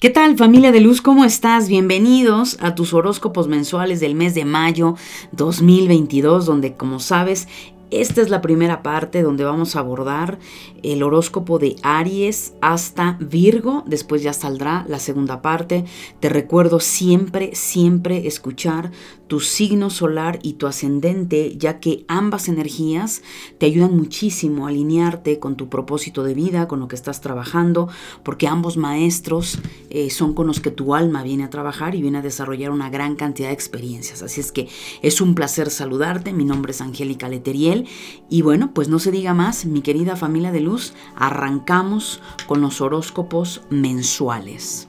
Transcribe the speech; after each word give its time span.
¿Qué 0.00 0.08
tal 0.08 0.38
familia 0.38 0.72
de 0.72 0.80
luz? 0.80 1.02
¿Cómo 1.02 1.26
estás? 1.26 1.68
Bienvenidos 1.68 2.56
a 2.62 2.74
tus 2.74 2.94
horóscopos 2.94 3.48
mensuales 3.48 4.00
del 4.00 4.14
mes 4.14 4.34
de 4.34 4.46
mayo 4.46 4.94
2022, 5.32 6.46
donde 6.46 6.72
como 6.72 7.00
sabes 7.00 7.48
esta 7.90 8.22
es 8.22 8.30
la 8.30 8.40
primera 8.40 8.82
parte 8.82 9.20
donde 9.20 9.44
vamos 9.44 9.74
a 9.74 9.80
abordar 9.80 10.38
el 10.82 11.02
horóscopo 11.02 11.58
de 11.58 11.76
Aries 11.82 12.54
hasta 12.62 13.18
Virgo. 13.20 13.82
Después 13.84 14.22
ya 14.22 14.32
saldrá 14.32 14.86
la 14.88 15.00
segunda 15.00 15.42
parte. 15.42 15.84
Te 16.20 16.28
recuerdo 16.28 16.80
siempre, 16.80 17.54
siempre 17.54 18.26
escuchar 18.26 18.92
tu 19.30 19.38
signo 19.38 19.90
solar 19.90 20.40
y 20.42 20.54
tu 20.54 20.66
ascendente, 20.66 21.56
ya 21.56 21.78
que 21.78 22.04
ambas 22.08 22.48
energías 22.48 23.22
te 23.58 23.66
ayudan 23.66 23.96
muchísimo 23.96 24.66
a 24.66 24.70
alinearte 24.70 25.38
con 25.38 25.54
tu 25.54 25.68
propósito 25.68 26.24
de 26.24 26.34
vida, 26.34 26.66
con 26.66 26.80
lo 26.80 26.88
que 26.88 26.96
estás 26.96 27.20
trabajando, 27.20 27.88
porque 28.24 28.48
ambos 28.48 28.76
maestros 28.76 29.60
eh, 29.88 30.10
son 30.10 30.34
con 30.34 30.48
los 30.48 30.58
que 30.58 30.72
tu 30.72 30.96
alma 30.96 31.22
viene 31.22 31.44
a 31.44 31.50
trabajar 31.50 31.94
y 31.94 32.02
viene 32.02 32.18
a 32.18 32.22
desarrollar 32.22 32.72
una 32.72 32.90
gran 32.90 33.14
cantidad 33.14 33.50
de 33.50 33.54
experiencias. 33.54 34.24
Así 34.24 34.40
es 34.40 34.50
que 34.50 34.68
es 35.00 35.20
un 35.20 35.36
placer 35.36 35.70
saludarte. 35.70 36.32
Mi 36.32 36.44
nombre 36.44 36.72
es 36.72 36.80
Angélica 36.80 37.28
Leteriel 37.28 37.86
y 38.28 38.42
bueno, 38.42 38.74
pues 38.74 38.88
no 38.88 38.98
se 38.98 39.12
diga 39.12 39.32
más, 39.32 39.64
mi 39.64 39.80
querida 39.80 40.16
familia 40.16 40.50
de 40.50 40.60
luz, 40.60 40.92
arrancamos 41.14 42.20
con 42.48 42.60
los 42.60 42.80
horóscopos 42.80 43.62
mensuales. 43.70 44.88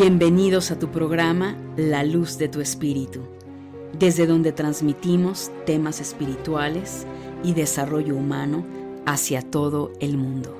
Bienvenidos 0.00 0.70
a 0.70 0.78
tu 0.78 0.92
programa 0.92 1.56
La 1.76 2.04
Luz 2.04 2.38
de 2.38 2.46
tu 2.46 2.60
Espíritu, 2.60 3.22
desde 3.98 4.28
donde 4.28 4.52
transmitimos 4.52 5.50
temas 5.66 6.00
espirituales 6.00 7.04
y 7.42 7.52
desarrollo 7.52 8.14
humano 8.14 8.64
hacia 9.06 9.42
todo 9.42 9.92
el 9.98 10.16
mundo. 10.16 10.56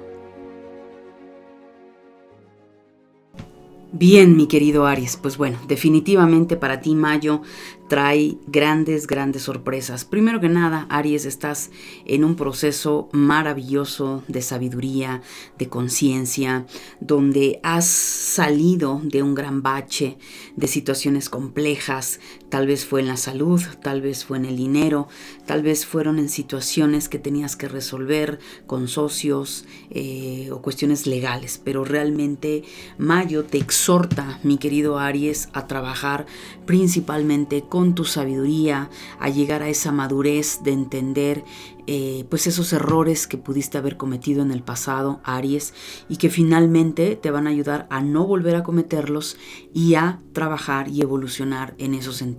Bien, 3.92 4.36
mi 4.36 4.48
querido 4.48 4.86
Aries, 4.86 5.16
pues 5.16 5.36
bueno, 5.36 5.56
definitivamente 5.68 6.56
para 6.56 6.80
ti 6.80 6.96
mayo 6.96 7.42
trae 7.88 8.36
grandes, 8.46 9.06
grandes 9.06 9.42
sorpresas. 9.42 10.04
Primero 10.04 10.40
que 10.40 10.48
nada, 10.48 10.86
Aries, 10.90 11.24
estás 11.24 11.70
en 12.04 12.22
un 12.22 12.36
proceso 12.36 13.08
maravilloso 13.12 14.22
de 14.28 14.42
sabiduría, 14.42 15.22
de 15.58 15.68
conciencia, 15.68 16.66
donde 17.00 17.60
has 17.62 17.86
salido 17.86 19.00
de 19.02 19.22
un 19.22 19.34
gran 19.34 19.62
bache, 19.62 20.18
de 20.56 20.66
situaciones 20.68 21.28
complejas, 21.28 22.20
tal 22.48 22.66
vez 22.66 22.84
fue 22.84 23.00
en 23.00 23.08
la 23.08 23.16
salud, 23.16 23.60
tal 23.82 24.00
vez 24.00 24.24
fue 24.24 24.38
en 24.38 24.44
el 24.44 24.56
dinero, 24.56 25.08
tal 25.46 25.62
vez 25.62 25.86
fueron 25.86 26.18
en 26.18 26.28
situaciones 26.28 27.08
que 27.08 27.18
tenías 27.18 27.56
que 27.56 27.68
resolver 27.68 28.38
con 28.66 28.88
socios 28.88 29.64
eh, 29.90 30.50
o 30.52 30.62
cuestiones 30.62 31.06
legales, 31.06 31.60
pero 31.62 31.84
realmente 31.84 32.64
Mayo 32.96 33.44
te 33.44 33.58
exhorta, 33.58 34.40
mi 34.42 34.58
querido 34.58 34.98
Aries, 34.98 35.48
a 35.52 35.66
trabajar 35.66 36.26
principalmente 36.66 37.64
con 37.68 37.94
tu 37.94 38.04
sabiduría, 38.04 38.90
a 39.18 39.28
llegar 39.28 39.62
a 39.62 39.68
esa 39.68 39.92
madurez 39.92 40.60
de 40.62 40.72
entender 40.72 41.44
eh, 41.90 42.26
pues 42.28 42.46
esos 42.46 42.74
errores 42.74 43.26
que 43.26 43.38
pudiste 43.38 43.78
haber 43.78 43.96
cometido 43.96 44.42
en 44.42 44.50
el 44.50 44.62
pasado, 44.62 45.20
Aries, 45.24 45.72
y 46.10 46.18
que 46.18 46.28
finalmente 46.28 47.16
te 47.16 47.30
van 47.30 47.46
a 47.46 47.50
ayudar 47.50 47.86
a 47.88 48.02
no 48.02 48.26
volver 48.26 48.56
a 48.56 48.62
cometerlos 48.62 49.38
y 49.72 49.94
a 49.94 50.20
trabajar 50.34 50.88
y 50.88 51.00
evolucionar 51.00 51.74
en 51.78 51.94
esos 51.94 52.16
sentidos. 52.16 52.37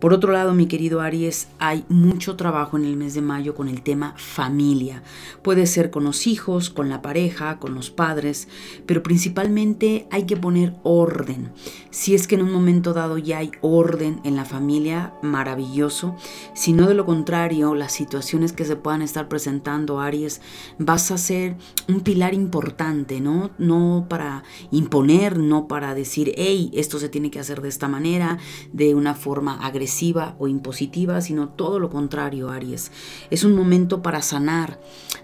Por 0.00 0.12
otro 0.12 0.32
lado, 0.32 0.54
mi 0.54 0.66
querido 0.66 1.00
Aries, 1.00 1.48
hay 1.58 1.84
mucho 1.88 2.36
trabajo 2.36 2.76
en 2.76 2.84
el 2.84 2.96
mes 2.96 3.14
de 3.14 3.22
mayo 3.22 3.54
con 3.54 3.68
el 3.68 3.82
tema 3.82 4.14
familia. 4.16 5.02
Puede 5.42 5.66
ser 5.66 5.90
con 5.90 6.04
los 6.04 6.26
hijos, 6.26 6.70
con 6.70 6.88
la 6.88 7.00
pareja, 7.00 7.58
con 7.58 7.74
los 7.74 7.90
padres, 7.90 8.48
pero 8.86 9.02
principalmente 9.02 10.08
hay 10.10 10.24
que 10.24 10.36
poner 10.36 10.74
orden. 10.82 11.52
Si 11.90 12.14
es 12.14 12.26
que 12.26 12.34
en 12.34 12.42
un 12.42 12.52
momento 12.52 12.92
dado 12.92 13.18
ya 13.18 13.38
hay 13.38 13.52
orden 13.60 14.20
en 14.24 14.36
la 14.36 14.44
familia, 14.44 15.14
maravilloso. 15.22 16.16
Si 16.54 16.72
no 16.72 16.88
de 16.88 16.94
lo 16.94 17.06
contrario, 17.06 17.74
las 17.74 17.92
situaciones 17.92 18.52
que 18.52 18.64
se 18.64 18.76
puedan 18.76 19.02
estar 19.02 19.28
presentando, 19.28 20.00
Aries, 20.00 20.40
vas 20.78 21.10
a 21.10 21.18
ser 21.18 21.56
un 21.88 22.00
pilar 22.00 22.34
importante, 22.34 23.20
¿no? 23.20 23.50
No 23.58 24.06
para 24.08 24.42
imponer, 24.70 25.38
no 25.38 25.68
para 25.68 25.94
decir, 25.94 26.32
hey, 26.36 26.70
esto 26.74 26.98
se 26.98 27.08
tiene 27.08 27.30
que 27.30 27.38
hacer 27.38 27.60
de 27.60 27.68
esta 27.68 27.88
manera, 27.88 28.38
de 28.72 28.94
una 28.94 29.14
forma 29.20 29.64
agresiva 29.64 30.34
o 30.38 30.48
impositiva, 30.48 31.20
sino 31.20 31.48
todo 31.50 31.78
lo 31.78 31.90
contrario, 31.90 32.50
Aries. 32.50 32.90
Es 33.30 33.44
un 33.44 33.54
momento 33.54 34.02
para 34.02 34.22
sanar, 34.22 34.80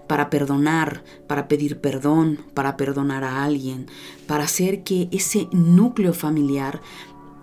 para 0.06 0.30
perdonar, 0.30 1.02
para 1.26 1.48
pedir 1.48 1.80
perdón, 1.80 2.38
para 2.54 2.76
perdonar 2.76 3.24
a 3.24 3.42
alguien, 3.42 3.86
para 4.28 4.44
hacer 4.44 4.84
que 4.84 5.08
ese 5.10 5.48
núcleo 5.50 6.12
familiar 6.12 6.80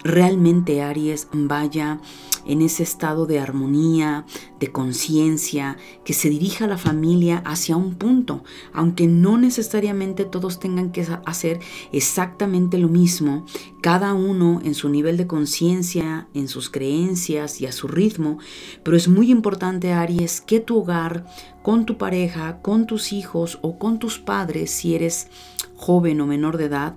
realmente 0.03 0.81
Aries 0.81 1.27
vaya 1.31 1.99
en 2.45 2.61
ese 2.61 2.83
estado 2.83 3.25
de 3.25 3.39
armonía, 3.39 4.25
de 4.59 4.71
conciencia, 4.71 5.77
que 6.03 6.13
se 6.13 6.29
dirija 6.29 6.67
la 6.67 6.77
familia 6.77 7.41
hacia 7.45 7.77
un 7.77 7.95
punto, 7.95 8.43
aunque 8.73 9.07
no 9.07 9.37
necesariamente 9.37 10.25
todos 10.25 10.59
tengan 10.59 10.91
que 10.91 11.07
hacer 11.25 11.59
exactamente 11.91 12.77
lo 12.77 12.89
mismo, 12.89 13.45
cada 13.81 14.13
uno 14.13 14.61
en 14.63 14.75
su 14.75 14.89
nivel 14.89 15.17
de 15.17 15.27
conciencia, 15.27 16.27
en 16.33 16.47
sus 16.47 16.69
creencias 16.69 17.61
y 17.61 17.65
a 17.65 17.71
su 17.71 17.87
ritmo, 17.87 18.39
pero 18.83 18.97
es 18.97 19.07
muy 19.07 19.31
importante 19.31 19.93
Aries 19.93 20.41
que 20.41 20.59
tu 20.59 20.79
hogar, 20.79 21.25
con 21.61 21.85
tu 21.85 21.97
pareja, 21.97 22.61
con 22.61 22.87
tus 22.87 23.13
hijos 23.13 23.59
o 23.61 23.79
con 23.79 23.99
tus 23.99 24.19
padres, 24.19 24.71
si 24.71 24.95
eres 24.95 25.29
joven 25.75 26.19
o 26.19 26.27
menor 26.27 26.57
de 26.57 26.65
edad, 26.65 26.95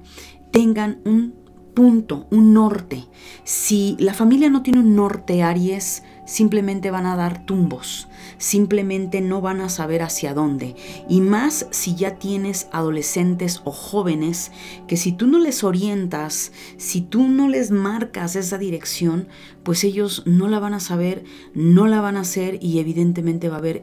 tengan 0.51 1.01
un 1.05 1.46
punto, 1.77 2.27
un 2.31 2.55
norte. 2.55 3.05
Si 3.45 3.97
la 3.99 4.15
familia 4.15 4.49
no 4.49 4.63
tiene 4.63 4.81
un 4.81 4.97
norte, 4.97 5.43
Aries, 5.43 6.03
simplemente 6.25 6.91
van 6.91 7.05
a 7.05 7.17
dar 7.17 7.45
tumbos, 7.45 8.09
simplemente 8.39 9.21
no 9.21 9.43
van 9.43 9.61
a 9.61 9.69
saber 9.69 10.01
hacia 10.01 10.33
dónde. 10.33 10.75
Y 11.07 11.21
más 11.21 11.67
si 11.71 11.95
ya 11.95 12.17
tienes 12.17 12.69
adolescentes 12.73 13.61
o 13.65 13.73
jóvenes 13.73 14.53
que 14.89 14.97
si 14.97 15.13
tú 15.13 15.27
no 15.27 15.39
les 15.39 15.65
orientas, 15.65 16.51
si 16.79 17.03
tú 17.03 17.29
no 17.29 17.47
les 17.47 17.71
marcas 17.71 18.37
esa 18.37 18.57
dirección, 18.57 19.29
pues 19.63 19.85
ellos 19.85 20.23
no 20.25 20.49
la 20.49 20.59
van 20.59 20.73
a 20.73 20.81
saber, 20.81 21.25
no 21.53 21.87
la 21.87 22.01
van 22.01 22.17
a 22.17 22.21
hacer 22.21 22.59
y 22.63 22.79
evidentemente 22.79 23.51
va 23.51 23.57
a 23.57 23.59
haber 23.59 23.83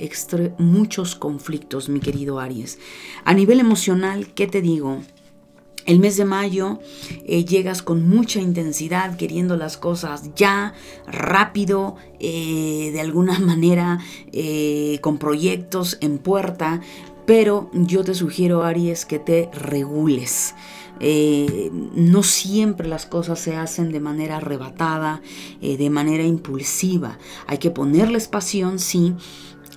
muchos 0.58 1.16
conflictos, 1.16 1.90
mi 1.90 2.00
querido 2.00 2.40
Aries. 2.40 2.80
A 3.24 3.36
nivel 3.36 3.60
emocional, 3.60 4.34
¿qué 4.34 4.48
te 4.48 4.64
digo? 4.64 4.98
El 5.86 6.00
mes 6.00 6.16
de 6.16 6.26
mayo 6.26 6.80
eh, 7.26 7.44
llegas 7.44 7.82
con 7.82 8.08
mucha 8.08 8.40
intensidad, 8.40 9.18
queriendo 9.18 9.58
las 9.58 9.78
cosas 9.78 10.30
ya, 10.36 10.74
rápido, 11.08 11.96
eh, 12.20 12.92
de 12.94 13.02
alguna 13.02 13.40
manera, 13.40 14.00
eh, 14.32 15.00
con 15.02 15.18
proyectos 15.18 15.98
en 16.00 16.20
puerta, 16.20 16.82
pero 17.26 17.70
yo 17.74 18.04
te 18.04 18.14
sugiero, 18.14 18.64
Aries, 18.64 19.06
que 19.06 19.20
te 19.20 19.50
regules. 19.54 20.56
no 21.00 22.24
siempre 22.24 22.88
las 22.88 23.06
cosas 23.06 23.40
se 23.40 23.56
hacen 23.56 23.92
de 23.92 24.00
manera 24.00 24.38
arrebatada, 24.38 25.22
de 25.62 25.90
manera 25.90 26.24
impulsiva. 26.24 27.18
Hay 27.48 27.60
que 27.60 27.72
ponerles 27.72 28.28
pasión, 28.28 28.78
sí. 28.78 29.16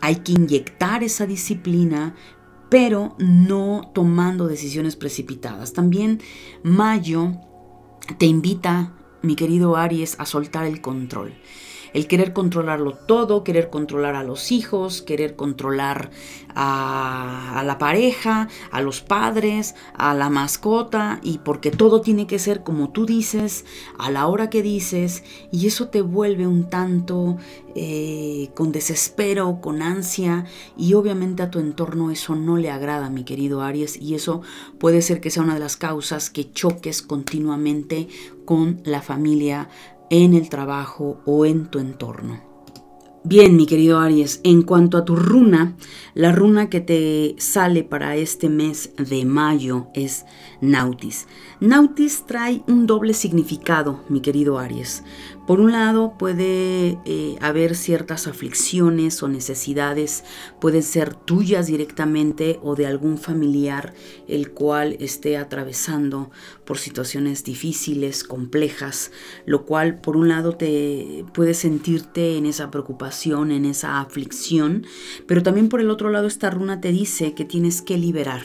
Hay 0.01 0.17
que 0.17 0.33
inyectar 0.33 1.03
esa 1.05 1.27
disciplina, 1.27 2.15
pero 2.69 3.15
no 3.19 3.91
tomando 3.95 4.49
decisiones 4.49 4.97
precipitadas. 4.97 5.73
También 5.73 6.21
Mayo 6.63 7.33
te 8.19 8.27
invita, 8.27 8.93
mi 9.23 9.37
querido 9.37 9.77
Aries, 9.77 10.19
a 10.19 10.27
soltar 10.27 10.67
el 10.67 10.81
control 10.81 11.35
el 11.97 12.07
querer 12.09 12.35
controlarlo 12.35 12.93
todo, 12.93 13.43
querer 13.43 13.71
controlar 13.71 14.17
a 14.17 14.23
los 14.23 14.53
hijos, 14.53 15.01
querer 15.01 15.35
controlar 15.35 16.11
a, 16.55 17.63
la 17.65 17.79
pareja, 17.79 18.49
a 18.71 18.83
los 18.83 19.01
padres, 19.01 19.75
a 19.95 20.13
la 20.13 20.29
mascota, 20.29 21.21
y 21.23 21.39
porque 21.39 21.71
todo 21.71 22.03
tiene 22.03 22.27
que 22.27 22.39
ser 22.39 22.63
como 22.63 22.91
tú 22.91 23.07
dices, 23.07 23.65
a 23.99 24.11
la 24.11 24.27
hora 24.27 24.51
que 24.51 24.63
dices, 24.63 25.25
y 25.51 25.69
eso 25.69 25.89
te 25.89 26.03
vuelve 26.03 26.47
un 26.47 26.69
tanto 26.69 27.39
eh, 27.75 28.51
con 28.55 28.73
desespero, 28.73 29.63
con 29.63 29.81
ansia, 29.81 30.45
y 30.77 30.93
obviamente 30.93 31.43
a 31.43 31.51
tu 31.51 31.61
entorno 31.61 32.11
eso 32.11 32.35
no 32.35 32.59
le 32.59 32.71
agrada, 32.71 33.09
mi 33.09 33.25
querido 33.25 33.63
Aries, 33.63 33.97
y 33.97 34.15
eso 34.15 34.43
puede 34.79 35.01
ser 35.01 35.23
que 35.23 35.31
sea 35.31 35.45
una 35.45 35.55
de 35.55 35.61
las 35.61 35.79
causas 35.79 36.29
que 36.29 36.53
choques 36.53 37.01
continuamente 37.01 38.09
con 38.45 38.83
la 38.85 39.01
familia 39.01 39.71
en 40.11 40.35
el 40.35 40.49
trabajo 40.49 41.21
o 41.25 41.47
en 41.47 41.67
tu 41.67 41.79
entorno. 41.79 42.47
Bien, 43.29 43.57
mi 43.57 43.67
querido 43.67 43.99
Aries, 43.99 44.41
en 44.45 44.63
cuanto 44.63 44.97
a 44.97 45.05
tu 45.05 45.17
runa, 45.17 45.75
la 46.15 46.31
runa 46.31 46.71
que 46.71 46.81
te 46.81 47.35
sale 47.39 47.83
para 47.83 48.15
este 48.15 48.49
mes 48.49 48.93
de 48.99 49.25
mayo 49.25 49.89
es 49.95 50.25
Nautis. 50.61 51.27
Nautis 51.59 52.23
trae 52.27 52.63
un 52.69 52.87
doble 52.87 53.15
significado, 53.15 54.05
mi 54.09 54.21
querido 54.21 54.61
Aries. 54.61 55.03
Por 55.47 55.61
un 55.61 55.71
lado, 55.71 56.15
puede 56.19 56.99
eh, 57.05 57.37
haber 57.41 57.77
ciertas 57.77 58.27
aflicciones 58.27 59.23
o 59.23 59.29
necesidades, 59.29 60.25
pueden 60.61 60.83
ser 60.83 61.15
tuyas 61.15 61.69
directamente 61.69 62.59
o 62.63 62.75
de 62.75 62.87
algún 62.87 63.17
familiar 63.17 63.95
el 64.27 64.51
cual 64.51 64.97
esté 64.99 65.37
atravesando 65.37 66.31
por 66.65 66.79
situaciones 66.79 67.45
difíciles, 67.45 68.25
complejas, 68.25 69.13
lo 69.45 69.65
cual 69.67 70.01
por 70.01 70.17
un 70.17 70.29
lado 70.29 70.57
te 70.57 71.25
puede 71.33 71.55
sentirte 71.55 72.37
en 72.37 72.47
esa 72.47 72.71
preocupación, 72.73 73.53
en 73.53 73.67
esa 73.67 74.01
aflicción, 74.01 74.85
pero 75.27 75.45
también 75.45 75.69
por 75.69 75.81
el 75.81 75.91
otro 75.91 76.11
lado 76.11 76.27
esta 76.27 76.51
runa 76.51 76.81
te 76.81 76.91
dice 76.91 77.35
que 77.35 77.45
tienes 77.45 77.83
que 77.83 77.99
liberar, 77.99 78.43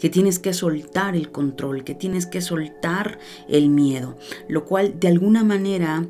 que 0.00 0.10
tienes 0.10 0.40
que 0.40 0.52
soltar 0.52 1.14
el 1.14 1.30
control, 1.30 1.84
que 1.84 1.94
tienes 1.94 2.26
que 2.26 2.40
soltar 2.40 3.20
el 3.48 3.68
miedo, 3.68 4.18
lo 4.48 4.64
cual 4.64 4.98
de 4.98 5.06
alguna 5.06 5.44
manera 5.44 6.04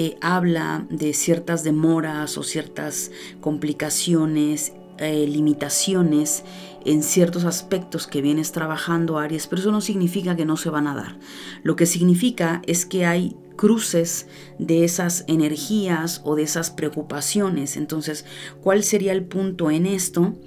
eh, 0.00 0.16
habla 0.20 0.86
de 0.90 1.12
ciertas 1.12 1.64
demoras 1.64 2.38
o 2.38 2.44
ciertas 2.44 3.10
complicaciones, 3.40 4.72
eh, 4.98 5.26
limitaciones 5.26 6.44
en 6.84 7.02
ciertos 7.02 7.44
aspectos 7.44 8.06
que 8.06 8.22
vienes 8.22 8.52
trabajando, 8.52 9.18
Aries, 9.18 9.48
pero 9.48 9.60
eso 9.60 9.72
no 9.72 9.80
significa 9.80 10.36
que 10.36 10.44
no 10.44 10.56
se 10.56 10.70
van 10.70 10.86
a 10.86 10.94
dar. 10.94 11.18
Lo 11.64 11.74
que 11.74 11.84
significa 11.84 12.62
es 12.66 12.86
que 12.86 13.06
hay 13.06 13.36
cruces 13.56 14.28
de 14.60 14.84
esas 14.84 15.24
energías 15.26 16.20
o 16.22 16.36
de 16.36 16.44
esas 16.44 16.70
preocupaciones. 16.70 17.76
Entonces, 17.76 18.24
¿cuál 18.62 18.84
sería 18.84 19.10
el 19.10 19.24
punto 19.24 19.68
en 19.68 19.84
esto? 19.84 20.38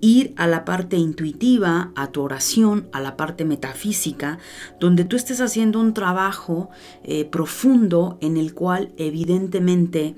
Ir 0.00 0.32
a 0.36 0.46
la 0.46 0.64
parte 0.64 0.96
intuitiva, 0.96 1.92
a 1.94 2.10
tu 2.12 2.22
oración, 2.22 2.88
a 2.92 3.00
la 3.00 3.16
parte 3.16 3.44
metafísica, 3.44 4.38
donde 4.80 5.04
tú 5.04 5.16
estés 5.16 5.40
haciendo 5.40 5.80
un 5.80 5.94
trabajo 5.94 6.70
eh, 7.04 7.24
profundo 7.24 8.18
en 8.20 8.36
el 8.36 8.54
cual 8.54 8.92
evidentemente, 8.96 10.14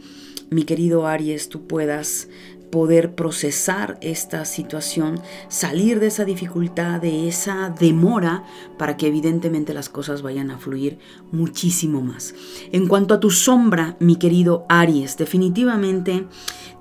mi 0.51 0.65
querido 0.65 1.07
Aries, 1.07 1.49
tú 1.49 1.67
puedas 1.67 2.29
poder 2.71 3.15
procesar 3.15 3.99
esta 4.01 4.45
situación, 4.45 5.21
salir 5.49 6.01
de 6.01 6.07
esa 6.07 6.25
dificultad, 6.25 7.01
de 7.01 7.29
esa 7.29 7.75
demora, 7.79 8.45
para 8.79 8.97
que 8.97 9.09
evidentemente 9.09 9.75
las 9.75 9.89
cosas 9.89 10.23
vayan 10.23 10.51
a 10.51 10.59
fluir 10.59 10.99
muchísimo 11.33 12.01
más. 12.01 12.35
En 12.73 12.87
cuanto 12.87 13.15
a 13.15 13.21
tu 13.21 13.31
sombra, 13.31 13.97
mi 13.99 14.17
querido 14.17 14.67
Aries, 14.69 15.17
definitivamente 15.17 16.27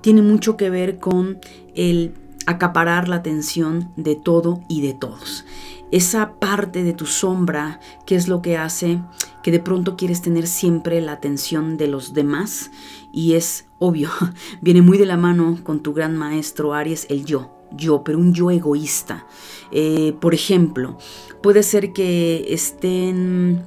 tiene 0.00 0.22
mucho 0.22 0.56
que 0.56 0.70
ver 0.70 0.98
con 0.98 1.40
el 1.74 2.14
acaparar 2.50 3.08
la 3.08 3.16
atención 3.16 3.90
de 3.96 4.16
todo 4.16 4.60
y 4.68 4.82
de 4.82 4.94
todos. 4.94 5.44
Esa 5.90 6.34
parte 6.34 6.84
de 6.84 6.92
tu 6.92 7.06
sombra, 7.06 7.80
que 8.06 8.14
es 8.14 8.28
lo 8.28 8.42
que 8.42 8.56
hace 8.56 9.00
que 9.42 9.50
de 9.50 9.58
pronto 9.58 9.96
quieres 9.96 10.22
tener 10.22 10.46
siempre 10.46 11.00
la 11.00 11.12
atención 11.12 11.76
de 11.76 11.88
los 11.88 12.12
demás 12.14 12.70
y 13.12 13.34
es 13.34 13.66
obvio, 13.78 14.10
viene 14.60 14.82
muy 14.82 14.98
de 14.98 15.06
la 15.06 15.16
mano 15.16 15.58
con 15.64 15.80
tu 15.80 15.92
gran 15.92 16.16
maestro 16.16 16.74
Aries, 16.74 17.06
el 17.10 17.24
yo, 17.24 17.50
yo, 17.72 18.04
pero 18.04 18.18
un 18.18 18.34
yo 18.34 18.50
egoísta. 18.50 19.26
Eh, 19.72 20.14
por 20.20 20.34
ejemplo, 20.34 20.98
puede 21.42 21.62
ser 21.62 21.92
que 21.92 22.46
estén 22.48 23.64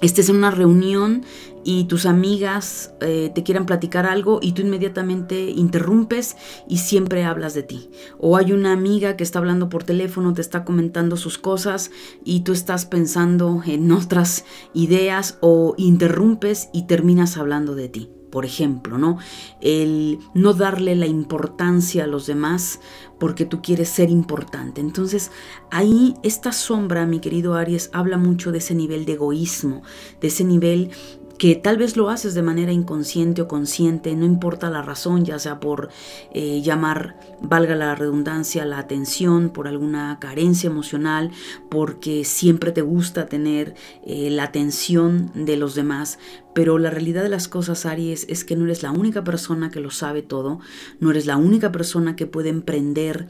estés 0.00 0.28
en 0.28 0.36
una 0.36 0.50
reunión 0.50 1.24
y 1.64 1.84
tus 1.84 2.06
amigas 2.06 2.94
eh, 3.00 3.30
te 3.34 3.42
quieran 3.42 3.66
platicar 3.66 4.06
algo 4.06 4.38
y 4.40 4.52
tú 4.52 4.62
inmediatamente 4.62 5.50
interrumpes 5.50 6.36
y 6.68 6.78
siempre 6.78 7.24
hablas 7.24 7.54
de 7.54 7.62
ti. 7.62 7.90
O 8.18 8.36
hay 8.36 8.52
una 8.52 8.72
amiga 8.72 9.16
que 9.16 9.24
está 9.24 9.38
hablando 9.38 9.68
por 9.68 9.84
teléfono, 9.84 10.32
te 10.32 10.40
está 10.40 10.64
comentando 10.64 11.16
sus 11.16 11.38
cosas 11.38 11.90
y 12.24 12.40
tú 12.40 12.52
estás 12.52 12.86
pensando 12.86 13.62
en 13.66 13.90
otras 13.92 14.44
ideas 14.72 15.38
o 15.40 15.74
interrumpes 15.76 16.68
y 16.72 16.86
terminas 16.86 17.36
hablando 17.36 17.74
de 17.74 17.88
ti 17.88 18.17
por 18.30 18.44
ejemplo, 18.44 18.98
¿no? 18.98 19.18
El 19.60 20.18
no 20.34 20.54
darle 20.54 20.94
la 20.94 21.06
importancia 21.06 22.04
a 22.04 22.06
los 22.06 22.26
demás 22.26 22.80
porque 23.18 23.44
tú 23.44 23.60
quieres 23.62 23.88
ser 23.88 24.10
importante. 24.10 24.80
Entonces, 24.80 25.30
ahí 25.70 26.14
esta 26.22 26.52
sombra, 26.52 27.06
mi 27.06 27.20
querido 27.20 27.54
Aries, 27.54 27.90
habla 27.92 28.16
mucho 28.16 28.52
de 28.52 28.58
ese 28.58 28.74
nivel 28.74 29.04
de 29.04 29.14
egoísmo, 29.14 29.82
de 30.20 30.28
ese 30.28 30.44
nivel 30.44 30.90
que 31.38 31.54
tal 31.54 31.78
vez 31.78 31.96
lo 31.96 32.10
haces 32.10 32.34
de 32.34 32.42
manera 32.42 32.72
inconsciente 32.72 33.42
o 33.42 33.48
consciente, 33.48 34.14
no 34.16 34.24
importa 34.24 34.70
la 34.70 34.82
razón, 34.82 35.24
ya 35.24 35.38
sea 35.38 35.60
por 35.60 35.88
eh, 36.32 36.60
llamar, 36.62 37.16
valga 37.40 37.76
la 37.76 37.94
redundancia, 37.94 38.64
la 38.64 38.78
atención, 38.78 39.50
por 39.50 39.68
alguna 39.68 40.18
carencia 40.20 40.66
emocional, 40.68 41.30
porque 41.70 42.24
siempre 42.24 42.72
te 42.72 42.82
gusta 42.82 43.26
tener 43.26 43.76
eh, 44.04 44.30
la 44.30 44.44
atención 44.44 45.30
de 45.34 45.56
los 45.56 45.76
demás, 45.76 46.18
pero 46.58 46.76
la 46.80 46.90
realidad 46.90 47.22
de 47.22 47.28
las 47.28 47.46
cosas, 47.46 47.86
Aries, 47.86 48.26
es 48.28 48.42
que 48.42 48.56
no 48.56 48.64
eres 48.64 48.82
la 48.82 48.90
única 48.90 49.22
persona 49.22 49.70
que 49.70 49.78
lo 49.78 49.92
sabe 49.92 50.22
todo, 50.22 50.58
no 50.98 51.12
eres 51.12 51.24
la 51.24 51.36
única 51.36 51.70
persona 51.70 52.16
que 52.16 52.26
puede 52.26 52.48
emprender 52.48 53.28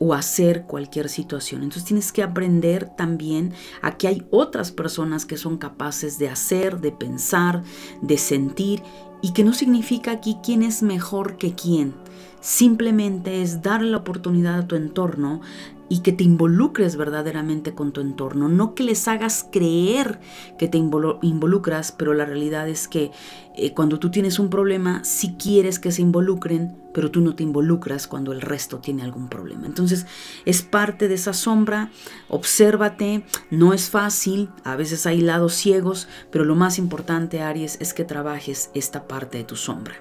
o 0.00 0.12
hacer 0.12 0.64
cualquier 0.64 1.08
situación. 1.08 1.62
Entonces 1.62 1.84
tienes 1.84 2.10
que 2.10 2.24
aprender 2.24 2.90
también 2.96 3.52
a 3.80 3.96
que 3.96 4.08
hay 4.08 4.26
otras 4.32 4.72
personas 4.72 5.24
que 5.24 5.36
son 5.36 5.56
capaces 5.56 6.18
de 6.18 6.28
hacer, 6.28 6.80
de 6.80 6.90
pensar, 6.90 7.62
de 8.02 8.18
sentir 8.18 8.82
y 9.22 9.32
que 9.34 9.44
no 9.44 9.52
significa 9.52 10.10
aquí 10.10 10.38
quién 10.42 10.64
es 10.64 10.82
mejor 10.82 11.36
que 11.36 11.54
quién. 11.54 11.94
Simplemente 12.40 13.40
es 13.40 13.62
darle 13.62 13.92
la 13.92 13.98
oportunidad 13.98 14.58
a 14.58 14.66
tu 14.66 14.74
entorno 14.74 15.42
y 15.88 16.00
que 16.00 16.12
te 16.12 16.24
involucres 16.24 16.96
verdaderamente 16.96 17.74
con 17.74 17.92
tu 17.92 18.00
entorno, 18.00 18.48
no 18.48 18.74
que 18.74 18.82
les 18.82 19.06
hagas 19.08 19.46
creer 19.50 20.20
que 20.58 20.68
te 20.68 20.78
involucras, 20.78 21.92
pero 21.92 22.14
la 22.14 22.24
realidad 22.24 22.68
es 22.68 22.88
que 22.88 23.10
eh, 23.56 23.72
cuando 23.72 23.98
tú 23.98 24.10
tienes 24.10 24.38
un 24.38 24.50
problema, 24.50 25.04
sí 25.04 25.36
quieres 25.38 25.78
que 25.78 25.92
se 25.92 26.02
involucren, 26.02 26.76
pero 26.92 27.10
tú 27.10 27.20
no 27.20 27.34
te 27.34 27.42
involucras 27.42 28.06
cuando 28.06 28.32
el 28.32 28.40
resto 28.40 28.78
tiene 28.78 29.02
algún 29.02 29.28
problema. 29.28 29.66
Entonces 29.66 30.06
es 30.44 30.62
parte 30.62 31.08
de 31.08 31.14
esa 31.14 31.32
sombra, 31.32 31.90
obsérvate, 32.28 33.24
no 33.50 33.74
es 33.74 33.90
fácil, 33.90 34.50
a 34.64 34.76
veces 34.76 35.06
hay 35.06 35.20
lados 35.20 35.54
ciegos, 35.54 36.08
pero 36.30 36.44
lo 36.44 36.54
más 36.54 36.78
importante, 36.78 37.42
Aries, 37.42 37.78
es 37.80 37.94
que 37.94 38.04
trabajes 38.04 38.70
esta 38.74 39.06
parte 39.06 39.38
de 39.38 39.44
tu 39.44 39.56
sombra. 39.56 39.94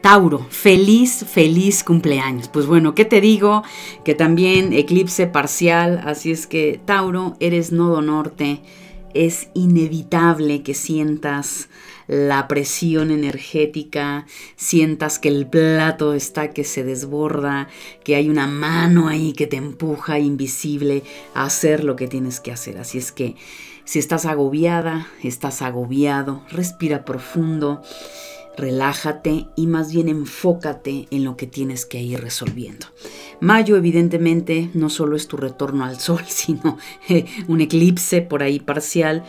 Tauro, 0.00 0.46
feliz, 0.48 1.26
feliz 1.28 1.84
cumpleaños. 1.84 2.48
Pues 2.48 2.66
bueno, 2.66 2.94
¿qué 2.94 3.04
te 3.04 3.20
digo? 3.20 3.62
Que 4.04 4.14
también 4.14 4.72
eclipse 4.72 5.26
parcial, 5.26 6.00
así 6.04 6.30
es 6.32 6.46
que 6.46 6.80
Tauro, 6.84 7.36
eres 7.38 7.70
nodo 7.70 8.00
norte, 8.00 8.62
es 9.12 9.48
inevitable 9.52 10.62
que 10.62 10.72
sientas 10.72 11.68
la 12.06 12.48
presión 12.48 13.10
energética, 13.10 14.26
sientas 14.56 15.18
que 15.18 15.28
el 15.28 15.46
plato 15.46 16.14
está 16.14 16.50
que 16.50 16.64
se 16.64 16.82
desborda, 16.82 17.68
que 18.02 18.16
hay 18.16 18.28
una 18.28 18.46
mano 18.46 19.08
ahí 19.08 19.32
que 19.32 19.46
te 19.46 19.56
empuja 19.56 20.18
invisible 20.18 21.02
a 21.34 21.44
hacer 21.44 21.84
lo 21.84 21.94
que 21.94 22.08
tienes 22.08 22.40
que 22.40 22.52
hacer. 22.52 22.78
Así 22.78 22.98
es 22.98 23.12
que 23.12 23.36
si 23.84 23.98
estás 23.98 24.24
agobiada, 24.24 25.08
estás 25.22 25.62
agobiado, 25.62 26.42
respira 26.50 27.04
profundo 27.04 27.82
relájate 28.56 29.46
y 29.56 29.66
más 29.66 29.92
bien 29.92 30.08
enfócate 30.08 31.06
en 31.10 31.24
lo 31.24 31.36
que 31.36 31.46
tienes 31.46 31.86
que 31.86 32.02
ir 32.02 32.20
resolviendo. 32.20 32.86
Mayo 33.40 33.76
evidentemente 33.76 34.70
no 34.74 34.90
solo 34.90 35.16
es 35.16 35.28
tu 35.28 35.36
retorno 35.36 35.84
al 35.84 35.98
sol, 35.98 36.22
sino 36.26 36.78
eh, 37.08 37.26
un 37.48 37.60
eclipse 37.60 38.22
por 38.22 38.42
ahí 38.42 38.60
parcial, 38.60 39.24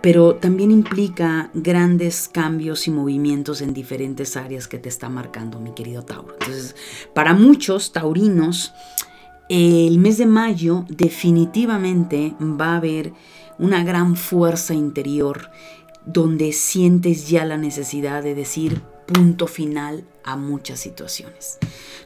pero 0.00 0.34
también 0.34 0.70
implica 0.70 1.50
grandes 1.54 2.28
cambios 2.28 2.88
y 2.88 2.90
movimientos 2.90 3.62
en 3.62 3.72
diferentes 3.72 4.36
áreas 4.36 4.66
que 4.66 4.78
te 4.78 4.88
está 4.88 5.08
marcando 5.08 5.60
mi 5.60 5.72
querido 5.72 6.02
Tauro. 6.02 6.34
Entonces, 6.40 6.74
para 7.14 7.34
muchos 7.34 7.92
taurinos, 7.92 8.72
el 9.48 9.98
mes 9.98 10.18
de 10.18 10.26
mayo 10.26 10.84
definitivamente 10.88 12.34
va 12.40 12.72
a 12.72 12.76
haber 12.76 13.12
una 13.58 13.84
gran 13.84 14.16
fuerza 14.16 14.74
interior 14.74 15.50
donde 16.06 16.52
sientes 16.52 17.28
ya 17.28 17.44
la 17.44 17.56
necesidad 17.56 18.22
de 18.22 18.34
decir 18.34 18.82
punto 19.06 19.46
final 19.46 20.04
a 20.24 20.36
muchas 20.36 20.80
situaciones. 20.80 21.58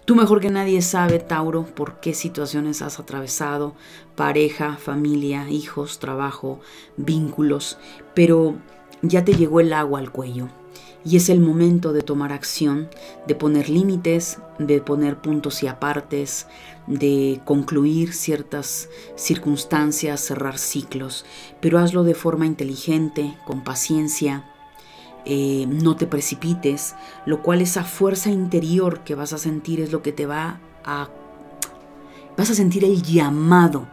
Tú 0.05 0.15
mejor 0.15 0.41
que 0.41 0.51
nadie 0.51 0.83
sabe, 0.83 1.19
Tauro, 1.19 1.65
por 1.65 2.01
qué 2.01 2.15
situaciones 2.15 2.83
has 2.83 2.99
atravesado, 2.99 3.75
pareja, 4.15 4.77
familia, 4.77 5.49
hijos, 5.51 5.99
trabajo, 5.99 6.61
vínculos, 6.97 7.79
pero 8.15 8.57
ya 9.03 9.25
te 9.25 9.35
llegó 9.35 9.61
el 9.61 9.73
agua 9.73 10.01
al 10.01 10.11
cuello 10.11 10.49
y 11.07 11.17
es 11.17 11.29
el 11.29 11.39
momento 11.39 11.93
de 11.93 12.03
tomar 12.03 12.33
acción, 12.33 12.89
de 13.29 13.37
poner 13.37 13.71
límites, 13.71 14.39
de 14.59 14.81
poner 14.81 15.19
puntos 15.19 15.63
y 15.63 15.69
apartes, 15.69 16.49
de 16.89 17.41
concluir 17.45 18.13
ciertas 18.13 18.89
circunstancias, 19.15 20.21
cerrar 20.21 20.59
ciclos, 20.59 21.25
pero 21.61 21.79
hazlo 21.79 22.03
de 22.03 22.15
forma 22.15 22.45
inteligente, 22.45 23.39
con 23.47 23.63
paciencia, 23.63 24.51
eh, 25.25 25.67
no 25.69 25.95
te 25.95 26.09
precipites, 26.09 26.97
lo 27.25 27.41
cual 27.41 27.61
esa 27.61 27.85
fuerza 27.85 28.31
interior 28.31 29.05
que 29.05 29.15
vas 29.15 29.33
a 29.33 29.39
sentir 29.39 29.81
es 29.81 29.93
lo 29.93 30.03
que 30.03 30.13
te 30.13 30.27
va 30.27 30.59
a... 30.85 31.09
Vas 32.37 32.51
a 32.51 32.55
sentir 32.55 32.85
el 32.85 33.03
llamado 33.03 33.87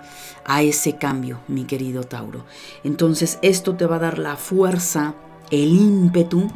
a 0.45 0.63
ese 0.63 0.97
cambio, 0.97 1.41
mi 1.47 1.65
querido 1.65 2.03
Tauro. 2.03 2.43
Entonces 2.83 3.37
esto 3.43 3.75
te 3.75 3.85
va 3.85 3.97
a 3.97 3.99
dar 3.99 4.17
la 4.17 4.35
fuerza 4.35 5.13
el 5.53 5.75
ímpetu 5.75 6.47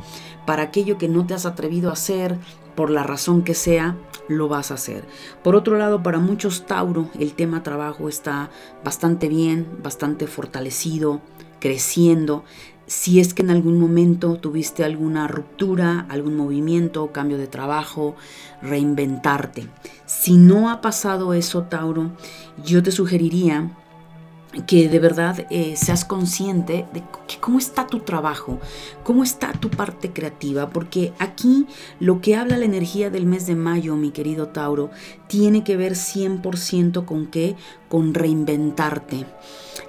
para 0.47 0.63
aquello 0.63 0.97
que 0.97 1.09
no 1.09 1.27
te 1.27 1.33
has 1.33 1.45
atrevido 1.45 1.89
a 1.89 1.93
hacer, 1.93 2.39
por 2.73 2.89
la 2.89 3.03
razón 3.03 3.43
que 3.43 3.53
sea, 3.53 3.97
lo 4.29 4.47
vas 4.47 4.71
a 4.71 4.75
hacer. 4.75 5.03
Por 5.43 5.57
otro 5.57 5.77
lado, 5.77 6.01
para 6.01 6.19
muchos 6.19 6.65
Tauro, 6.65 7.09
el 7.19 7.33
tema 7.33 7.63
trabajo 7.63 8.07
está 8.07 8.49
bastante 8.81 9.27
bien, 9.27 9.67
bastante 9.83 10.25
fortalecido, 10.25 11.19
creciendo. 11.59 12.45
Si 12.85 13.19
es 13.19 13.33
que 13.33 13.41
en 13.41 13.49
algún 13.49 13.77
momento 13.77 14.37
tuviste 14.37 14.85
alguna 14.85 15.27
ruptura, 15.27 16.05
algún 16.07 16.37
movimiento, 16.37 17.11
cambio 17.11 17.37
de 17.37 17.47
trabajo, 17.47 18.15
reinventarte. 18.61 19.67
Si 20.05 20.37
no 20.37 20.69
ha 20.69 20.79
pasado 20.79 21.33
eso, 21.33 21.63
Tauro, 21.63 22.11
yo 22.63 22.81
te 22.81 22.91
sugeriría 22.93 23.69
que 24.65 24.89
de 24.89 24.99
verdad 24.99 25.45
eh, 25.49 25.75
seas 25.75 26.05
consciente 26.05 26.85
de 26.93 27.03
cómo 27.39 27.59
está 27.59 27.87
tu 27.87 27.99
trabajo, 27.99 28.59
cómo 29.03 29.23
está 29.23 29.51
tu 29.53 29.69
parte 29.69 30.11
creativa, 30.11 30.69
porque 30.69 31.13
aquí 31.19 31.67
lo 31.99 32.21
que 32.21 32.35
habla 32.35 32.57
la 32.57 32.65
energía 32.65 33.09
del 33.09 33.25
mes 33.25 33.45
de 33.45 33.55
mayo, 33.55 33.95
mi 33.95 34.11
querido 34.11 34.47
Tauro, 34.47 34.89
tiene 35.27 35.63
que 35.63 35.77
ver 35.77 35.93
100% 35.93 37.05
con 37.05 37.27
qué, 37.27 37.55
con 37.89 38.13
reinventarte. 38.13 39.25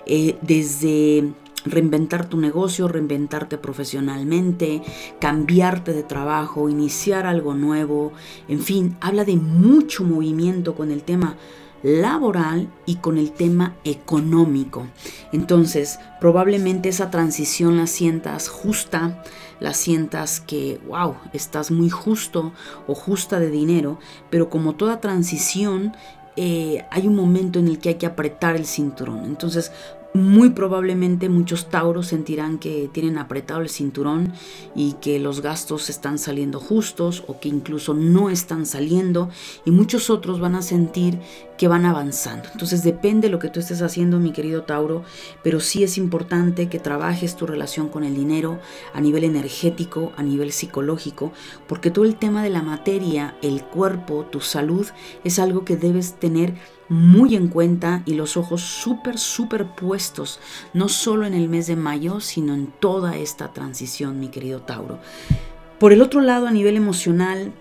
Eh, 0.07 0.37
desde 0.43 1.33
reinventar 1.65 2.29
tu 2.29 2.39
negocio, 2.39 2.89
reinventarte 2.89 3.59
profesionalmente, 3.59 4.83
cambiarte 5.21 5.93
de 5.93 6.03
trabajo, 6.03 6.69
iniciar 6.69 7.27
algo 7.27 7.55
nuevo, 7.55 8.13
en 8.49 8.61
fin, 8.61 8.97
habla 9.01 9.25
de 9.25 9.37
mucho 9.37 10.05
movimiento 10.05 10.75
con 10.75 10.91
el 10.91 11.03
tema 11.03 11.37
laboral 11.83 12.69
y 12.87 12.97
con 12.97 13.19
el 13.19 13.33
tema 13.33 13.77
económico. 13.85 14.87
Entonces, 15.33 15.99
probablemente 16.21 16.89
esa 16.89 17.11
transición 17.11 17.77
la 17.77 17.87
sientas 17.87 18.49
justa, 18.49 19.23
la 19.61 19.75
sientas 19.75 20.41
que, 20.41 20.81
wow, 20.87 21.17
estás 21.33 21.71
muy 21.71 21.91
justo 21.91 22.53
o 22.87 22.95
justa 22.95 23.39
de 23.39 23.51
dinero, 23.51 23.99
pero 24.31 24.51
como 24.51 24.75
toda 24.75 25.01
transición, 25.01 25.95
eh, 26.37 26.85
hay 26.91 27.07
un 27.07 27.17
momento 27.17 27.59
en 27.59 27.69
el 27.69 27.79
que 27.79 27.91
hay 27.91 27.95
que 27.97 28.07
apretar 28.07 28.57
el 28.57 28.67
cinturón. 28.67 29.25
Entonces, 29.25 29.73
muy 30.15 30.51
probablemente 30.51 31.29
muchos 31.29 31.69
tauros 31.69 32.09
sentirán 32.09 32.59
que 32.59 32.89
tienen 32.93 33.19
apretado 33.19 33.61
el 33.61 33.69
cinturón 33.69 34.33
y 34.75 34.95
que 34.95 35.19
los 35.19 35.43
gastos 35.43 35.91
están 35.91 36.19
saliendo 36.19 36.61
justos 36.61 37.25
o 37.27 37.41
que 37.41 37.49
incluso 37.49 37.95
no 37.95 38.31
están 38.31 38.67
saliendo 38.67 39.29
y 39.65 39.71
muchos 39.71 40.11
otros 40.11 40.41
van 40.41 40.55
a 40.55 40.63
sentir 40.63 41.21
que 41.59 41.69
van 41.69 41.85
avanzando. 41.85 42.49
Entonces 42.53 42.83
depende 42.83 43.27
de 43.27 43.33
lo 43.33 43.39
que 43.39 43.49
tú 43.49 43.61
estés 43.61 43.83
haciendo, 43.83 44.19
mi 44.19 44.33
querido 44.33 44.63
Tauro, 44.63 45.03
pero 45.43 45.61
sí 45.61 45.83
es 45.83 45.99
importante 45.99 46.69
que 46.69 46.79
trabajes 46.79 47.37
tu 47.37 47.47
relación 47.47 47.89
con 47.89 48.05
el 48.05 48.15
dinero 48.15 48.61
a 48.95 49.01
nivel 49.01 49.25
energético, 49.25 50.13
a 50.17 50.23
nivel 50.23 50.53
psicológico, 50.53 51.33
porque 51.67 51.91
todo 51.91 52.05
el 52.05 52.17
tema 52.17 52.43
de 52.43 52.51
la 52.51 52.63
materia, 52.63 53.37
el 53.43 53.63
cuerpo, 53.65 54.25
tu 54.31 54.41
salud, 54.41 54.87
es 55.25 55.39
algo 55.39 55.65
que 55.65 55.77
debes 55.77 56.15
tener 56.15 56.55
muy 56.89 57.35
en 57.35 57.49
cuenta 57.49 58.03
y 58.07 58.15
los 58.15 58.37
ojos 58.37 58.63
súper, 58.63 59.19
súper 59.19 59.67
puestos, 59.67 60.41
no 60.73 60.89
solo 60.89 61.27
en 61.27 61.35
el 61.35 61.49
mes 61.49 61.67
de 61.67 61.77
mayo, 61.77 62.21
sino 62.21 62.55
en 62.55 62.69
toda 62.81 63.17
esta 63.17 63.53
transición, 63.53 64.21
mi 64.21 64.29
querido 64.29 64.61
Tauro. 64.61 64.99
Por 65.79 65.93
el 65.93 66.03
otro 66.03 66.21
lado, 66.21 66.47
a 66.47 66.51
nivel 66.51 66.77
emocional, 66.77 67.53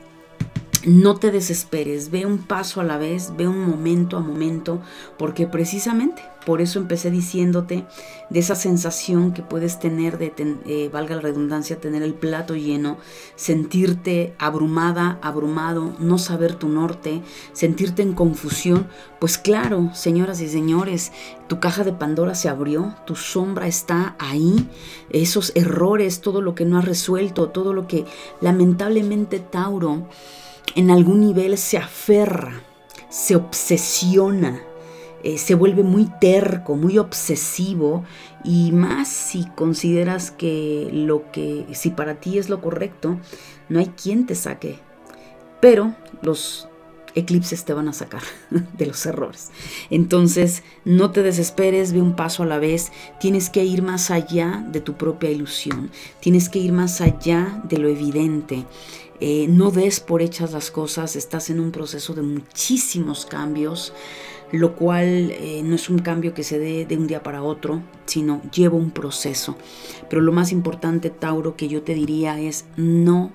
no 0.86 1.16
te 1.16 1.32
desesperes, 1.32 2.12
ve 2.12 2.26
un 2.26 2.40
paso 2.40 2.82
a 2.82 2.84
la 2.84 2.98
vez, 2.98 3.34
ve 3.36 3.48
un 3.48 3.68
momento 3.68 4.18
a 4.18 4.22
momento, 4.22 4.82
porque 5.18 5.48
precisamente 5.48 6.22
por 6.48 6.62
eso 6.62 6.80
empecé 6.80 7.12
diciéndote 7.12 7.84
de 8.30 8.40
esa 8.40 8.56
sensación 8.56 9.34
que 9.34 9.42
puedes 9.42 9.82
tener 9.82 10.18
de, 10.18 10.32
eh, 10.66 10.90
valga 10.94 11.16
la 11.16 11.22
redundancia, 11.22 11.82
tener 11.82 12.04
el 12.04 12.14
plato 12.14 12.56
lleno, 12.56 12.98
sentirte 13.36 14.34
abrumada, 14.40 15.20
abrumado, 15.22 15.94
no 16.00 16.18
saber 16.18 16.56
tu 16.56 16.70
norte, 16.70 17.22
sentirte 17.52 18.02
en 18.02 18.14
confusión. 18.14 18.88
Pues 19.20 19.38
claro, 19.38 19.90
señoras 19.94 20.40
y 20.40 20.48
señores, 20.48 21.12
tu 21.50 21.60
caja 21.60 21.84
de 21.84 21.92
Pandora 21.92 22.34
se 22.34 22.48
abrió, 22.48 22.96
tu 23.06 23.18
sombra 23.18 23.68
está 23.68 24.16
ahí, 24.18 24.70
esos 25.10 25.52
errores, 25.54 26.22
todo 26.22 26.42
lo 26.42 26.56
que 26.56 26.64
no 26.64 26.78
has 26.78 26.86
resuelto, 26.86 27.50
todo 27.50 27.74
lo 27.74 27.88
que 27.88 28.06
lamentablemente 28.40 29.40
Tauro 29.40 30.08
en 30.76 30.92
algún 30.92 31.22
nivel 31.22 31.58
se 31.58 31.78
aferra, 31.78 32.62
se 33.10 33.36
obsesiona, 33.36 34.62
eh, 35.24 35.38
se 35.38 35.56
vuelve 35.56 35.84
muy 35.84 36.10
terco, 36.22 36.76
muy 36.76 36.98
obsesivo 36.98 38.04
y 38.44 38.72
más 38.72 39.08
si 39.08 39.46
consideras 39.56 40.32
que 40.32 40.90
lo 40.92 41.32
que, 41.32 41.66
si 41.74 41.90
para 41.90 42.20
ti 42.20 42.38
es 42.38 42.50
lo 42.50 42.62
correcto, 42.62 43.20
no 43.70 43.80
hay 43.80 43.88
quien 43.88 44.26
te 44.26 44.36
saque. 44.36 44.80
Pero 45.60 45.96
los 46.22 46.68
eclipses 47.18 47.66
te 47.66 47.74
van 47.74 47.88
a 47.88 47.94
sacar 47.94 48.22
de 48.78 48.86
los 48.86 49.06
errores. 49.06 49.52
Entonces, 49.90 50.64
no 50.86 51.12
te 51.12 51.24
desesperes, 51.24 51.94
ve 51.94 52.02
un 52.02 52.16
paso 52.16 52.44
a 52.44 52.46
la 52.46 52.60
vez. 52.60 52.92
Tienes 53.20 53.50
que 53.50 53.66
ir 53.66 53.82
más 53.82 54.12
allá 54.12 54.64
de 54.70 54.82
tu 54.82 54.94
propia 54.94 55.32
ilusión. 55.32 55.90
Tienes 56.20 56.48
que 56.50 56.60
ir 56.60 56.72
más 56.72 57.02
allá 57.02 57.62
de 57.68 57.78
lo 57.80 57.90
evidente. 57.90 58.66
Eh, 59.20 59.48
no 59.50 59.72
des 59.72 60.00
por 60.00 60.22
hechas 60.22 60.52
las 60.52 60.70
cosas, 60.70 61.16
estás 61.16 61.50
en 61.50 61.60
un 61.60 61.72
proceso 61.72 62.14
de 62.14 62.22
muchísimos 62.22 63.26
cambios, 63.26 63.94
lo 64.52 64.76
cual 64.76 65.32
eh, 65.32 65.62
no 65.64 65.76
es 65.76 65.90
un 65.90 66.00
cambio 66.00 66.34
que 66.34 66.44
se 66.44 66.60
dé 66.60 66.86
de 66.86 66.98
un 66.98 67.08
día 67.08 67.24
para 67.24 67.44
otro, 67.44 67.82
sino 68.06 68.42
lleva 68.52 68.78
un 68.78 68.92
proceso. 68.92 69.58
Pero 70.10 70.22
lo 70.22 70.32
más 70.32 70.52
importante, 70.52 71.10
Tauro, 71.10 71.56
que 71.56 71.68
yo 71.68 71.82
te 71.82 71.96
diría 71.96 72.40
es 72.40 72.66
no 72.78 73.32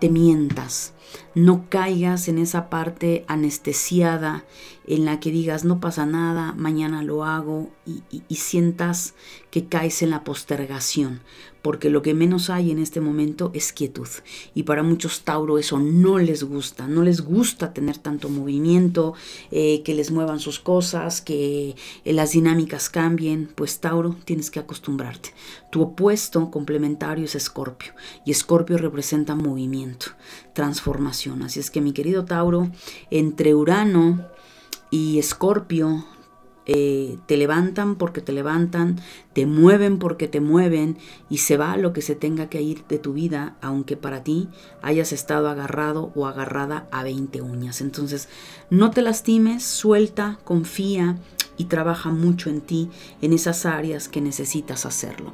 te 0.00 0.10
mientas, 0.10 0.92
no 1.34 1.66
caigas 1.68 2.28
en 2.28 2.38
esa 2.38 2.68
parte 2.68 3.24
anestesiada 3.28 4.44
en 4.86 5.04
la 5.04 5.20
que 5.20 5.30
digas 5.30 5.64
no 5.64 5.80
pasa 5.80 6.04
nada, 6.04 6.52
mañana 6.52 7.02
lo 7.02 7.24
hago 7.24 7.70
y, 7.86 8.34
sientas 8.34 9.14
que 9.50 9.66
caes 9.66 10.02
en 10.02 10.10
la 10.10 10.24
postergación, 10.24 11.20
porque 11.64 11.88
lo 11.88 12.02
que 12.02 12.12
menos 12.12 12.50
hay 12.50 12.70
en 12.70 12.78
este 12.78 13.00
momento 13.00 13.50
es 13.54 13.72
quietud. 13.72 14.06
Y 14.54 14.64
para 14.64 14.82
muchos 14.82 15.22
Tauro 15.22 15.56
eso 15.56 15.78
no 15.78 16.18
les 16.18 16.44
gusta, 16.44 16.86
no 16.86 17.02
les 17.02 17.22
gusta 17.22 17.72
tener 17.72 17.96
tanto 17.96 18.28
movimiento, 18.28 19.14
eh, 19.50 19.82
que 19.82 19.94
les 19.94 20.10
muevan 20.10 20.40
sus 20.40 20.60
cosas, 20.60 21.22
que 21.22 21.74
eh, 22.04 22.12
las 22.12 22.32
dinámicas 22.32 22.90
cambien, 22.90 23.48
pues 23.54 23.80
Tauro 23.80 24.14
tienes 24.26 24.50
que 24.50 24.60
acostumbrarte. 24.60 25.30
Tu 25.70 25.80
opuesto 25.80 26.50
complementario 26.50 27.24
es 27.24 27.34
Escorpio 27.34 27.94
y 28.26 28.32
Escorpio 28.32 28.76
representa 28.76 29.34
movimiento, 29.34 30.08
transformación. 30.52 31.42
Así 31.44 31.60
es 31.60 31.70
que 31.70 31.80
mi 31.80 31.94
querido 31.94 32.26
Tauro, 32.26 32.70
entre 33.10 33.54
Urano 33.54 34.28
y 34.90 35.18
Escorpio, 35.18 36.04
eh, 36.66 37.18
te 37.26 37.36
levantan 37.36 37.96
porque 37.96 38.22
te 38.22 38.32
levantan, 38.32 38.98
te 39.34 39.44
mueven 39.44 39.98
porque 39.98 40.28
te 40.28 40.40
mueven 40.40 40.96
y 41.28 41.38
se 41.38 41.58
va 41.58 41.76
lo 41.76 41.92
que 41.92 42.00
se 42.00 42.14
tenga 42.14 42.48
que 42.48 42.62
ir 42.62 42.84
de 42.88 42.98
tu 42.98 43.12
vida, 43.12 43.56
aunque 43.60 43.96
para 43.96 44.24
ti 44.24 44.48
hayas 44.80 45.12
estado 45.12 45.50
agarrado 45.50 46.10
o 46.14 46.26
agarrada 46.26 46.88
a 46.90 47.02
20 47.02 47.42
uñas. 47.42 47.82
Entonces, 47.82 48.28
no 48.70 48.90
te 48.90 49.02
lastimes, 49.02 49.62
suelta, 49.62 50.38
confía 50.44 51.18
y 51.58 51.66
trabaja 51.66 52.10
mucho 52.10 52.48
en 52.48 52.62
ti, 52.62 52.88
en 53.20 53.34
esas 53.34 53.66
áreas 53.66 54.08
que 54.08 54.22
necesitas 54.22 54.86
hacerlo. 54.86 55.32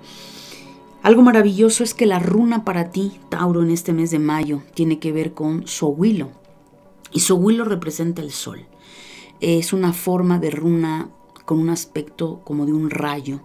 Algo 1.03 1.23
maravilloso 1.23 1.83
es 1.85 1.95
que 1.95 2.07
la 2.07 2.19
runa 2.19 2.65
para 2.65 2.91
ti, 2.91 3.13
Tauro, 3.31 3.63
en 3.63 3.71
este 3.71 3.93
mes 3.93 4.11
de 4.11 4.19
mayo, 4.19 4.63
tiene 4.75 4.99
que 4.99 5.13
ver 5.13 5.33
con 5.33 5.67
Sohuilo. 5.67 6.33
Y 7.13 7.21
Sohuilo 7.21 7.65
representa 7.65 8.21
el 8.21 8.33
sol. 8.33 8.67
Es 9.41 9.73
una 9.73 9.95
forma 9.95 10.39
de 10.39 10.51
runa 10.51 11.09
con 11.51 11.59
un 11.59 11.71
aspecto 11.71 12.43
como 12.45 12.65
de 12.65 12.73
un 12.73 12.91
rayo, 12.91 13.41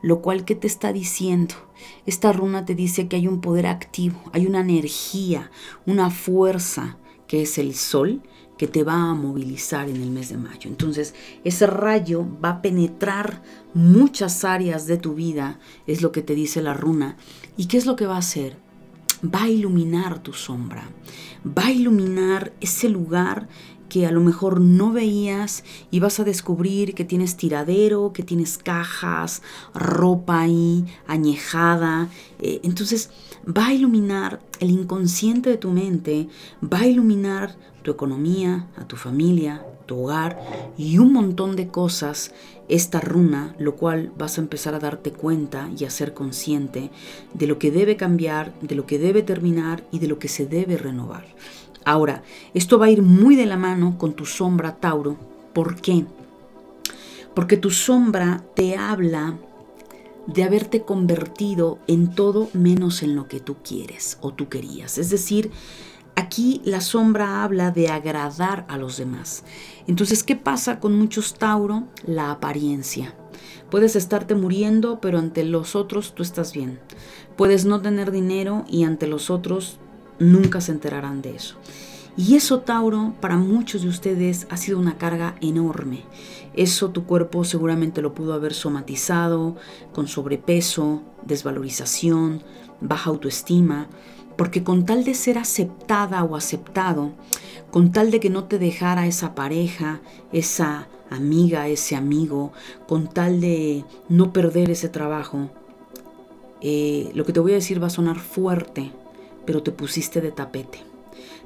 lo 0.00 0.22
cual 0.22 0.44
que 0.44 0.54
te 0.54 0.68
está 0.68 0.92
diciendo? 0.92 1.56
Esta 2.06 2.32
runa 2.32 2.64
te 2.64 2.76
dice 2.76 3.08
que 3.08 3.16
hay 3.16 3.26
un 3.26 3.40
poder 3.40 3.66
activo, 3.66 4.22
hay 4.32 4.46
una 4.46 4.60
energía, 4.60 5.50
una 5.84 6.08
fuerza 6.08 6.98
que 7.26 7.42
es 7.42 7.58
el 7.58 7.74
sol 7.74 8.22
que 8.58 8.68
te 8.68 8.84
va 8.84 9.10
a 9.10 9.14
movilizar 9.14 9.88
en 9.88 9.96
el 9.96 10.12
mes 10.12 10.28
de 10.28 10.36
mayo. 10.36 10.70
Entonces, 10.70 11.16
ese 11.42 11.66
rayo 11.66 12.24
va 12.44 12.50
a 12.50 12.62
penetrar 12.62 13.42
muchas 13.74 14.44
áreas 14.44 14.86
de 14.86 14.96
tu 14.96 15.14
vida, 15.14 15.58
es 15.88 16.00
lo 16.00 16.12
que 16.12 16.22
te 16.22 16.36
dice 16.36 16.62
la 16.62 16.74
runa. 16.74 17.16
¿Y 17.56 17.66
qué 17.66 17.76
es 17.76 17.86
lo 17.86 17.96
que 17.96 18.06
va 18.06 18.14
a 18.14 18.18
hacer? 18.18 18.56
Va 19.24 19.42
a 19.42 19.48
iluminar 19.48 20.22
tu 20.22 20.32
sombra, 20.32 20.88
va 21.44 21.66
a 21.66 21.72
iluminar 21.72 22.52
ese 22.60 22.88
lugar 22.88 23.48
que 23.88 24.06
a 24.06 24.12
lo 24.12 24.20
mejor 24.20 24.60
no 24.60 24.92
veías 24.92 25.64
y 25.90 26.00
vas 26.00 26.20
a 26.20 26.24
descubrir 26.24 26.94
que 26.94 27.04
tienes 27.04 27.36
tiradero, 27.36 28.12
que 28.12 28.22
tienes 28.22 28.58
cajas, 28.58 29.42
ropa 29.74 30.40
ahí 30.40 30.84
añejada. 31.06 32.08
Eh, 32.40 32.60
entonces 32.62 33.10
va 33.46 33.68
a 33.68 33.74
iluminar 33.74 34.40
el 34.60 34.70
inconsciente 34.70 35.50
de 35.50 35.56
tu 35.56 35.70
mente, 35.70 36.28
va 36.62 36.80
a 36.80 36.86
iluminar 36.86 37.56
tu 37.82 37.90
economía, 37.90 38.68
a 38.76 38.86
tu 38.86 38.96
familia, 38.96 39.64
tu 39.86 40.04
hogar 40.04 40.38
y 40.76 40.98
un 40.98 41.12
montón 41.12 41.56
de 41.56 41.68
cosas 41.68 42.32
esta 42.68 43.00
runa, 43.00 43.54
lo 43.58 43.76
cual 43.76 44.12
vas 44.16 44.36
a 44.36 44.42
empezar 44.42 44.74
a 44.74 44.78
darte 44.78 45.12
cuenta 45.12 45.70
y 45.76 45.84
a 45.84 45.90
ser 45.90 46.12
consciente 46.12 46.90
de 47.32 47.46
lo 47.46 47.58
que 47.58 47.70
debe 47.70 47.96
cambiar, 47.96 48.52
de 48.60 48.74
lo 48.74 48.86
que 48.86 48.98
debe 48.98 49.22
terminar 49.22 49.84
y 49.90 49.98
de 49.98 50.06
lo 50.06 50.18
que 50.18 50.28
se 50.28 50.46
debe 50.46 50.76
renovar. 50.76 51.24
Ahora, 51.88 52.22
esto 52.52 52.78
va 52.78 52.84
a 52.84 52.90
ir 52.90 53.00
muy 53.00 53.34
de 53.34 53.46
la 53.46 53.56
mano 53.56 53.96
con 53.96 54.12
tu 54.12 54.26
sombra 54.26 54.76
Tauro. 54.76 55.16
¿Por 55.54 55.80
qué? 55.80 56.04
Porque 57.34 57.56
tu 57.56 57.70
sombra 57.70 58.44
te 58.54 58.76
habla 58.76 59.38
de 60.26 60.44
haberte 60.44 60.82
convertido 60.82 61.78
en 61.86 62.14
todo 62.14 62.50
menos 62.52 63.02
en 63.02 63.16
lo 63.16 63.26
que 63.26 63.40
tú 63.40 63.56
quieres 63.64 64.18
o 64.20 64.34
tú 64.34 64.50
querías. 64.50 64.98
Es 64.98 65.08
decir, 65.08 65.50
aquí 66.14 66.60
la 66.62 66.82
sombra 66.82 67.42
habla 67.42 67.70
de 67.70 67.88
agradar 67.88 68.66
a 68.68 68.76
los 68.76 68.98
demás. 68.98 69.44
Entonces, 69.86 70.22
¿qué 70.22 70.36
pasa 70.36 70.80
con 70.80 70.94
muchos 70.94 71.36
Tauro? 71.36 71.84
La 72.04 72.30
apariencia. 72.30 73.14
Puedes 73.70 73.96
estarte 73.96 74.34
muriendo, 74.34 75.00
pero 75.00 75.18
ante 75.18 75.42
los 75.42 75.74
otros 75.74 76.14
tú 76.14 76.22
estás 76.22 76.52
bien. 76.52 76.80
Puedes 77.38 77.64
no 77.64 77.80
tener 77.80 78.10
dinero 78.10 78.66
y 78.68 78.84
ante 78.84 79.06
los 79.06 79.30
otros 79.30 79.78
nunca 80.18 80.60
se 80.60 80.72
enterarán 80.72 81.22
de 81.22 81.36
eso. 81.36 81.56
Y 82.16 82.34
eso, 82.34 82.60
Tauro, 82.60 83.14
para 83.20 83.36
muchos 83.36 83.82
de 83.82 83.88
ustedes 83.88 84.48
ha 84.50 84.56
sido 84.56 84.78
una 84.78 84.98
carga 84.98 85.36
enorme. 85.40 86.02
Eso 86.54 86.90
tu 86.90 87.04
cuerpo 87.04 87.44
seguramente 87.44 88.02
lo 88.02 88.14
pudo 88.14 88.34
haber 88.34 88.54
somatizado 88.54 89.54
con 89.92 90.08
sobrepeso, 90.08 91.02
desvalorización, 91.24 92.42
baja 92.80 93.10
autoestima, 93.10 93.86
porque 94.36 94.64
con 94.64 94.84
tal 94.84 95.04
de 95.04 95.14
ser 95.14 95.38
aceptada 95.38 96.24
o 96.24 96.34
aceptado, 96.34 97.12
con 97.70 97.92
tal 97.92 98.10
de 98.10 98.18
que 98.18 98.30
no 98.30 98.44
te 98.44 98.58
dejara 98.58 99.06
esa 99.06 99.36
pareja, 99.36 100.00
esa 100.32 100.88
amiga, 101.10 101.68
ese 101.68 101.94
amigo, 101.94 102.52
con 102.88 103.08
tal 103.08 103.40
de 103.40 103.84
no 104.08 104.32
perder 104.32 104.70
ese 104.70 104.88
trabajo, 104.88 105.50
eh, 106.60 107.10
lo 107.14 107.24
que 107.24 107.32
te 107.32 107.40
voy 107.40 107.52
a 107.52 107.56
decir 107.56 107.80
va 107.80 107.86
a 107.86 107.90
sonar 107.90 108.18
fuerte, 108.18 108.92
pero 109.48 109.62
te 109.62 109.72
pusiste 109.72 110.20
de 110.20 110.30
tapete. 110.30 110.80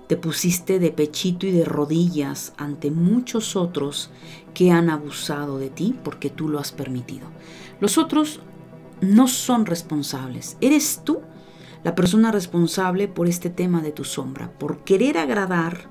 Te 0.08 0.16
pusiste 0.16 0.80
de 0.80 0.90
pechito 0.90 1.46
y 1.46 1.52
de 1.52 1.64
rodillas 1.64 2.52
ante 2.56 2.90
muchos 2.90 3.54
otros 3.54 4.10
que 4.54 4.72
han 4.72 4.90
abusado 4.90 5.56
de 5.58 5.70
ti 5.70 5.94
porque 6.02 6.28
tú 6.28 6.48
lo 6.48 6.58
has 6.58 6.72
permitido. 6.72 7.28
Los 7.78 7.98
otros 7.98 8.40
no 9.00 9.28
son 9.28 9.66
responsables. 9.66 10.56
Eres 10.60 11.02
tú 11.04 11.20
la 11.84 11.94
persona 11.94 12.32
responsable 12.32 13.06
por 13.06 13.28
este 13.28 13.50
tema 13.50 13.82
de 13.82 13.92
tu 13.92 14.02
sombra, 14.02 14.50
por 14.50 14.78
querer 14.78 15.16
agradar, 15.16 15.88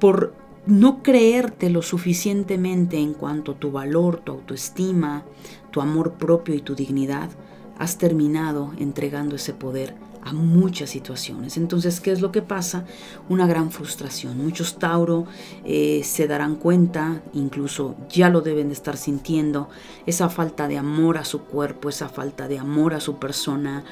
por 0.00 0.34
no 0.66 1.04
creerte 1.04 1.70
lo 1.70 1.82
suficientemente 1.82 2.98
en 2.98 3.14
cuanto 3.14 3.52
a 3.52 3.58
tu 3.60 3.70
valor, 3.70 4.22
tu 4.24 4.32
autoestima, 4.32 5.22
tu 5.70 5.80
amor 5.80 6.14
propio 6.14 6.56
y 6.56 6.62
tu 6.62 6.74
dignidad, 6.74 7.30
has 7.78 7.96
terminado 7.96 8.72
entregando 8.80 9.36
ese 9.36 9.54
poder 9.54 9.94
a 10.26 10.32
muchas 10.32 10.90
situaciones. 10.90 11.56
Entonces, 11.56 12.00
¿qué 12.00 12.10
es 12.10 12.20
lo 12.20 12.32
que 12.32 12.42
pasa? 12.42 12.84
Una 13.28 13.46
gran 13.46 13.70
frustración. 13.70 14.38
Muchos 14.38 14.76
Tauro 14.76 15.24
eh, 15.64 16.02
se 16.04 16.26
darán 16.26 16.56
cuenta, 16.56 17.22
incluso 17.32 17.94
ya 18.10 18.28
lo 18.28 18.40
deben 18.40 18.68
de 18.68 18.74
estar 18.74 18.96
sintiendo, 18.96 19.68
esa 20.04 20.28
falta 20.28 20.66
de 20.66 20.78
amor 20.78 21.16
a 21.16 21.24
su 21.24 21.42
cuerpo, 21.42 21.88
esa 21.88 22.08
falta 22.08 22.48
de 22.48 22.58
amor 22.58 22.94
a 22.94 23.00
su 23.00 23.18
persona, 23.18 23.84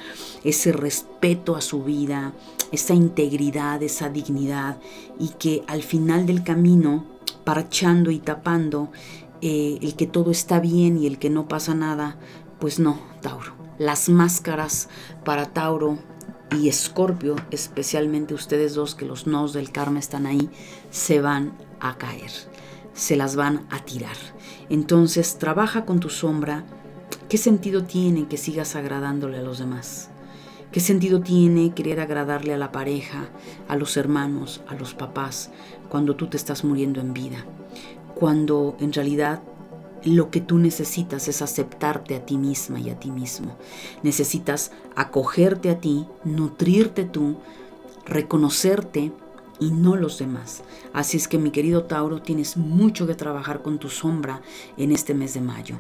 ese 0.43 0.73
respeto 0.73 1.55
a 1.55 1.61
su 1.61 1.85
vida, 1.85 2.33
esa 2.73 2.95
integridad, 2.95 3.81
esa 3.85 4.09
dignidad, 4.09 4.79
y 5.21 5.29
que 5.39 5.63
al 5.69 5.85
final 5.85 6.27
del 6.27 6.43
camino, 6.43 7.07
parchando 7.45 8.11
y 8.11 8.19
tapando, 8.19 8.91
eh, 9.41 9.79
el 9.83 9.95
que 9.95 10.09
todo 10.09 10.33
está 10.33 10.59
bien 10.59 10.99
y 10.99 11.07
el 11.07 11.19
que 11.19 11.31
no 11.31 11.47
pasa 11.47 11.77
nada, 11.77 12.17
pues 12.59 12.81
no, 12.81 12.99
Tauro. 13.21 13.53
Las 13.79 14.09
máscaras 14.09 14.89
para 15.25 15.47
Tauro 15.47 15.99
y 16.55 16.69
Escorpio, 16.69 17.37
especialmente 17.51 18.35
ustedes 18.35 18.75
dos 18.75 18.95
que 18.95 19.07
los 19.07 19.27
nodos 19.27 19.53
del 19.53 19.73
karma 19.73 19.99
están 19.99 20.27
ahí, 20.27 20.51
se 20.91 21.21
van 21.21 21.53
a 21.81 21.99
caer, 21.99 22.31
se 22.93 23.17
las 23.17 23.37
van 23.37 23.67
a 23.71 23.85
tirar. 23.85 24.17
Entonces 24.69 25.39
trabaja 25.39 25.85
con 25.85 26.01
tu 26.01 26.11
sombra. 26.11 26.65
¿Qué 27.29 27.39
sentido 27.39 27.85
tiene 27.85 28.29
que 28.29 28.37
sigas 28.37 28.77
agradándole 28.77 29.39
a 29.39 29.43
los 29.43 29.59
demás? 29.59 30.11
¿Qué 30.71 30.81
sentido 30.81 31.21
tiene 31.21 31.73
querer 31.73 32.01
agradarle 32.01 32.53
a 32.53 32.59
la 32.59 32.73
pareja, 32.73 33.29
a 33.69 33.77
los 33.77 33.97
hermanos, 33.97 34.61
a 34.69 34.75
los 34.75 34.95
papás, 34.95 35.51
cuando 35.89 36.17
tú 36.17 36.27
te 36.27 36.37
estás 36.37 36.65
muriendo 36.65 37.01
en 37.01 37.15
vida? 37.15 37.45
Cuando 38.15 38.77
en 38.81 38.93
realidad 38.93 39.43
lo 40.05 40.31
que 40.31 40.41
tú 40.41 40.59
necesitas 40.59 41.29
es 41.29 41.43
aceptarte 41.43 42.15
a 42.15 42.25
ti 42.25 42.37
misma 42.37 42.81
y 42.81 42.91
a 42.91 42.99
ti 42.99 43.11
mismo. 43.11 43.57
Necesitas 44.03 44.71
acogerte 44.97 45.71
a 45.71 45.81
ti, 45.81 46.07
nutrirte 46.25 47.05
tú, 47.05 47.37
reconocerte 48.07 49.13
y 49.61 49.71
no 49.71 49.97
los 49.97 50.19
demás. 50.19 50.63
Así 50.93 51.17
es 51.17 51.29
que 51.29 51.39
mi 51.39 51.51
querido 51.51 51.85
Tauro, 51.85 52.21
tienes 52.21 52.57
mucho 52.57 53.07
que 53.07 53.15
trabajar 53.15 53.63
con 53.63 53.79
tu 53.79 53.89
sombra 53.89 54.43
en 54.77 54.93
este 54.93 55.15
mes 55.15 55.35
de 55.35 55.41
mayo. 55.41 55.77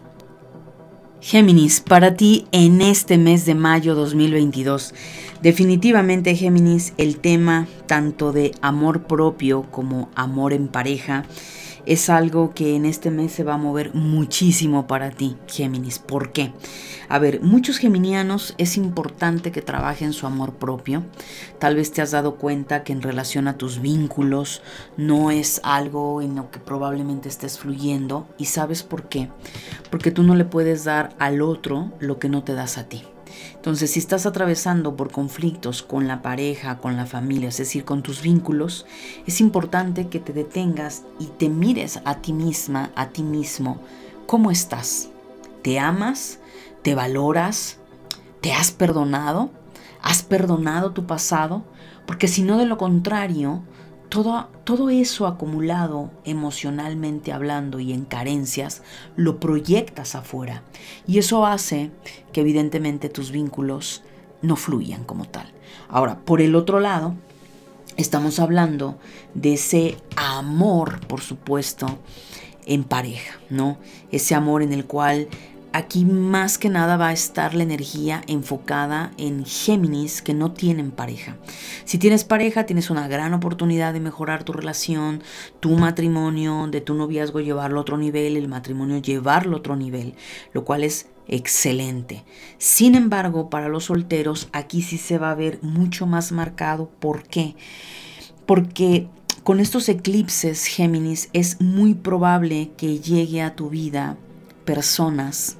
Géminis, 1.20 1.80
para 1.80 2.16
ti 2.16 2.46
en 2.52 2.82
este 2.82 3.16
mes 3.16 3.46
de 3.46 3.54
mayo 3.54 3.94
2022, 3.94 4.92
definitivamente 5.40 6.36
Géminis, 6.36 6.92
el 6.98 7.16
tema 7.16 7.66
tanto 7.86 8.30
de 8.30 8.52
amor 8.60 9.04
propio 9.04 9.62
como 9.70 10.10
amor 10.14 10.52
en 10.52 10.68
pareja, 10.68 11.24
es 11.86 12.10
algo 12.10 12.54
que 12.54 12.76
en 12.76 12.84
este 12.84 13.10
mes 13.10 13.32
se 13.32 13.44
va 13.44 13.54
a 13.54 13.58
mover 13.58 13.94
muchísimo 13.94 14.86
para 14.86 15.10
ti, 15.10 15.36
Géminis. 15.46 15.98
¿Por 15.98 16.32
qué? 16.32 16.52
A 17.08 17.18
ver, 17.18 17.40
muchos 17.42 17.78
geminianos 17.78 18.54
es 18.58 18.76
importante 18.76 19.52
que 19.52 19.62
trabajen 19.62 20.12
su 20.12 20.26
amor 20.26 20.54
propio. 20.54 21.02
Tal 21.58 21.76
vez 21.76 21.92
te 21.92 22.02
has 22.02 22.12
dado 22.12 22.36
cuenta 22.36 22.84
que 22.84 22.92
en 22.92 23.02
relación 23.02 23.48
a 23.48 23.58
tus 23.58 23.80
vínculos 23.80 24.62
no 24.96 25.30
es 25.30 25.60
algo 25.64 26.22
en 26.22 26.36
lo 26.36 26.50
que 26.50 26.58
probablemente 26.58 27.28
estés 27.28 27.58
fluyendo. 27.58 28.26
¿Y 28.38 28.46
sabes 28.46 28.82
por 28.82 29.08
qué? 29.08 29.28
Porque 29.90 30.10
tú 30.10 30.22
no 30.22 30.34
le 30.34 30.44
puedes 30.44 30.84
dar 30.84 31.14
al 31.18 31.42
otro 31.42 31.92
lo 31.98 32.18
que 32.18 32.28
no 32.28 32.42
te 32.42 32.54
das 32.54 32.78
a 32.78 32.88
ti. 32.88 33.04
Entonces, 33.64 33.92
si 33.92 33.98
estás 33.98 34.26
atravesando 34.26 34.94
por 34.94 35.10
conflictos 35.10 35.82
con 35.82 36.06
la 36.06 36.20
pareja, 36.20 36.76
con 36.80 36.98
la 36.98 37.06
familia, 37.06 37.48
es 37.48 37.56
decir, 37.56 37.86
con 37.86 38.02
tus 38.02 38.20
vínculos, 38.20 38.84
es 39.26 39.40
importante 39.40 40.08
que 40.08 40.20
te 40.20 40.34
detengas 40.34 41.04
y 41.18 41.28
te 41.28 41.48
mires 41.48 41.98
a 42.04 42.16
ti 42.16 42.34
misma, 42.34 42.90
a 42.94 43.08
ti 43.08 43.22
mismo. 43.22 43.80
¿Cómo 44.26 44.50
estás? 44.50 45.08
¿Te 45.62 45.78
amas? 45.78 46.40
¿Te 46.82 46.94
valoras? 46.94 47.78
¿Te 48.42 48.52
has 48.52 48.70
perdonado? 48.70 49.48
¿Has 50.02 50.22
perdonado 50.22 50.92
tu 50.92 51.06
pasado? 51.06 51.64
Porque 52.04 52.28
si 52.28 52.42
no, 52.42 52.58
de 52.58 52.66
lo 52.66 52.76
contrario, 52.76 53.62
todo, 54.64 54.90
eso 54.90 55.26
acumulado 55.26 56.12
emocionalmente 56.24 57.32
hablando 57.32 57.80
y 57.80 57.92
en 57.92 58.04
carencias, 58.04 58.82
lo 59.16 59.40
proyectas 59.40 60.14
afuera. 60.14 60.62
Y 61.04 61.18
eso 61.18 61.46
hace 61.46 61.90
que 62.32 62.42
evidentemente 62.42 63.08
tus 63.08 63.32
vínculos 63.32 64.02
no 64.40 64.54
fluyan 64.54 65.02
como 65.02 65.24
tal. 65.24 65.50
Ahora, 65.88 66.20
por 66.20 66.40
el 66.40 66.54
otro 66.54 66.78
lado, 66.78 67.14
estamos 67.96 68.38
hablando 68.38 68.98
de 69.34 69.54
ese 69.54 69.96
amor, 70.14 71.04
por 71.08 71.20
supuesto, 71.20 71.98
en 72.66 72.84
pareja, 72.84 73.40
¿no? 73.50 73.78
Ese 74.12 74.36
amor 74.36 74.62
en 74.62 74.72
el 74.72 74.84
cual 74.84 75.26
aquí 75.74 76.04
más 76.04 76.56
que 76.56 76.68
nada 76.68 76.96
va 76.96 77.08
a 77.08 77.12
estar 77.12 77.52
la 77.52 77.64
energía 77.64 78.22
enfocada 78.28 79.10
en 79.18 79.44
Géminis 79.44 80.22
que 80.22 80.32
no 80.32 80.52
tienen 80.52 80.92
pareja. 80.92 81.36
Si 81.84 81.98
tienes 81.98 82.22
pareja, 82.22 82.64
tienes 82.64 82.90
una 82.90 83.08
gran 83.08 83.34
oportunidad 83.34 83.92
de 83.92 83.98
mejorar 83.98 84.44
tu 84.44 84.52
relación, 84.52 85.24
tu 85.58 85.70
matrimonio, 85.70 86.68
de 86.70 86.80
tu 86.80 86.94
noviazgo 86.94 87.40
llevarlo 87.40 87.78
a 87.78 87.82
otro 87.82 87.98
nivel, 87.98 88.36
el 88.36 88.46
matrimonio 88.46 88.98
llevarlo 88.98 89.56
a 89.56 89.58
otro 89.58 89.74
nivel, 89.74 90.14
lo 90.52 90.64
cual 90.64 90.84
es 90.84 91.08
excelente. 91.26 92.22
Sin 92.56 92.94
embargo, 92.94 93.50
para 93.50 93.68
los 93.68 93.86
solteros, 93.86 94.48
aquí 94.52 94.80
sí 94.80 94.96
se 94.96 95.18
va 95.18 95.32
a 95.32 95.34
ver 95.34 95.58
mucho 95.60 96.06
más 96.06 96.30
marcado. 96.30 96.88
¿Por 97.00 97.24
qué? 97.24 97.56
Porque 98.46 99.08
con 99.42 99.58
estos 99.58 99.88
eclipses, 99.88 100.66
Géminis, 100.66 101.30
es 101.32 101.60
muy 101.60 101.94
probable 101.94 102.70
que 102.76 103.00
llegue 103.00 103.42
a 103.42 103.56
tu 103.56 103.70
vida 103.70 104.16
personas 104.64 105.58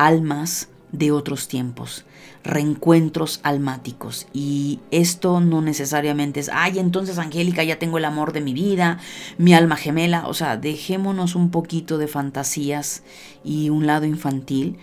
almas 0.00 0.70
de 0.92 1.12
otros 1.12 1.46
tiempos, 1.46 2.06
reencuentros 2.42 3.40
almáticos. 3.42 4.26
Y 4.32 4.80
esto 4.90 5.40
no 5.40 5.60
necesariamente 5.60 6.40
es, 6.40 6.50
ay, 6.52 6.78
entonces 6.78 7.18
Angélica, 7.18 7.62
ya 7.62 7.78
tengo 7.78 7.98
el 7.98 8.06
amor 8.06 8.32
de 8.32 8.40
mi 8.40 8.54
vida, 8.54 8.98
mi 9.36 9.52
alma 9.52 9.76
gemela. 9.76 10.26
O 10.26 10.32
sea, 10.32 10.56
dejémonos 10.56 11.34
un 11.34 11.50
poquito 11.50 11.98
de 11.98 12.08
fantasías 12.08 13.02
y 13.44 13.68
un 13.68 13.86
lado 13.86 14.06
infantil. 14.06 14.78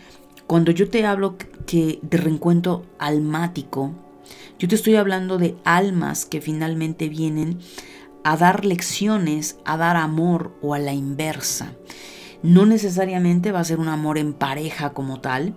Cuando 0.46 0.72
yo 0.72 0.88
te 0.88 1.04
hablo 1.04 1.36
que 1.66 2.00
de 2.04 2.18
reencuentro 2.18 2.86
almático, 3.00 3.94
yo 4.60 4.68
te 4.68 4.76
estoy 4.76 4.98
hablando 4.98 5.40
de 5.40 5.58
almas 5.64 6.26
que 6.26 6.42
finalmente 6.42 7.10
vienen 7.10 7.58
a 8.24 8.38
dar 8.38 8.66
lecciones, 8.66 9.58
a 9.66 9.78
dar 9.78 9.98
amor 9.98 10.56
o 10.62 10.76
a 10.76 10.80
la 10.80 10.94
inversa. 10.94 11.74
No 12.48 12.66
necesariamente 12.66 13.52
va 13.52 13.60
a 13.60 13.66
ser 13.66 13.78
un 13.78 13.90
amor 13.90 14.18
en 14.18 14.32
pareja 14.32 14.92
como 14.92 15.20
tal, 15.20 15.54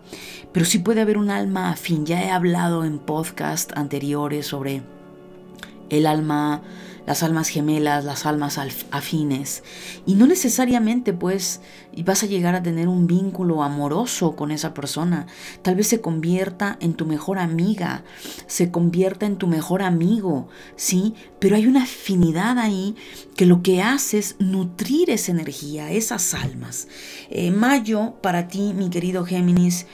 pero 0.53 0.67
sí 0.67 0.81
puede 0.81 1.01
haber 1.01 1.19
un 1.19 1.31
alma 1.31 1.71
afín. 1.71 2.05
Ya 2.05 2.21
he 2.21 2.31
hablado 2.33 2.85
en 2.85 2.99
podcast 2.99 3.71
anteriores 3.77 4.49
sobre 4.49 4.83
el 5.89 6.05
alma 6.05 6.63
las 7.11 7.25
almas 7.25 7.49
gemelas, 7.49 8.05
las 8.05 8.25
almas 8.25 8.61
afines. 8.93 9.65
Y 10.07 10.15
no 10.15 10.29
necesariamente 10.29 11.13
pues 11.13 11.61
vas 12.05 12.23
a 12.23 12.27
llegar 12.27 12.55
a 12.55 12.63
tener 12.63 12.87
un 12.87 13.09
vínculo 13.09 13.65
amoroso 13.65 14.37
con 14.37 14.53
esa 14.53 14.75
persona. 14.75 15.27
Tal 15.63 15.75
vez 15.75 15.89
se 15.89 16.01
convierta 16.01 16.77
en 16.79 16.95
tu 16.95 17.07
mejor 17.07 17.41
amiga, 17.41 18.05
se 18.47 18.71
convierta 18.71 19.27
en 19.27 19.39
tu 19.39 19.49
mejor 19.49 19.83
amigo, 19.83 20.47
¿sí? 20.77 21.15
Pero 21.41 21.57
hay 21.57 21.67
una 21.67 21.83
afinidad 21.83 22.59
ahí 22.59 22.95
que 23.35 23.45
lo 23.45 23.61
que 23.61 23.83
hace 23.83 24.19
es 24.19 24.37
nutrir 24.39 25.11
esa 25.11 25.33
energía, 25.33 25.91
esas 25.91 26.33
almas. 26.33 26.87
Eh, 27.29 27.51
mayo, 27.51 28.15
para 28.23 28.47
ti, 28.47 28.73
mi 28.73 28.89
querido 28.89 29.25
Géminis, 29.25 29.89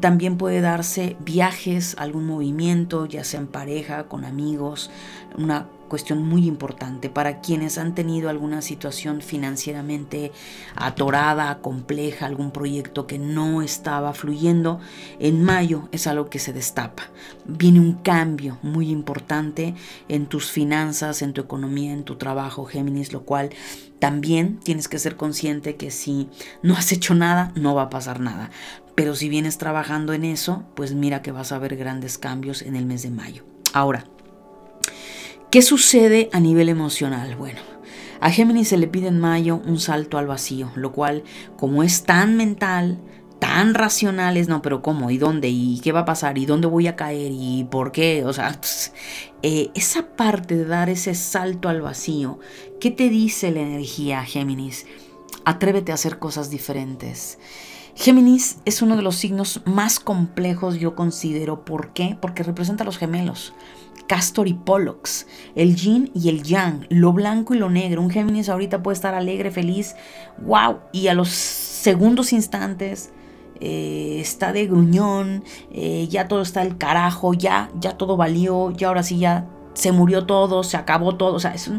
también 0.00 0.38
puede 0.38 0.62
darse 0.62 1.16
viajes, 1.20 1.96
algún 1.98 2.26
movimiento, 2.26 3.04
ya 3.04 3.24
sea 3.24 3.40
en 3.40 3.46
pareja, 3.46 4.04
con 4.04 4.24
amigos, 4.24 4.90
una 5.36 5.68
cuestión 5.92 6.26
muy 6.26 6.46
importante 6.46 7.10
para 7.10 7.42
quienes 7.42 7.76
han 7.76 7.94
tenido 7.94 8.30
alguna 8.30 8.62
situación 8.62 9.20
financieramente 9.20 10.32
atorada, 10.74 11.58
compleja, 11.58 12.24
algún 12.24 12.50
proyecto 12.50 13.06
que 13.06 13.18
no 13.18 13.60
estaba 13.60 14.14
fluyendo. 14.14 14.80
En 15.18 15.44
mayo 15.44 15.90
es 15.92 16.06
algo 16.06 16.30
que 16.30 16.38
se 16.38 16.54
destapa. 16.54 17.10
Viene 17.44 17.78
un 17.78 17.92
cambio 17.92 18.58
muy 18.62 18.88
importante 18.88 19.74
en 20.08 20.24
tus 20.24 20.50
finanzas, 20.50 21.20
en 21.20 21.34
tu 21.34 21.42
economía, 21.42 21.92
en 21.92 22.04
tu 22.04 22.16
trabajo, 22.16 22.64
Géminis, 22.64 23.12
lo 23.12 23.24
cual 23.24 23.50
también 23.98 24.60
tienes 24.60 24.88
que 24.88 24.98
ser 24.98 25.16
consciente 25.16 25.76
que 25.76 25.90
si 25.90 26.30
no 26.62 26.72
has 26.72 26.90
hecho 26.90 27.14
nada, 27.14 27.52
no 27.54 27.74
va 27.74 27.82
a 27.82 27.90
pasar 27.90 28.18
nada. 28.18 28.50
Pero 28.94 29.14
si 29.14 29.28
vienes 29.28 29.58
trabajando 29.58 30.14
en 30.14 30.24
eso, 30.24 30.64
pues 30.74 30.94
mira 30.94 31.20
que 31.20 31.32
vas 31.32 31.52
a 31.52 31.58
ver 31.58 31.76
grandes 31.76 32.16
cambios 32.16 32.62
en 32.62 32.76
el 32.76 32.86
mes 32.86 33.02
de 33.02 33.10
mayo. 33.10 33.44
Ahora, 33.74 34.04
¿Qué 35.52 35.60
sucede 35.60 36.30
a 36.32 36.40
nivel 36.40 36.70
emocional? 36.70 37.36
Bueno, 37.36 37.60
a 38.20 38.30
Géminis 38.30 38.68
se 38.68 38.78
le 38.78 38.88
pide 38.88 39.08
en 39.08 39.20
mayo 39.20 39.60
un 39.66 39.78
salto 39.78 40.16
al 40.16 40.26
vacío, 40.26 40.72
lo 40.76 40.92
cual, 40.92 41.24
como 41.58 41.82
es 41.82 42.04
tan 42.04 42.38
mental, 42.38 43.02
tan 43.38 43.74
racional, 43.74 44.38
es 44.38 44.48
no, 44.48 44.62
pero 44.62 44.80
¿cómo? 44.80 45.10
¿Y 45.10 45.18
dónde? 45.18 45.50
¿Y 45.50 45.78
qué 45.80 45.92
va 45.92 46.00
a 46.00 46.04
pasar? 46.06 46.38
¿Y 46.38 46.46
dónde 46.46 46.68
voy 46.68 46.86
a 46.86 46.96
caer? 46.96 47.32
¿Y 47.34 47.64
por 47.70 47.92
qué? 47.92 48.24
O 48.24 48.32
sea, 48.32 48.58
eh, 49.42 49.68
esa 49.74 50.16
parte 50.16 50.56
de 50.56 50.64
dar 50.64 50.88
ese 50.88 51.14
salto 51.14 51.68
al 51.68 51.82
vacío, 51.82 52.38
¿qué 52.80 52.90
te 52.90 53.10
dice 53.10 53.50
la 53.50 53.60
energía, 53.60 54.24
Géminis? 54.24 54.86
Atrévete 55.44 55.92
a 55.92 55.96
hacer 55.96 56.18
cosas 56.18 56.48
diferentes. 56.48 57.38
Géminis 57.94 58.56
es 58.64 58.80
uno 58.80 58.96
de 58.96 59.02
los 59.02 59.16
signos 59.16 59.60
más 59.66 60.00
complejos, 60.00 60.76
yo 60.76 60.94
considero. 60.94 61.66
¿Por 61.66 61.92
qué? 61.92 62.16
Porque 62.18 62.42
representa 62.42 62.84
a 62.84 62.86
los 62.86 62.96
gemelos. 62.96 63.52
Castor 64.12 64.46
y 64.46 64.52
Pollux, 64.52 65.26
el 65.54 65.74
yin 65.74 66.10
y 66.14 66.28
el 66.28 66.42
yang, 66.42 66.84
lo 66.90 67.14
blanco 67.14 67.54
y 67.54 67.58
lo 67.58 67.70
negro. 67.70 68.02
Un 68.02 68.10
Géminis 68.10 68.50
ahorita 68.50 68.82
puede 68.82 68.92
estar 68.92 69.14
alegre, 69.14 69.50
feliz, 69.50 69.96
wow, 70.44 70.80
y 70.92 71.06
a 71.08 71.14
los 71.14 71.30
segundos 71.30 72.34
instantes 72.34 73.10
eh, 73.58 74.18
está 74.20 74.52
de 74.52 74.66
gruñón, 74.66 75.44
eh, 75.70 76.08
ya 76.10 76.28
todo 76.28 76.42
está 76.42 76.60
el 76.60 76.76
carajo, 76.76 77.32
ya, 77.32 77.70
ya 77.80 77.96
todo 77.96 78.18
valió, 78.18 78.70
ya 78.72 78.88
ahora 78.88 79.02
sí 79.02 79.16
ya 79.16 79.48
se 79.72 79.92
murió 79.92 80.26
todo, 80.26 80.62
se 80.62 80.76
acabó 80.76 81.16
todo, 81.16 81.36
o 81.36 81.40
sea, 81.40 81.54
es, 81.54 81.70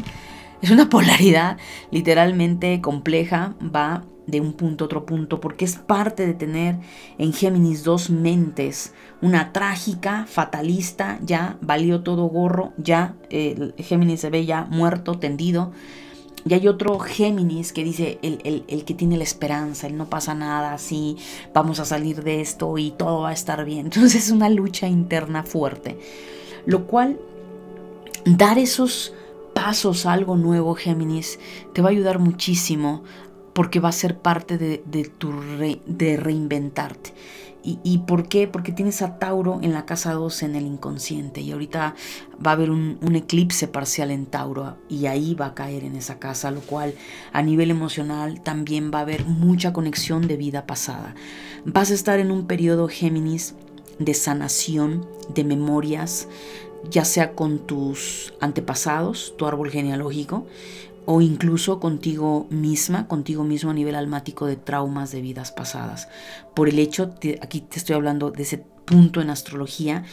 es 0.60 0.70
una 0.72 0.88
polaridad 0.88 1.56
literalmente 1.92 2.80
compleja, 2.80 3.54
va 3.62 4.02
de 4.26 4.40
un 4.40 4.52
punto 4.52 4.84
a 4.84 4.86
otro 4.86 5.06
punto, 5.06 5.40
porque 5.40 5.64
es 5.64 5.76
parte 5.76 6.26
de 6.26 6.34
tener 6.34 6.76
en 7.18 7.32
Géminis 7.32 7.84
dos 7.84 8.10
mentes, 8.10 8.94
una 9.20 9.52
trágica, 9.52 10.26
fatalista, 10.26 11.18
ya 11.22 11.58
valió 11.60 12.02
todo 12.02 12.26
gorro, 12.26 12.72
ya 12.76 13.14
eh, 13.30 13.72
Géminis 13.78 14.20
se 14.20 14.30
ve 14.30 14.46
ya 14.46 14.64
muerto, 14.64 15.18
tendido, 15.18 15.72
y 16.46 16.52
hay 16.52 16.68
otro 16.68 16.98
Géminis 16.98 17.72
que 17.72 17.84
dice 17.84 18.18
el, 18.22 18.64
el, 18.68 18.84
que 18.84 18.94
tiene 18.94 19.16
la 19.16 19.24
esperanza, 19.24 19.86
el 19.86 19.96
no 19.96 20.10
pasa 20.10 20.34
nada, 20.34 20.74
así 20.74 21.16
vamos 21.54 21.80
a 21.80 21.86
salir 21.86 22.22
de 22.22 22.42
esto 22.42 22.76
y 22.76 22.90
todo 22.90 23.22
va 23.22 23.30
a 23.30 23.32
estar 23.32 23.64
bien. 23.64 23.80
Entonces 23.86 24.26
es 24.26 24.30
una 24.30 24.50
lucha 24.50 24.86
interna 24.86 25.42
fuerte, 25.42 25.98
lo 26.66 26.86
cual 26.86 27.18
dar 28.26 28.58
esos 28.58 29.14
pasos 29.54 30.04
a 30.04 30.12
algo 30.12 30.36
nuevo, 30.36 30.74
Géminis, 30.74 31.38
te 31.72 31.80
va 31.80 31.88
a 31.88 31.92
ayudar 31.92 32.18
muchísimo 32.18 33.04
porque 33.54 33.80
va 33.80 33.88
a 33.88 33.92
ser 33.92 34.18
parte 34.18 34.58
de, 34.58 34.78
tu 35.18 35.32
de 35.86 36.16
reinventarte. 36.16 37.14
¿Y, 37.66 37.96
por 38.06 38.28
qué? 38.28 38.46
Porque 38.46 38.72
tienes 38.72 39.00
a 39.00 39.18
Tauro 39.18 39.58
en 39.62 39.72
la 39.72 39.86
casa 39.86 40.12
12 40.12 40.44
en 40.44 40.54
el 40.54 40.66
inconsciente 40.66 41.40
y 41.40 41.50
ahorita 41.50 41.94
va 42.46 42.50
a 42.50 42.54
haber 42.54 42.70
un, 42.70 42.98
un, 43.00 43.16
eclipse 43.16 43.68
parcial 43.68 44.10
en 44.10 44.26
Tauro 44.26 44.76
y 44.90 45.06
ahí 45.06 45.34
va 45.34 45.46
a 45.46 45.54
caer 45.54 45.82
en 45.82 45.96
esa 45.96 46.18
casa, 46.18 46.50
lo 46.50 46.60
cual 46.60 46.92
a 47.32 47.40
nivel 47.40 47.70
emocional 47.70 48.42
también 48.42 48.90
va 48.92 48.98
a 48.98 49.02
haber 49.02 49.24
mucha 49.24 49.72
conexión 49.72 50.28
de 50.28 50.36
vida 50.36 50.66
pasada. 50.66 51.14
Vas 51.64 51.90
a 51.90 51.94
estar 51.94 52.18
en 52.18 52.30
un 52.32 52.46
periodo 52.46 52.86
Géminis 52.86 53.54
de 53.98 54.12
sanación, 54.12 55.06
de 55.34 55.44
memorias, 55.44 56.28
ya 56.90 57.06
sea 57.06 57.32
con 57.32 57.60
tus 57.60 58.34
antepasados, 58.40 59.34
tu 59.38 59.46
árbol 59.46 59.70
genealógico, 59.70 60.46
o 61.06 61.20
incluso 61.20 61.80
contigo 61.80 62.46
misma, 62.50 63.08
contigo 63.08 63.44
mismo 63.44 63.70
a 63.70 63.74
nivel 63.74 63.94
almático 63.94 64.46
de 64.46 64.56
traumas 64.56 65.12
de 65.12 65.20
vidas 65.20 65.52
pasadas. 65.52 66.08
Por 66.54 66.68
el 66.68 66.78
hecho, 66.78 67.14
aquí 67.40 67.60
te 67.60 67.78
estoy 67.78 67.96
hablando 67.96 68.30
de 68.30 68.42
ese 68.42 68.64
punto 68.84 69.20
en 69.20 69.30
astrología, 69.30 70.04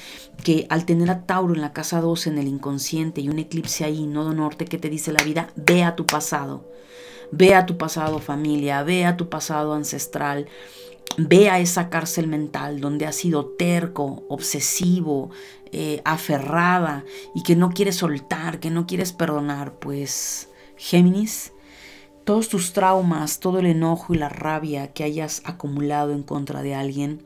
que 0.43 0.65
al 0.69 0.86
tener 0.86 1.10
a 1.10 1.25
Tauro 1.25 1.54
en 1.54 1.62
la 1.62 1.73
casa 1.73 2.01
12 2.01 2.30
en 2.30 2.38
el 2.38 2.47
inconsciente 2.47 3.21
y 3.21 3.30
un 3.30 3.39
eclipse 3.39 3.84
ahí, 3.84 4.08
nodo 4.08 4.34
norte, 4.34 4.65
que 4.65 4.77
te 4.77 4.89
dice 4.89 5.12
la 5.12 5.23
vida, 5.23 5.49
ve 5.56 5.84
a 5.84 5.95
tu 5.95 6.06
pasado, 6.06 6.69
ve 7.32 7.56
a 7.56 7.65
tu 7.65 7.77
pasado 7.77 8.19
familia, 8.19 8.84
ve 8.84 9.06
a 9.06 9.17
tu 9.17 9.30
pasado 9.30 9.73
ancestral, 9.73 10.47
ve 11.17 11.49
a 11.49 11.60
esa 11.60 11.89
cárcel 11.89 12.27
mental 12.27 12.80
donde 12.80 13.06
has 13.06 13.15
sido 13.15 13.45
terco, 13.45 14.23
obsesivo, 14.30 15.32
eh, 15.71 16.01
aferrada 16.06 17.06
y 17.36 17.43
que 17.43 17.56
no 17.56 17.71
quieres 17.71 17.95
soltar, 17.95 18.60
que 18.60 18.69
no 18.69 18.86
quieres 18.86 19.13
perdonar, 19.13 19.73
pues 19.80 20.49
Géminis, 20.84 21.54
todos 22.24 22.50
tus 22.50 22.74
traumas, 22.74 23.39
todo 23.39 23.60
el 23.60 23.67
enojo 23.67 24.15
y 24.15 24.17
la 24.17 24.30
rabia 24.30 24.94
que 24.94 25.04
hayas 25.04 25.44
acumulado 25.46 26.12
en 26.12 26.24
contra 26.24 26.63
de 26.63 26.74
alguien, 26.74 27.22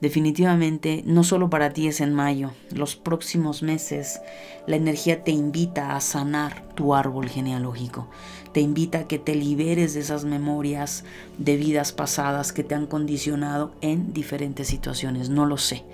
definitivamente 0.00 1.02
no 1.04 1.22
solo 1.22 1.50
para 1.50 1.74
ti 1.74 1.86
es 1.86 2.00
en 2.00 2.14
mayo, 2.14 2.52
los 2.70 2.96
próximos 2.96 3.62
meses 3.62 4.22
la 4.66 4.76
energía 4.76 5.22
te 5.22 5.32
invita 5.32 5.94
a 5.94 6.00
sanar 6.00 6.66
tu 6.76 6.94
árbol 6.94 7.28
genealógico, 7.28 8.08
te 8.52 8.62
invita 8.62 9.00
a 9.00 9.06
que 9.06 9.18
te 9.18 9.34
liberes 9.34 9.92
de 9.92 10.00
esas 10.00 10.24
memorias 10.24 11.04
de 11.36 11.58
vidas 11.58 11.92
pasadas 11.92 12.54
que 12.54 12.64
te 12.64 12.74
han 12.74 12.86
condicionado 12.86 13.74
en 13.82 14.14
diferentes 14.14 14.66
situaciones, 14.66 15.28
no 15.28 15.44
lo 15.44 15.58
sé. 15.58 15.84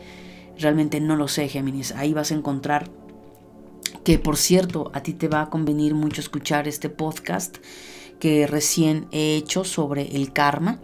Realmente 0.60 1.00
no 1.00 1.16
lo 1.16 1.26
sé, 1.26 1.48
Géminis. 1.48 1.92
Ahí 1.92 2.12
vas 2.12 2.30
a 2.30 2.34
encontrar 2.34 2.90
que 4.04 4.18
por 4.18 4.36
cierto, 4.36 4.90
a 4.94 5.02
ti 5.02 5.12
te 5.12 5.28
va 5.28 5.42
a 5.42 5.50
convenir 5.50 5.94
mucho 5.94 6.20
escuchar 6.20 6.68
este 6.68 6.88
podcast 6.88 7.58
que 8.18 8.46
recién 8.46 9.06
he 9.12 9.36
hecho 9.36 9.64
sobre 9.64 10.14
el 10.16 10.32
karma, 10.32 10.80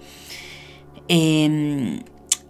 em, 1.08 2.02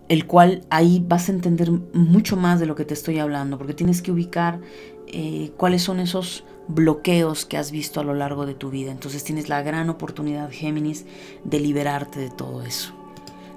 el 0.08 0.26
cual 0.26 0.64
ahí 0.70 1.04
vas 1.06 1.28
a 1.28 1.32
entender 1.32 1.70
mucho 1.92 2.36
más 2.36 2.60
de 2.60 2.66
lo 2.66 2.74
que 2.76 2.84
te 2.84 2.94
estoy 2.94 3.18
hablando, 3.18 3.58
porque 3.58 3.74
tienes 3.74 4.02
que 4.02 4.12
ubicar 4.12 4.60
eh, 5.08 5.52
cuáles 5.56 5.82
son 5.82 6.00
esos 6.00 6.44
bloqueos 6.68 7.44
que 7.44 7.56
has 7.56 7.70
visto 7.70 8.00
a 8.00 8.04
lo 8.04 8.14
largo 8.14 8.46
de 8.46 8.54
tu 8.54 8.70
vida. 8.70 8.90
Entonces 8.90 9.24
tienes 9.24 9.48
la 9.48 9.62
gran 9.62 9.90
oportunidad, 9.90 10.50
Géminis, 10.50 11.04
de 11.44 11.60
liberarte 11.60 12.18
de 12.18 12.30
todo 12.30 12.62
eso. 12.62 12.92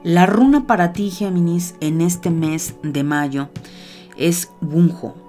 La 0.03 0.25
runa 0.25 0.65
para 0.65 0.93
ti, 0.93 1.09
Géminis, 1.09 1.75
en 1.81 2.01
este 2.01 2.29
mes 2.29 2.75
de 2.83 3.03
mayo 3.03 3.49
es 4.15 4.49
Bunjo. 4.61 5.28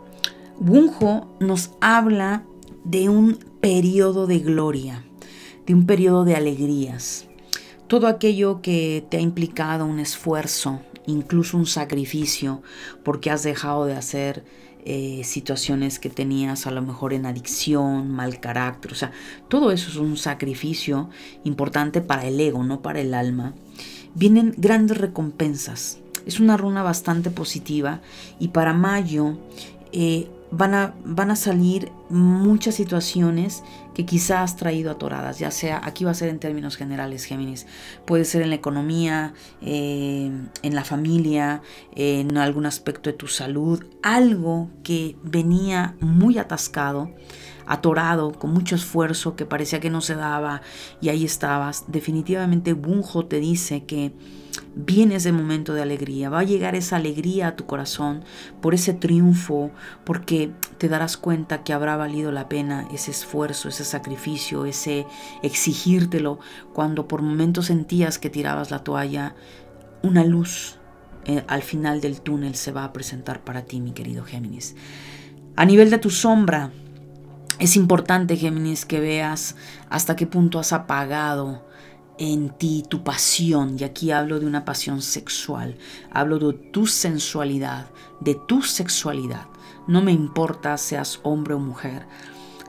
Bunjo 0.60 1.36
nos 1.40 1.72
habla 1.80 2.44
de 2.84 3.08
un 3.08 3.38
periodo 3.60 4.26
de 4.26 4.38
gloria, 4.38 5.04
de 5.66 5.74
un 5.74 5.86
periodo 5.86 6.24
de 6.24 6.36
alegrías. 6.36 7.26
Todo 7.88 8.06
aquello 8.06 8.62
que 8.62 9.04
te 9.10 9.16
ha 9.16 9.20
implicado 9.20 9.84
un 9.86 9.98
esfuerzo 9.98 10.80
incluso 11.06 11.56
un 11.56 11.66
sacrificio, 11.66 12.62
porque 13.04 13.30
has 13.30 13.42
dejado 13.42 13.86
de 13.86 13.94
hacer 13.94 14.44
eh, 14.84 15.22
situaciones 15.24 15.98
que 15.98 16.10
tenías 16.10 16.66
a 16.66 16.70
lo 16.70 16.82
mejor 16.82 17.12
en 17.12 17.26
adicción, 17.26 18.10
mal 18.10 18.40
carácter, 18.40 18.92
o 18.92 18.94
sea, 18.94 19.12
todo 19.48 19.72
eso 19.72 19.90
es 19.90 19.96
un 19.96 20.16
sacrificio 20.16 21.10
importante 21.44 22.00
para 22.00 22.26
el 22.26 22.40
ego, 22.40 22.62
no 22.64 22.80
para 22.80 23.00
el 23.00 23.14
alma. 23.14 23.54
Vienen 24.14 24.54
grandes 24.56 24.98
recompensas. 24.98 25.98
Es 26.26 26.40
una 26.40 26.56
runa 26.56 26.82
bastante 26.82 27.30
positiva 27.30 28.00
y 28.38 28.48
para 28.48 28.74
mayo 28.74 29.38
eh, 29.92 30.28
van 30.50 30.74
a, 30.74 30.94
van 31.04 31.30
a 31.30 31.36
salir 31.36 31.92
muchas 32.08 32.74
situaciones 32.74 33.62
que 33.94 34.04
quizás 34.04 34.40
has 34.40 34.56
traído 34.56 34.90
atoradas, 34.90 35.38
ya 35.38 35.50
sea, 35.50 35.80
aquí 35.84 36.04
va 36.04 36.10
a 36.10 36.14
ser 36.14 36.28
en 36.28 36.38
términos 36.38 36.76
generales, 36.76 37.24
Géminis, 37.24 37.66
puede 38.04 38.24
ser 38.24 38.42
en 38.42 38.50
la 38.50 38.56
economía, 38.56 39.34
eh, 39.62 40.30
en 40.62 40.74
la 40.74 40.84
familia, 40.84 41.62
en 41.94 42.36
algún 42.36 42.66
aspecto 42.66 43.10
de 43.10 43.16
tu 43.16 43.28
salud, 43.28 43.84
algo 44.02 44.70
que 44.82 45.16
venía 45.22 45.96
muy 46.00 46.38
atascado, 46.38 47.12
atorado, 47.66 48.32
con 48.32 48.52
mucho 48.52 48.74
esfuerzo, 48.74 49.36
que 49.36 49.46
parecía 49.46 49.80
que 49.80 49.90
no 49.90 50.00
se 50.00 50.16
daba 50.16 50.62
y 51.00 51.08
ahí 51.08 51.24
estabas. 51.24 51.84
Definitivamente 51.86 52.72
Bunjo 52.72 53.26
te 53.26 53.38
dice 53.38 53.84
que 53.84 54.12
viene 54.74 55.16
ese 55.16 55.32
momento 55.32 55.74
de 55.74 55.82
alegría, 55.82 56.30
va 56.30 56.40
a 56.40 56.44
llegar 56.44 56.74
esa 56.74 56.96
alegría 56.96 57.48
a 57.48 57.56
tu 57.56 57.66
corazón 57.66 58.24
por 58.60 58.74
ese 58.74 58.94
triunfo, 58.94 59.70
porque 60.04 60.52
te 60.78 60.88
darás 60.88 61.16
cuenta 61.16 61.62
que 61.62 61.72
habrá 61.72 61.96
valido 61.96 62.30
la 62.32 62.48
pena 62.48 62.86
ese 62.92 63.10
esfuerzo, 63.10 63.68
ese 63.68 63.84
sacrificio, 63.84 64.66
ese 64.66 65.06
exigírtelo, 65.42 66.38
cuando 66.72 67.08
por 67.08 67.22
momentos 67.22 67.66
sentías 67.66 68.18
que 68.18 68.30
tirabas 68.30 68.70
la 68.70 68.84
toalla, 68.84 69.34
una 70.02 70.24
luz 70.24 70.78
eh, 71.26 71.44
al 71.48 71.62
final 71.62 72.00
del 72.00 72.20
túnel 72.20 72.54
se 72.54 72.72
va 72.72 72.84
a 72.84 72.92
presentar 72.92 73.44
para 73.44 73.62
ti, 73.62 73.80
mi 73.80 73.92
querido 73.92 74.24
Géminis. 74.24 74.76
A 75.56 75.64
nivel 75.64 75.90
de 75.90 75.98
tu 75.98 76.10
sombra, 76.10 76.70
es 77.58 77.76
importante, 77.76 78.36
Géminis, 78.36 78.86
que 78.86 79.00
veas 79.00 79.56
hasta 79.90 80.16
qué 80.16 80.26
punto 80.26 80.58
has 80.58 80.72
apagado 80.72 81.68
en 82.20 82.50
ti 82.50 82.84
tu 82.86 83.02
pasión, 83.02 83.76
y 83.80 83.84
aquí 83.84 84.10
hablo 84.10 84.38
de 84.38 84.46
una 84.46 84.66
pasión 84.66 85.00
sexual, 85.00 85.78
hablo 86.12 86.38
de 86.38 86.52
tu 86.52 86.86
sensualidad, 86.86 87.90
de 88.20 88.34
tu 88.34 88.60
sexualidad. 88.60 89.46
No 89.86 90.02
me 90.02 90.12
importa 90.12 90.76
seas 90.76 91.18
hombre 91.22 91.54
o 91.54 91.58
mujer, 91.58 92.06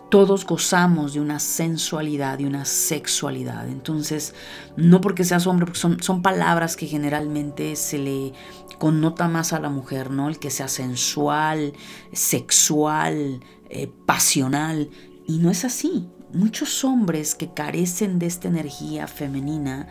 todos 0.09 0.45
gozamos 0.45 1.13
de 1.13 1.19
una 1.19 1.39
sensualidad, 1.39 2.37
de 2.37 2.47
una 2.47 2.63
sexualidad. 2.63 3.67
Entonces, 3.67 4.33
no 4.77 5.01
porque 5.01 5.25
seas 5.25 5.45
hombre, 5.47 5.65
porque 5.65 5.79
son, 5.79 6.01
son 6.01 6.21
palabras 6.21 6.77
que 6.77 6.87
generalmente 6.87 7.75
se 7.75 7.97
le 7.97 8.33
connota 8.79 9.27
más 9.27 9.51
a 9.51 9.59
la 9.59 9.69
mujer, 9.69 10.11
¿no? 10.11 10.29
El 10.29 10.39
que 10.39 10.49
sea 10.49 10.69
sensual, 10.69 11.73
sexual, 12.13 13.41
eh, 13.69 13.91
pasional. 14.05 14.89
Y 15.27 15.39
no 15.39 15.51
es 15.51 15.65
así 15.65 16.07
muchos 16.33 16.83
hombres 16.83 17.35
que 17.35 17.53
carecen 17.53 18.19
de 18.19 18.27
esta 18.27 18.47
energía 18.47 19.07
femenina, 19.07 19.87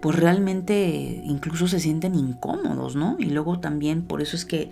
pues 0.00 0.16
realmente 0.16 1.22
incluso 1.24 1.68
se 1.68 1.78
sienten 1.78 2.16
incómodos, 2.16 2.96
¿no? 2.96 3.16
Y 3.20 3.26
luego 3.26 3.60
también 3.60 4.02
por 4.02 4.20
eso 4.20 4.34
es 4.34 4.44
que 4.44 4.70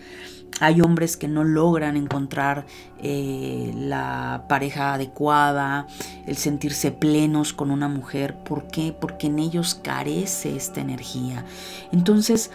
hay 0.60 0.80
hombres 0.80 1.16
que 1.16 1.28
no 1.28 1.44
logran 1.44 1.96
encontrar 1.96 2.66
eh, 2.98 3.72
la 3.76 4.44
pareja 4.48 4.94
adecuada, 4.94 5.86
el 6.26 6.36
sentirse 6.36 6.90
plenos 6.90 7.52
con 7.52 7.70
una 7.70 7.88
mujer. 7.88 8.36
¿Por 8.44 8.66
qué? 8.66 8.92
Porque 8.98 9.28
en 9.28 9.38
ellos 9.38 9.74
carece 9.74 10.56
esta 10.56 10.80
energía. 10.80 11.44
Entonces, 11.92 12.50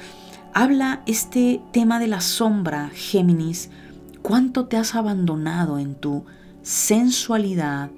habla 0.54 1.02
este 1.06 1.62
tema 1.72 2.00
de 2.00 2.08
la 2.08 2.22
sombra, 2.22 2.92
Géminis, 2.94 3.70
cuánto 4.22 4.66
te 4.66 4.78
has 4.78 4.96
abandonado 4.96 5.80
en 5.80 5.96
tu 5.96 6.26
sensualidad, 6.62 7.90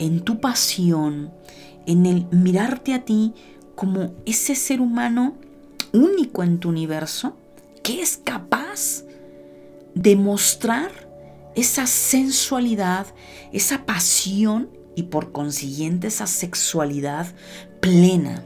en 0.00 0.20
tu 0.20 0.40
pasión, 0.40 1.30
en 1.86 2.06
el 2.06 2.26
mirarte 2.32 2.94
a 2.94 3.04
ti 3.04 3.34
como 3.76 4.14
ese 4.26 4.56
ser 4.56 4.80
humano 4.80 5.36
único 5.92 6.42
en 6.42 6.58
tu 6.58 6.70
universo 6.70 7.36
que 7.82 8.00
es 8.02 8.16
capaz 8.16 9.04
de 9.94 10.16
mostrar 10.16 10.90
esa 11.54 11.86
sensualidad, 11.86 13.06
esa 13.52 13.84
pasión 13.84 14.70
y 14.96 15.04
por 15.04 15.32
consiguiente 15.32 16.06
esa 16.06 16.26
sexualidad 16.26 17.26
plena. 17.80 18.44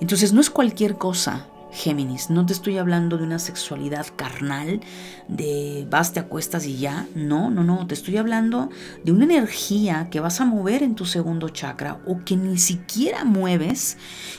Entonces 0.00 0.32
no 0.32 0.40
es 0.40 0.50
cualquier 0.50 0.96
cosa, 0.96 1.48
Géminis. 1.76 2.30
No 2.30 2.46
te 2.46 2.54
estoy 2.54 2.78
hablando 2.78 3.18
de 3.18 3.24
una 3.24 3.38
sexualidad 3.38 4.06
carnal, 4.16 4.80
de 5.28 5.86
vas, 5.90 6.14
te 6.14 6.20
acuestas 6.20 6.66
y 6.66 6.78
ya. 6.78 7.06
No, 7.14 7.50
no, 7.50 7.64
no. 7.64 7.86
Te 7.86 7.92
estoy 7.92 8.16
hablando 8.16 8.70
de 9.04 9.12
una 9.12 9.24
energía 9.24 10.08
que 10.10 10.20
vas 10.20 10.40
a 10.40 10.46
mover 10.46 10.82
en 10.82 10.94
tu 10.94 11.04
segundo 11.04 11.50
chakra 11.50 12.00
o 12.06 12.24
que 12.24 12.34
ni 12.34 12.56
siquiera 12.56 13.24
mueves 13.24 13.98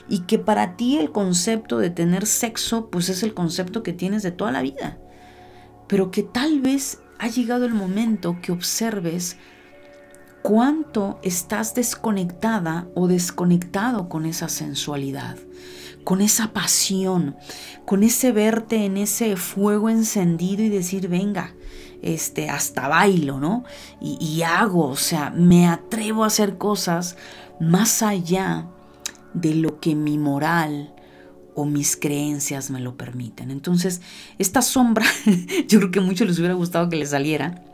y 0.10 0.22
que 0.22 0.40
para 0.40 0.76
ti 0.78 0.98
el 0.98 1.12
concepto 1.12 1.78
de 1.78 1.92
tener 1.92 2.26
sexo 2.26 2.90
pues 2.90 3.08
es 3.10 3.22
el 3.22 3.36
concepto 3.36 3.84
que 3.84 3.94
tienes 3.94 4.24
de 4.24 4.32
toda 4.32 4.52
la 4.52 4.64
vida. 4.64 4.98
Pero 5.88 6.10
que 6.10 6.24
tal 6.24 6.60
vez 6.60 7.02
ha 7.20 7.28
llegado 7.28 7.66
el 7.66 7.74
momento 7.76 8.40
que 8.42 8.52
observes 8.52 9.38
cuánto 10.42 11.20
estás 11.22 11.76
desconectada 11.76 12.88
o 12.96 13.08
desconectado 13.08 14.10
con 14.10 14.26
esa 14.26 14.50
sensualidad 14.50 15.38
con 16.08 16.22
esa 16.22 16.54
pasión, 16.54 17.36
con 17.84 18.02
ese 18.02 18.32
verte 18.32 18.86
en 18.86 18.96
ese 18.96 19.36
fuego 19.36 19.90
encendido 19.90 20.64
y 20.64 20.70
decir, 20.70 21.10
venga, 21.10 21.54
este, 22.02 22.50
hasta 22.50 22.88
bailo, 22.88 23.42
¿no? 23.42 23.66
Y, 24.00 24.42
hago, 24.44 24.88
o 24.88 24.96
sea, 24.96 25.32
me 25.32 25.68
atrevo 25.68 26.24
a 26.24 26.28
hacer 26.28 26.58
cosas 26.58 27.18
más 27.60 28.04
allá 28.04 28.70
de 29.34 29.54
lo 29.54 29.82
que 29.82 29.96
mi 29.96 30.18
moral 30.18 30.96
o 31.56 31.66
mis 31.66 31.98
creencias 31.98 32.72
me 32.72 32.80
lo 32.80 32.96
permiten. 32.96 33.52
Entonces, 33.52 34.00
esta 34.38 34.62
sombra, 34.62 35.06
yo 35.68 35.80
creo 35.80 35.92
que 35.92 36.00
a 36.00 36.04
muchos 36.04 36.26
les 36.26 36.40
hubiera 36.40 36.56
gustado 36.56 36.88
que 36.88 36.96
le 36.96 37.06
saliera, 37.06 37.66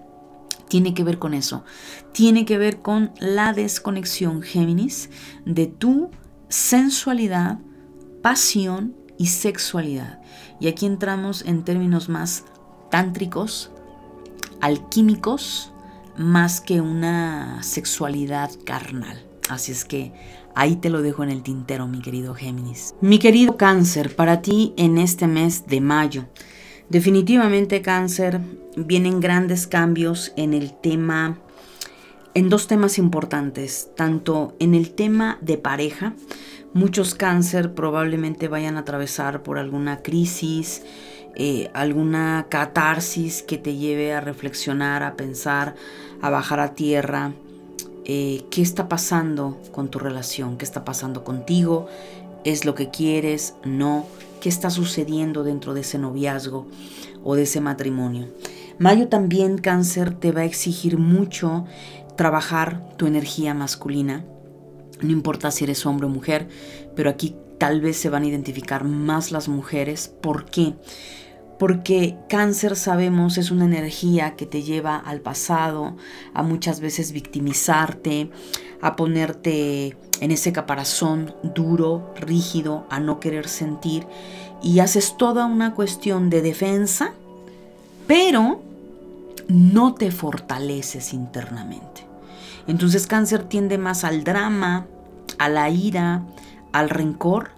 tiene 0.69 0.95
que 0.95 1.03
ver 1.03 1.19
con 1.19 1.35
eso. 1.35 1.65
Tiene 2.13 2.45
que 2.45 2.57
ver 2.57 2.81
con 2.81 3.11
la 3.19 3.53
desconexión, 3.53 4.41
Géminis, 4.41 5.11
de 5.45 5.67
tu 5.67 6.09
sensualidad, 6.49 7.59
pasión 8.23 8.95
y 9.19 9.27
sexualidad. 9.27 10.19
Y 10.59 10.67
aquí 10.67 10.87
entramos 10.87 11.43
en 11.45 11.63
términos 11.63 12.09
más 12.09 12.45
tántricos, 12.89 13.69
alquímicos, 14.61 15.71
más 16.17 16.61
que 16.61 16.81
una 16.81 17.61
sexualidad 17.61 18.49
carnal. 18.65 19.23
Así 19.49 19.71
es 19.71 19.83
que 19.83 20.13
ahí 20.55 20.77
te 20.77 20.89
lo 20.89 21.01
dejo 21.01 21.23
en 21.23 21.29
el 21.29 21.43
tintero, 21.43 21.87
mi 21.87 22.01
querido 22.01 22.33
Géminis. 22.33 22.95
Mi 23.01 23.19
querido 23.19 23.57
cáncer, 23.57 24.15
para 24.15 24.41
ti 24.41 24.73
en 24.77 24.97
este 24.97 25.27
mes 25.27 25.67
de 25.67 25.81
mayo. 25.81 26.25
Definitivamente 26.89 27.81
cáncer, 27.81 28.39
vienen 28.77 29.19
grandes 29.19 29.67
cambios 29.67 30.31
en 30.37 30.53
el 30.53 30.73
tema, 30.73 31.39
en 32.35 32.49
dos 32.49 32.67
temas 32.67 32.97
importantes, 32.97 33.89
tanto 33.97 34.55
en 34.59 34.75
el 34.75 34.91
tema 34.91 35.39
de 35.41 35.57
pareja, 35.57 36.13
Muchos 36.73 37.13
cáncer 37.13 37.75
probablemente 37.75 38.47
vayan 38.47 38.77
a 38.77 38.79
atravesar 38.79 39.43
por 39.43 39.59
alguna 39.59 40.01
crisis, 40.01 40.81
eh, 41.35 41.69
alguna 41.75 42.47
catarsis 42.49 43.43
que 43.43 43.59
te 43.59 43.75
lleve 43.75 44.11
a 44.11 44.21
reflexionar, 44.21 45.03
a 45.03 45.15
pensar, 45.15 45.75
a 46.19 46.31
bajar 46.31 46.59
a 46.59 46.73
tierra. 46.73 47.31
Eh, 48.05 48.45
¿Qué 48.49 48.63
está 48.63 48.89
pasando 48.89 49.61
con 49.71 49.89
tu 49.89 49.99
relación? 49.99 50.57
¿Qué 50.57 50.65
está 50.65 50.83
pasando 50.83 51.23
contigo? 51.23 51.87
¿Es 52.43 52.65
lo 52.65 52.73
que 52.73 52.89
quieres? 52.89 53.53
¿No? 53.63 54.07
¿Qué 54.41 54.49
está 54.49 54.71
sucediendo 54.71 55.43
dentro 55.43 55.75
de 55.75 55.81
ese 55.81 55.99
noviazgo 55.99 56.65
o 57.23 57.35
de 57.35 57.43
ese 57.43 57.61
matrimonio? 57.61 58.29
Mayo 58.79 59.09
también 59.09 59.59
cáncer 59.59 60.15
te 60.15 60.31
va 60.31 60.41
a 60.41 60.45
exigir 60.45 60.97
mucho 60.97 61.65
trabajar 62.17 62.81
tu 62.97 63.05
energía 63.05 63.53
masculina 63.53 64.25
no 65.03 65.11
importa 65.11 65.51
si 65.51 65.63
eres 65.63 65.85
hombre 65.85 66.07
o 66.07 66.09
mujer, 66.09 66.47
pero 66.95 67.09
aquí 67.09 67.35
tal 67.57 67.81
vez 67.81 67.97
se 67.97 68.09
van 68.09 68.23
a 68.23 68.27
identificar 68.27 68.83
más 68.83 69.31
las 69.31 69.47
mujeres. 69.47 70.11
¿Por 70.21 70.45
qué? 70.45 70.73
Porque 71.59 72.17
cáncer 72.27 72.75
sabemos 72.75 73.37
es 73.37 73.51
una 73.51 73.65
energía 73.65 74.35
que 74.35 74.45
te 74.45 74.63
lleva 74.63 74.97
al 74.97 75.21
pasado, 75.21 75.95
a 76.33 76.43
muchas 76.43 76.79
veces 76.79 77.11
victimizarte, 77.11 78.29
a 78.81 78.95
ponerte 78.95 79.95
en 80.19 80.31
ese 80.31 80.51
caparazón 80.51 81.33
duro, 81.43 82.13
rígido, 82.15 82.85
a 82.89 82.99
no 82.99 83.19
querer 83.19 83.47
sentir 83.47 84.05
y 84.61 84.79
haces 84.79 85.15
toda 85.17 85.45
una 85.45 85.73
cuestión 85.73 86.29
de 86.29 86.41
defensa, 86.41 87.13
pero 88.07 88.61
no 89.47 89.93
te 89.93 90.11
fortaleces 90.11 91.13
internamente. 91.13 92.05
Entonces 92.67 93.07
cáncer 93.07 93.43
tiende 93.43 93.77
más 93.77 94.03
al 94.03 94.23
drama, 94.23 94.87
a 95.37 95.49
la 95.49 95.69
ira, 95.69 96.23
al 96.71 96.89
rencor, 96.89 97.51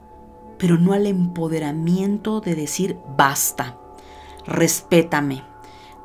pero 0.58 0.78
no 0.78 0.94
al 0.94 1.06
empoderamiento 1.06 2.42
de 2.42 2.56
decir 2.56 2.98
basta, 3.18 3.78
respétame, 4.46 5.44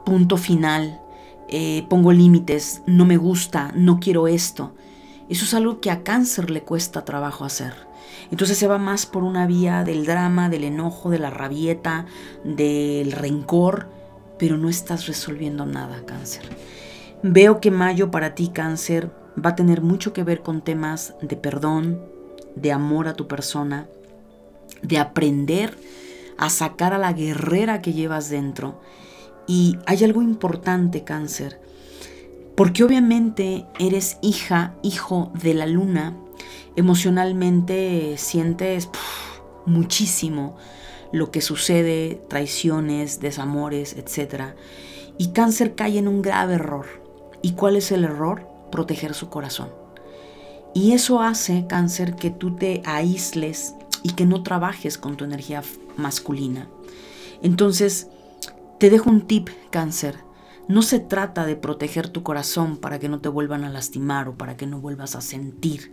punto 0.04 0.36
final, 0.36 1.00
eh, 1.48 1.84
pongo 1.88 2.12
límites, 2.12 2.82
no 2.86 3.04
me 3.04 3.16
gusta, 3.16 3.72
no 3.74 3.98
quiero 4.00 4.28
esto. 4.28 4.74
Eso 5.28 5.44
es 5.44 5.54
algo 5.54 5.80
que 5.80 5.90
a 5.90 6.02
cáncer 6.02 6.50
le 6.50 6.62
cuesta 6.62 7.04
trabajo 7.04 7.44
hacer. 7.44 7.74
Entonces 8.30 8.58
se 8.58 8.66
va 8.66 8.78
más 8.78 9.06
por 9.06 9.24
una 9.24 9.46
vía 9.46 9.84
del 9.84 10.06
drama, 10.06 10.48
del 10.48 10.64
enojo, 10.64 11.10
de 11.10 11.18
la 11.18 11.30
rabieta, 11.30 12.06
del 12.44 13.12
rencor, 13.12 13.88
pero 14.38 14.56
no 14.56 14.68
estás 14.68 15.06
resolviendo 15.06 15.66
nada, 15.66 16.04
cáncer. 16.06 16.42
Veo 17.22 17.60
que 17.60 17.70
mayo 17.70 18.10
para 18.10 18.34
ti, 18.34 18.48
cáncer, 18.48 19.10
va 19.36 19.50
a 19.50 19.56
tener 19.56 19.82
mucho 19.82 20.12
que 20.12 20.24
ver 20.24 20.42
con 20.42 20.62
temas 20.62 21.14
de 21.22 21.36
perdón, 21.36 22.00
de 22.56 22.72
amor 22.72 23.08
a 23.08 23.14
tu 23.14 23.28
persona, 23.28 23.88
de 24.82 24.98
aprender 24.98 25.76
a 26.38 26.50
sacar 26.50 26.94
a 26.94 26.98
la 26.98 27.12
guerrera 27.12 27.82
que 27.82 27.92
llevas 27.92 28.30
dentro. 28.30 28.80
Y 29.46 29.78
hay 29.86 30.04
algo 30.04 30.22
importante, 30.22 31.04
cáncer, 31.04 31.60
porque 32.56 32.84
obviamente 32.84 33.66
eres 33.78 34.18
hija, 34.22 34.74
hijo 34.82 35.32
de 35.40 35.54
la 35.54 35.66
luna, 35.66 36.16
emocionalmente 36.76 38.14
sientes 38.16 38.88
muchísimo 39.66 40.56
lo 41.12 41.30
que 41.30 41.40
sucede, 41.40 42.22
traiciones, 42.28 43.20
desamores, 43.20 43.96
etc. 43.96 44.54
Y 45.18 45.32
cáncer 45.32 45.74
cae 45.74 45.98
en 45.98 46.08
un 46.08 46.22
grave 46.22 46.54
error. 46.54 46.86
¿Y 47.42 47.52
cuál 47.52 47.76
es 47.76 47.90
el 47.92 48.04
error? 48.04 48.49
Proteger 48.70 49.14
su 49.14 49.28
corazón. 49.28 49.68
Y 50.74 50.92
eso 50.92 51.20
hace, 51.20 51.66
cáncer, 51.66 52.14
que 52.14 52.30
tú 52.30 52.54
te 52.54 52.82
aísles 52.84 53.74
y 54.02 54.12
que 54.12 54.26
no 54.26 54.42
trabajes 54.42 54.98
con 54.98 55.16
tu 55.16 55.24
energía 55.24 55.62
masculina. 55.96 56.68
Entonces, 57.42 58.08
te 58.78 58.90
dejo 58.90 59.10
un 59.10 59.26
tip, 59.26 59.48
cáncer. 59.70 60.16
No 60.68 60.82
se 60.82 61.00
trata 61.00 61.44
de 61.44 61.56
proteger 61.56 62.08
tu 62.08 62.22
corazón 62.22 62.76
para 62.76 63.00
que 63.00 63.08
no 63.08 63.20
te 63.20 63.28
vuelvan 63.28 63.64
a 63.64 63.70
lastimar 63.70 64.28
o 64.28 64.36
para 64.36 64.56
que 64.56 64.66
no 64.66 64.80
vuelvas 64.80 65.16
a 65.16 65.20
sentir 65.20 65.92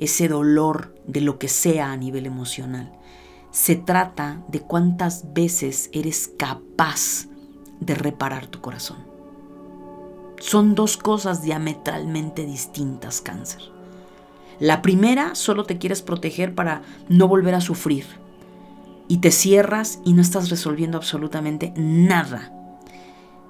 ese 0.00 0.28
dolor 0.28 0.94
de 1.06 1.22
lo 1.22 1.38
que 1.38 1.48
sea 1.48 1.90
a 1.90 1.96
nivel 1.96 2.26
emocional. 2.26 2.92
Se 3.50 3.74
trata 3.74 4.44
de 4.48 4.60
cuántas 4.60 5.32
veces 5.32 5.88
eres 5.94 6.30
capaz 6.38 7.26
de 7.80 7.94
reparar 7.94 8.46
tu 8.46 8.60
corazón. 8.60 8.98
Son 10.40 10.74
dos 10.74 10.96
cosas 10.96 11.42
diametralmente 11.42 12.46
distintas, 12.46 13.20
cáncer. 13.20 13.62
La 14.60 14.82
primera 14.82 15.34
solo 15.34 15.64
te 15.64 15.78
quieres 15.78 16.02
proteger 16.02 16.54
para 16.54 16.82
no 17.08 17.28
volver 17.28 17.54
a 17.54 17.60
sufrir. 17.60 18.04
Y 19.08 19.18
te 19.18 19.30
cierras 19.30 20.00
y 20.04 20.12
no 20.12 20.22
estás 20.22 20.50
resolviendo 20.50 20.98
absolutamente 20.98 21.72
nada. 21.76 22.52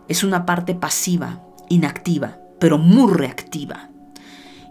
Es 0.07 0.23
una 0.23 0.47
parte 0.47 0.75
pasiva, 0.75 1.43
inactiva, 1.69 2.39
pero 2.61 2.79
muy 2.79 3.13
reactiva. 3.13 3.91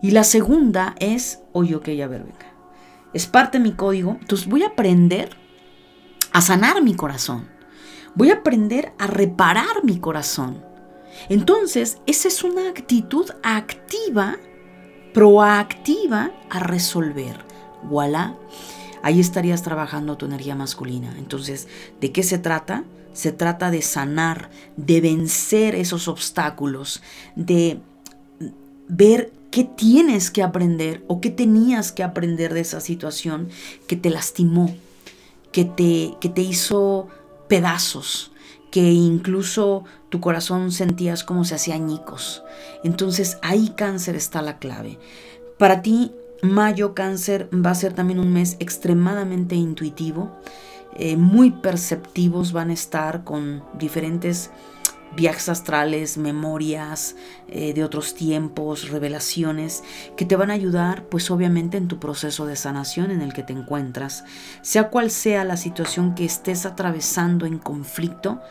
Y 0.01 0.11
la 0.11 0.23
segunda 0.23 0.95
es, 0.99 1.41
oye, 1.53 1.75
ok, 1.75 1.89
a 1.89 2.07
ver, 2.07 2.23
venga. 2.23 2.53
Es 3.13 3.25
parte 3.25 3.57
de 3.57 3.63
mi 3.63 3.73
código. 3.73 4.17
Entonces 4.19 4.47
voy 4.47 4.63
a 4.63 4.67
aprender 4.67 5.35
a 6.33 6.41
sanar 6.41 6.83
mi 6.83 6.95
corazón. 6.95 7.47
Voy 8.13 8.29
a 8.29 8.35
aprender 8.35 8.93
a 8.99 9.07
reparar 9.07 9.83
mi 9.83 9.99
corazón. 9.99 10.66
Entonces, 11.29 11.97
esa 12.05 12.27
es 12.27 12.43
una 12.43 12.69
actitud 12.69 13.29
activa 13.43 14.37
proactiva 15.13 16.31
a 16.49 16.59
resolver. 16.59 17.37
Voilà. 17.83 18.35
Ahí 19.03 19.19
estarías 19.19 19.63
trabajando 19.63 20.17
tu 20.17 20.25
energía 20.25 20.55
masculina. 20.55 21.15
Entonces, 21.17 21.67
¿de 22.01 22.11
qué 22.11 22.23
se 22.23 22.37
trata? 22.37 22.83
Se 23.13 23.31
trata 23.31 23.71
de 23.71 23.81
sanar, 23.81 24.49
de 24.75 25.01
vencer 25.01 25.75
esos 25.75 26.07
obstáculos, 26.07 27.01
de 27.35 27.79
ver 28.87 29.31
qué 29.51 29.63
tienes 29.63 30.29
que 30.29 30.43
aprender 30.43 31.03
o 31.07 31.21
qué 31.21 31.29
tenías 31.29 31.91
que 31.91 32.03
aprender 32.03 32.53
de 32.53 32.61
esa 32.61 32.79
situación 32.79 33.49
que 33.87 33.95
te 33.95 34.09
lastimó, 34.09 34.75
que 35.51 35.65
te, 35.65 36.13
que 36.19 36.29
te 36.29 36.41
hizo 36.41 37.07
pedazos, 37.47 38.31
que 38.77 38.91
incluso 38.91 39.85
tu 40.09 40.19
corazón 40.19 40.71
sentías 40.71 41.23
como 41.23 41.45
se 41.45 41.55
hacía 41.55 41.73
añicos. 41.73 42.43
Entonces 42.83 43.39
ahí 43.41 43.69
cáncer 43.75 44.15
está 44.15 44.43
la 44.43 44.59
clave. 44.59 44.99
Para 45.57 45.81
ti, 45.81 46.11
mayo 46.43 46.93
cáncer 46.93 47.49
va 47.51 47.71
a 47.71 47.75
ser 47.75 47.93
también 47.93 48.19
un 48.19 48.31
mes 48.31 48.55
extremadamente 48.59 49.55
intuitivo. 49.55 50.31
Eh, 50.95 51.17
muy 51.17 51.49
perceptivos 51.49 52.51
van 52.51 52.69
a 52.69 52.73
estar 52.73 53.23
con 53.23 53.63
diferentes 53.79 54.51
viajes 55.15 55.49
astrales, 55.49 56.17
memorias 56.17 57.15
eh, 57.47 57.73
de 57.73 57.83
otros 57.83 58.13
tiempos, 58.13 58.89
revelaciones 58.89 59.83
que 60.15 60.25
te 60.25 60.35
van 60.35 60.51
a 60.51 60.53
ayudar 60.53 61.05
pues 61.05 61.31
obviamente 61.31 61.77
en 61.77 61.87
tu 61.87 61.99
proceso 61.99 62.45
de 62.45 62.55
sanación 62.55 63.11
en 63.11 63.21
el 63.21 63.33
que 63.33 63.43
te 63.43 63.53
encuentras. 63.53 64.25
Sea 64.61 64.89
cual 64.89 65.09
sea 65.11 65.43
la 65.43 65.57
situación 65.57 66.15
que 66.15 66.25
estés 66.25 66.65
atravesando 66.65 67.45
en 67.45 67.57
conflicto, 67.57 68.41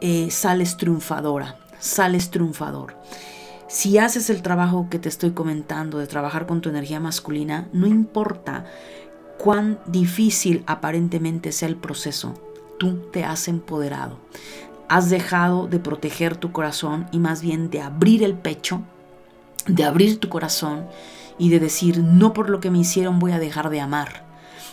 eh, 0.00 0.30
sales 0.30 0.76
triunfadora, 0.76 1.56
sales 1.78 2.30
triunfador. 2.30 2.96
Si 3.68 3.98
haces 3.98 4.30
el 4.30 4.42
trabajo 4.42 4.88
que 4.90 4.98
te 4.98 5.08
estoy 5.08 5.30
comentando 5.30 5.98
de 5.98 6.08
trabajar 6.08 6.46
con 6.46 6.60
tu 6.60 6.70
energía 6.70 6.98
masculina, 6.98 7.68
no 7.72 7.86
importa 7.86 8.64
cuán 9.38 9.78
difícil 9.86 10.64
aparentemente 10.66 11.52
sea 11.52 11.68
el 11.68 11.76
proceso, 11.76 12.34
tú 12.78 13.10
te 13.12 13.22
has 13.24 13.46
empoderado 13.46 14.18
has 14.90 15.08
dejado 15.08 15.68
de 15.68 15.78
proteger 15.78 16.36
tu 16.36 16.50
corazón 16.50 17.06
y 17.12 17.20
más 17.20 17.42
bien 17.42 17.70
de 17.70 17.80
abrir 17.80 18.24
el 18.24 18.34
pecho, 18.34 18.82
de 19.68 19.84
abrir 19.84 20.18
tu 20.18 20.28
corazón 20.28 20.84
y 21.38 21.48
de 21.48 21.60
decir, 21.60 21.98
no 21.98 22.32
por 22.32 22.50
lo 22.50 22.58
que 22.58 22.72
me 22.72 22.80
hicieron 22.80 23.20
voy 23.20 23.30
a 23.30 23.38
dejar 23.38 23.70
de 23.70 23.80
amar. 23.80 24.24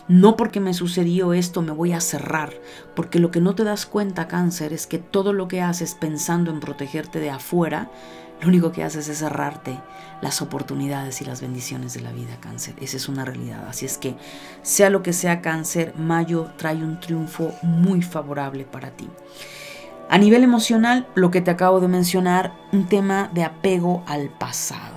No 0.08 0.36
porque 0.36 0.60
me 0.60 0.74
sucedió 0.74 1.34
esto 1.34 1.62
me 1.62 1.72
voy 1.72 1.94
a 1.94 2.02
cerrar, 2.02 2.52
porque 2.96 3.20
lo 3.20 3.30
que 3.30 3.42
no 3.42 3.54
te 3.54 3.64
das 3.64 3.86
cuenta, 3.86 4.28
cáncer, 4.28 4.74
es 4.74 4.88
que 4.88 4.98
todo 4.98 5.34
lo 5.34 5.48
que 5.48 5.62
haces 5.62 5.94
pensando 5.94 6.50
en 6.50 6.62
protegerte 6.62 7.20
de 7.20 7.30
afuera, 7.30 7.92
lo 8.42 8.48
único 8.48 8.72
que 8.72 8.84
haces 8.84 9.08
es 9.10 9.20
cerrarte 9.20 9.80
las 10.22 10.42
oportunidades 10.42 11.22
y 11.22 11.26
las 11.26 11.42
bendiciones 11.42 11.94
de 11.94 12.02
la 12.02 12.12
vida, 12.12 12.38
cáncer. 12.40 12.74
Esa 12.82 12.98
es 12.98 13.08
una 13.08 13.24
realidad. 13.24 13.68
Así 13.70 13.86
es 13.86 14.00
que, 14.00 14.16
sea 14.64 14.90
lo 14.90 15.04
que 15.04 15.14
sea 15.14 15.42
cáncer, 15.42 15.94
mayo 15.96 16.50
trae 16.58 16.78
un 16.78 17.00
triunfo 17.00 17.54
muy 17.62 18.02
favorable 18.02 18.64
para 18.64 18.90
ti. 18.90 19.08
A 20.10 20.18
nivel 20.18 20.44
emocional, 20.44 21.06
lo 21.16 21.32
que 21.32 21.42
te 21.42 21.52
acabo 21.52 21.82
de 21.82 21.90
mencionar, 21.90 22.54
un 22.72 22.88
tema 22.88 23.30
de 23.34 23.44
apego 23.44 24.04
al 24.08 24.30
pasado. 24.30 24.96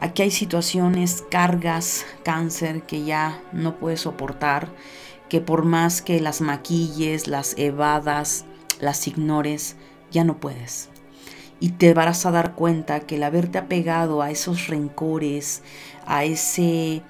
Aquí 0.00 0.22
hay 0.22 0.30
situaciones, 0.30 1.22
cargas, 1.30 2.06
cáncer 2.24 2.82
que 2.84 3.04
ya 3.04 3.42
no 3.52 3.76
puedes 3.76 4.00
soportar, 4.00 4.68
que 5.28 5.42
por 5.42 5.66
más 5.66 6.00
que 6.00 6.18
las 6.18 6.40
maquilles, 6.40 7.28
las 7.28 7.56
evadas, 7.58 8.46
las 8.80 9.06
ignores, 9.06 9.76
ya 10.10 10.24
no 10.24 10.40
puedes. 10.40 10.88
Y 11.60 11.72
te 11.72 11.92
vas 11.92 12.24
a 12.24 12.30
dar 12.30 12.54
cuenta 12.54 13.00
que 13.00 13.16
el 13.16 13.24
haberte 13.24 13.58
apegado 13.58 14.22
a 14.22 14.30
esos 14.30 14.66
rencores, 14.68 15.62
a 16.06 16.24
ese 16.24 17.02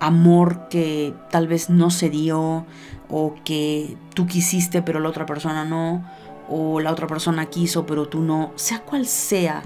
amor 0.00 0.68
que 0.68 1.14
tal 1.30 1.48
vez 1.48 1.70
no 1.70 1.90
se 1.90 2.10
dio 2.10 2.66
o 3.08 3.34
que 3.44 3.96
tú 4.14 4.26
quisiste 4.26 4.82
pero 4.82 4.98
la 5.00 5.08
otra 5.08 5.26
persona 5.26 5.64
no, 5.64 6.04
o 6.52 6.80
la 6.80 6.92
otra 6.92 7.06
persona 7.06 7.46
quiso 7.46 7.86
pero 7.86 8.08
tú 8.08 8.20
no, 8.20 8.52
sea 8.56 8.82
cual 8.82 9.06
sea 9.06 9.62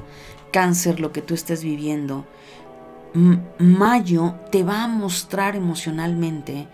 cáncer 0.52 1.00
lo 1.00 1.12
que 1.12 1.20
tú 1.20 1.34
estés 1.34 1.64
viviendo, 1.64 2.24
Mayo 3.58 4.34
te 4.52 4.62
va 4.62 4.84
a 4.84 4.88
mostrar 4.88 5.56
emocionalmente 5.56 6.68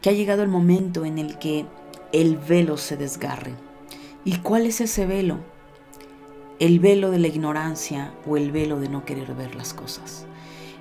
que 0.00 0.10
ha 0.10 0.12
llegado 0.12 0.42
el 0.42 0.48
momento 0.48 1.04
en 1.04 1.18
el 1.18 1.38
que 1.38 1.66
el 2.12 2.36
velo 2.36 2.76
se 2.76 2.96
desgarre. 2.96 3.52
¿Y 4.24 4.38
cuál 4.38 4.66
es 4.66 4.80
ese 4.80 5.06
velo? 5.06 5.38
El 6.58 6.80
velo 6.80 7.10
de 7.10 7.18
la 7.18 7.28
ignorancia 7.28 8.14
o 8.26 8.36
el 8.36 8.52
velo 8.52 8.80
de 8.80 8.88
no 8.88 9.04
querer 9.04 9.34
ver 9.34 9.54
las 9.54 9.74
cosas. 9.74 10.26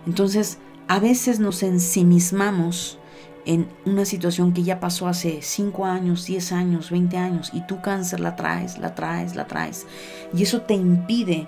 Entonces, 0.08 0.58
a 0.88 1.00
veces 1.00 1.40
nos 1.40 1.62
ensimismamos 1.62 2.98
en 3.46 3.68
una 3.86 4.06
situación 4.06 4.54
que 4.54 4.64
ya 4.64 4.80
pasó 4.80 5.08
hace 5.08 5.42
5 5.42 5.86
años, 5.86 6.26
10 6.26 6.52
años, 6.52 6.92
20 6.92 7.18
años 7.18 7.52
y 7.54 7.62
tú 7.62 7.82
cáncer 7.82 8.20
la 8.20 8.36
traes, 8.36 8.78
la 8.78 8.96
traes, 8.96 9.36
la 9.36 9.48
traes. 9.48 9.86
Y 10.34 10.44
eso 10.44 10.62
te 10.62 10.74
impide 10.74 11.48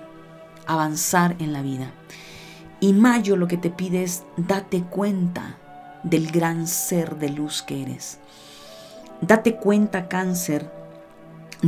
avanzar 0.66 1.36
en 1.38 1.52
la 1.52 1.62
vida. 1.62 1.92
Y 2.80 2.92
Mayo 2.92 3.36
lo 3.36 3.48
que 3.48 3.56
te 3.56 3.70
pide 3.70 4.02
es 4.02 4.24
date 4.36 4.82
cuenta 4.82 5.58
del 6.02 6.30
gran 6.30 6.66
ser 6.66 7.16
de 7.16 7.30
luz 7.30 7.62
que 7.62 7.82
eres. 7.82 8.18
Date 9.20 9.56
cuenta, 9.56 10.08
cáncer, 10.08 10.70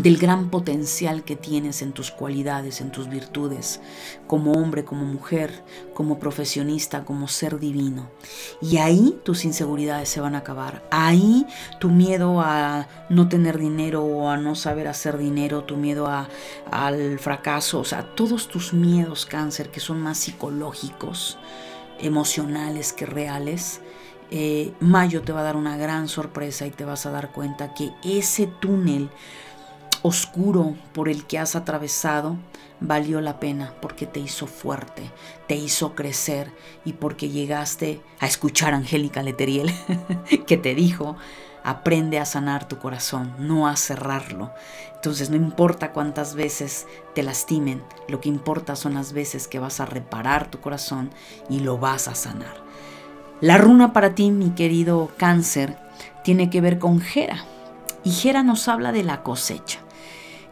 del 0.03 0.19
gran 0.19 0.51
potencial 0.51 1.25
que 1.25 1.37
tienes 1.37 1.81
en 1.81 1.93
tus 1.93 2.11
cualidades, 2.11 2.83
en 2.83 2.91
tus 2.91 3.09
virtudes, 3.09 3.81
como 4.27 4.53
hombre, 4.53 4.85
como 4.85 5.07
mujer, 5.07 5.65
como 5.95 6.19
profesionista, 6.19 7.05
como 7.05 7.29
ser 7.29 7.59
divino. 7.59 8.11
Y 8.61 8.77
ahí 8.77 9.19
tus 9.25 9.47
inseguridades 9.47 10.11
se 10.11 10.21
van 10.21 10.35
a 10.35 10.39
acabar. 10.39 10.87
Ahí 10.91 11.47
tu 11.81 11.89
miedo 11.89 12.43
a 12.43 12.87
no 13.09 13.29
tener 13.29 13.59
dinero 13.59 14.05
o 14.05 14.29
a 14.29 14.37
no 14.37 14.55
saber 14.55 14.87
hacer 14.87 15.17
dinero, 15.17 15.65
tu 15.65 15.79
miedo 15.79 16.07
a, 16.07 16.29
al 16.71 17.19
fracaso, 17.19 17.81
o 17.81 17.85
sea, 17.85 18.15
todos 18.15 18.49
tus 18.49 18.75
miedos 18.75 19.25
cáncer 19.25 19.71
que 19.71 19.81
son 19.81 20.03
más 20.03 20.19
psicológicos, 20.19 21.39
emocionales 21.99 22.93
que 22.93 23.07
reales, 23.07 23.81
eh, 24.31 24.73
Mayo 24.81 25.23
te 25.23 25.33
va 25.33 25.41
a 25.41 25.45
dar 25.45 25.57
una 25.57 25.77
gran 25.77 26.09
sorpresa 26.09 26.67
y 26.67 26.71
te 26.71 26.85
vas 26.85 27.07
a 27.07 27.11
dar 27.11 27.31
cuenta 27.31 27.75
que 27.75 27.93
ese 28.03 28.47
túnel 28.47 29.09
oscuro 30.07 30.77
por 30.93 31.09
el 31.09 31.27
que 31.27 31.39
has 31.39 31.57
atravesado 31.57 32.37
valió 32.81 33.21
la 33.21 33.41
pena 33.41 33.75
porque 33.81 34.07
te 34.07 34.21
hizo 34.21 34.47
fuerte, 34.47 35.11
te 35.49 35.57
hizo 35.57 35.95
crecer 35.95 36.53
y 36.85 36.93
porque 36.93 37.29
llegaste 37.29 38.01
a 38.21 38.27
escuchar 38.27 38.73
a 38.73 38.77
Angélica 38.77 39.23
Leteriel 39.23 39.73
que 40.47 40.57
te 40.57 40.75
dijo, 40.75 41.17
aprende 41.65 42.21
a 42.21 42.25
sanar 42.25 42.69
tu 42.69 42.79
corazón, 42.79 43.35
no 43.41 43.67
a 43.67 43.75
cerrarlo. 43.75 44.53
Entonces 44.95 45.29
no 45.31 45.37
importa 45.37 45.93
cuántas 45.93 46.35
veces 46.35 46.87
te 47.15 47.25
lastimen, 47.25 47.83
lo 48.07 48.21
que 48.21 48.29
importa 48.29 48.77
son 48.77 48.95
las 48.95 49.13
veces 49.13 49.49
que 49.49 49.59
vas 49.59 49.81
a 49.81 49.87
reparar 49.87 50.51
tu 50.51 50.61
corazón 50.61 51.11
y 51.49 51.61
lo 51.61 51.79
vas 51.79 52.07
a 52.07 52.15
sanar. 52.15 52.65
La 53.41 53.59
runa 53.59 53.93
para 53.93 54.15
ti, 54.15 54.31
mi 54.31 54.51
querido 54.51 55.11
cáncer, 55.17 55.77
tiene 56.23 56.49
que 56.49 56.61
ver 56.61 56.79
con 56.79 57.01
Jera. 57.01 57.45
Y 58.05 58.13
Jera 58.13 58.45
nos 58.45 58.69
habla 58.69 58.93
de 58.93 59.03
la 59.03 59.23
cosecha 59.25 59.86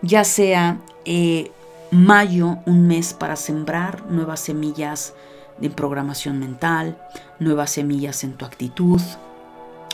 ya 0.05 0.23
sea 0.25 0.79
eh, 1.07 1.51
mayo, 1.91 2.59
un 2.67 2.87
mes 2.87 3.15
para 3.15 3.37
sembrar 3.37 4.05
nuevas 4.11 4.41
semillas 4.41 5.15
de 5.59 5.71
programación 5.71 6.39
mental, 6.39 6.99
nuevas 7.39 7.71
semillas 7.71 8.23
en 8.23 8.35
tu 8.35 8.45
actitud, 8.45 9.01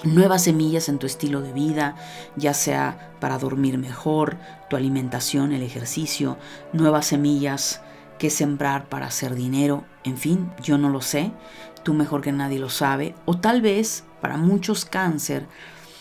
nuevas 0.02 0.44
semillas 0.44 0.88
en 0.88 0.98
tu 0.98 1.06
estilo 1.06 1.42
de 1.42 1.52
vida, 1.52 1.94
ya 2.34 2.54
sea 2.54 3.12
para 3.20 3.38
dormir 3.38 3.78
mejor, 3.78 4.36
tu 4.68 4.76
alimentación, 4.76 5.52
el 5.52 5.62
ejercicio, 5.62 6.38
nuevas 6.72 7.06
semillas 7.06 7.80
que 8.18 8.30
sembrar 8.30 8.88
para 8.88 9.06
hacer 9.06 9.34
dinero, 9.36 9.84
en 10.02 10.16
fin, 10.16 10.50
yo 10.60 10.76
no 10.76 10.88
lo 10.88 11.02
sé, 11.02 11.30
tú 11.84 11.94
mejor 11.94 12.20
que 12.20 12.32
nadie 12.32 12.58
lo 12.58 12.68
sabe, 12.68 13.14
o 13.26 13.38
tal 13.38 13.62
vez 13.62 14.04
para 14.20 14.36
muchos 14.36 14.84
cáncer, 14.84 15.46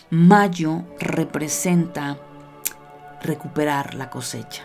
mayo 0.09 0.83
representa 0.99 2.17
recuperar 3.21 3.95
la 3.95 4.09
cosecha, 4.09 4.63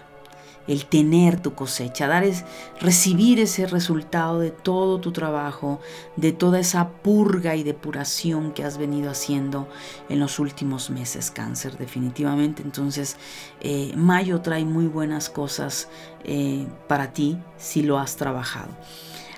el 0.66 0.86
tener 0.86 1.40
tu 1.40 1.54
cosecha, 1.54 2.06
dar 2.06 2.24
es 2.24 2.44
recibir 2.80 3.38
ese 3.38 3.66
resultado 3.66 4.40
de 4.40 4.50
todo 4.50 5.00
tu 5.00 5.12
trabajo, 5.12 5.80
de 6.16 6.32
toda 6.32 6.58
esa 6.58 6.88
purga 6.88 7.54
y 7.56 7.62
depuración 7.62 8.52
que 8.52 8.64
has 8.64 8.78
venido 8.78 9.10
haciendo 9.10 9.68
en 10.08 10.20
los 10.20 10.38
últimos 10.38 10.90
meses, 10.90 11.30
cáncer, 11.30 11.76
definitivamente. 11.76 12.62
Entonces, 12.62 13.16
eh, 13.60 13.92
mayo 13.96 14.40
trae 14.40 14.64
muy 14.64 14.86
buenas 14.86 15.28
cosas 15.28 15.88
eh, 16.24 16.66
para 16.88 17.12
ti 17.12 17.38
si 17.58 17.82
lo 17.82 17.98
has 17.98 18.16
trabajado. 18.16 18.70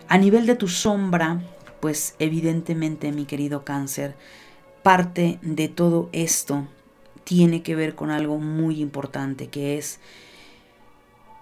A 0.09 0.19
nivel 0.19 0.47
de 0.47 0.55
tu 0.55 0.69
sombra, 0.69 1.41
pues 1.81 2.15
evidentemente, 2.21 3.11
mi 3.11 3.25
querido 3.25 3.65
cáncer, 3.65 4.15
parte 4.85 5.41
de 5.43 5.67
todo 5.67 6.09
esto 6.13 6.69
tiene 7.27 7.65
que 7.65 7.75
ver 7.75 7.97
con 7.97 8.13
algo 8.13 8.39
muy 8.39 8.81
importante, 8.81 9.49
que 9.49 9.77
es 9.77 9.99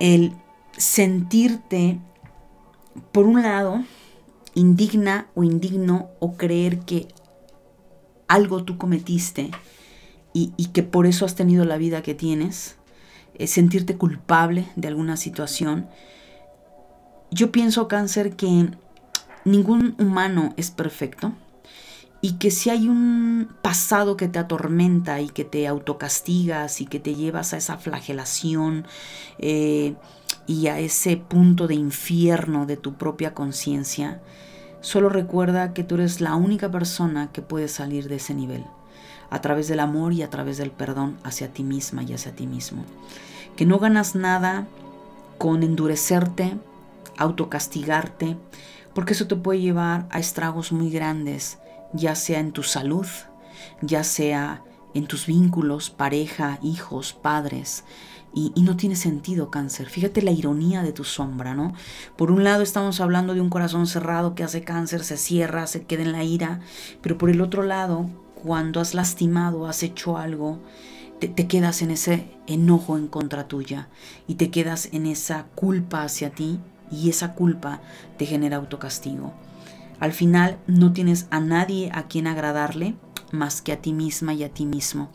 el 0.01 0.33
sentirte, 0.79 2.01
por 3.13 3.27
un 3.27 3.43
lado, 3.43 3.85
indigna 4.55 5.29
o 5.35 5.45
indigno 5.45 6.09
o 6.21 6.39
creer 6.39 6.79
que 6.81 7.07
algo 8.29 8.65
tú 8.65 8.79
cometiste 8.79 9.51
y, 10.33 10.49
que 10.73 10.83
por 10.83 11.05
eso 11.07 11.27
has 11.27 11.35
tenido 11.35 11.67
la 11.67 11.77
vida 11.77 12.03
que 12.03 12.15
tienes, 12.15 12.77
sentirte 13.47 13.99
culpable 13.99 14.67
de 14.77 14.89
alguna 14.89 15.19
situación. 15.19 15.87
Yo 17.31 17.53
pienso, 17.53 17.89
cáncer, 17.89 18.37
que 18.37 18.71
ningún 19.45 19.97
humano 19.99 20.55
es 20.57 20.71
perfecto 20.71 21.35
y 22.25 22.39
que 22.39 22.51
si 22.51 22.71
hay 22.71 22.89
un 22.89 23.51
pasado 23.61 24.17
que 24.17 24.29
te 24.29 24.39
atormenta 24.39 25.21
y 25.21 25.29
que 25.29 25.45
te 25.45 25.67
autocastigas 25.69 26.81
y 26.81 26.87
que 26.87 26.99
te 26.99 27.15
llevas 27.15 27.53
a 27.53 27.59
esa 27.59 27.77
flagelación 27.77 28.87
eh, 29.39 29.95
y 30.47 30.69
a 30.69 30.79
ese 30.79 31.19
punto 31.19 31.67
de 31.67 31.75
infierno 31.75 32.65
de 32.65 32.79
tu 32.79 32.95
propia 32.95 33.35
conciencia, 33.35 34.23
solo 34.81 35.11
recuerda 35.11 35.75
que 35.75 35.85
tú 35.85 35.97
eres 35.97 36.23
la 36.23 36.35
única 36.35 36.71
persona 36.71 37.31
que 37.31 37.43
puede 37.43 37.69
salir 37.69 38.09
de 38.09 38.17
ese 38.17 38.33
nivel, 38.33 38.65
a 39.29 39.43
través 39.43 39.69
del 39.69 39.81
amor 39.81 40.15
y 40.15 40.23
a 40.23 40.31
través 40.31 40.57
del 40.57 40.71
perdón 40.71 41.19
hacia 41.25 41.53
ti 41.53 41.63
misma 41.63 42.05
y 42.05 42.15
hacia 42.15 42.35
ti 42.35 42.47
mismo. 42.47 42.87
Que 43.55 43.67
no 43.67 43.79
ganas 43.79 44.15
nada 44.15 44.67
con 45.37 45.63
endurecerte, 45.63 46.57
autocastigarte, 47.19 48.39
porque 48.95 49.13
eso 49.13 49.27
te 49.27 49.37
puede 49.37 49.61
llevar 49.61 50.07
a 50.09 50.21
estragos 50.21 50.73
muy 50.73 50.89
grandes 50.89 51.59
ya 51.95 52.15
sea 52.15 52.41
en 52.41 52.53
tu 52.53 52.63
salud, 52.63 53.07
ya 53.81 54.05
sea 54.05 54.63
en 54.93 55.07
tus 55.07 55.27
vínculos, 55.27 55.91
pareja, 55.91 56.59
hijos, 56.63 57.13
padres. 57.13 57.85
Y, 58.37 58.51
no 58.63 58.77
tiene 58.77 58.97
sentido 58.97 59.49
cáncer. 59.49 59.89
Fíjate 59.89 60.21
la 60.21 60.33
ironía 60.33 60.83
de 60.83 60.93
tu 60.93 61.05
sombra, 61.05 61.55
¿no? 61.55 61.73
Por 62.17 62.33
un 62.33 62.43
lado 62.43 62.65
estamos 62.65 63.01
hablando 63.01 63.33
de 63.33 63.41
un 63.41 63.49
corazón 63.49 63.87
cerrado 63.87 64.35
que 64.35 64.43
hace 64.43 64.65
cáncer, 64.65 65.05
se 65.05 65.17
cierra, 65.17 65.69
se 65.69 65.85
queda 65.85 66.03
en 66.03 66.11
la 66.11 66.25
ira, 66.25 66.59
pero 67.01 67.17
por 67.17 67.31
el 67.31 67.41
otro 67.41 67.63
lado, 67.63 68.11
cuando 68.35 68.81
has 68.81 68.93
lastimado, 68.93 69.69
has 69.69 69.85
hecho 69.85 70.19
algo, 70.19 70.59
te, 71.21 71.29
te 71.29 71.47
quedas 71.47 71.81
en 71.83 71.93
ese 71.93 72.29
enojo 72.49 72.99
en 72.99 73.07
contra 73.07 73.47
tuya 73.47 73.89
y 74.27 74.35
te 74.35 74.51
quedas 74.51 74.89
en 74.91 75.07
esa 75.07 75.45
culpa 75.55 76.03
hacia 76.03 76.31
ti 76.31 76.59
y 76.91 77.11
esa 77.11 77.35
culpa 77.35 77.83
te 78.19 78.27
genera 78.27 78.57
autocastigo. 78.57 79.33
Al 80.01 80.13
final 80.13 80.59
no 80.67 80.93
tienes 80.93 81.27
a 81.31 81.41
nadie 81.41 81.91
a 81.93 82.07
quien 82.07 82.27
agradarle 82.27 82.95
más 83.31 83.63
que 83.63 83.73
a 83.73 83.81
ti 83.81 83.93
misma 83.93 84.35
y 84.35 84.45
a 84.45 84.49
ti 84.49 84.67
mismo. 84.67 85.11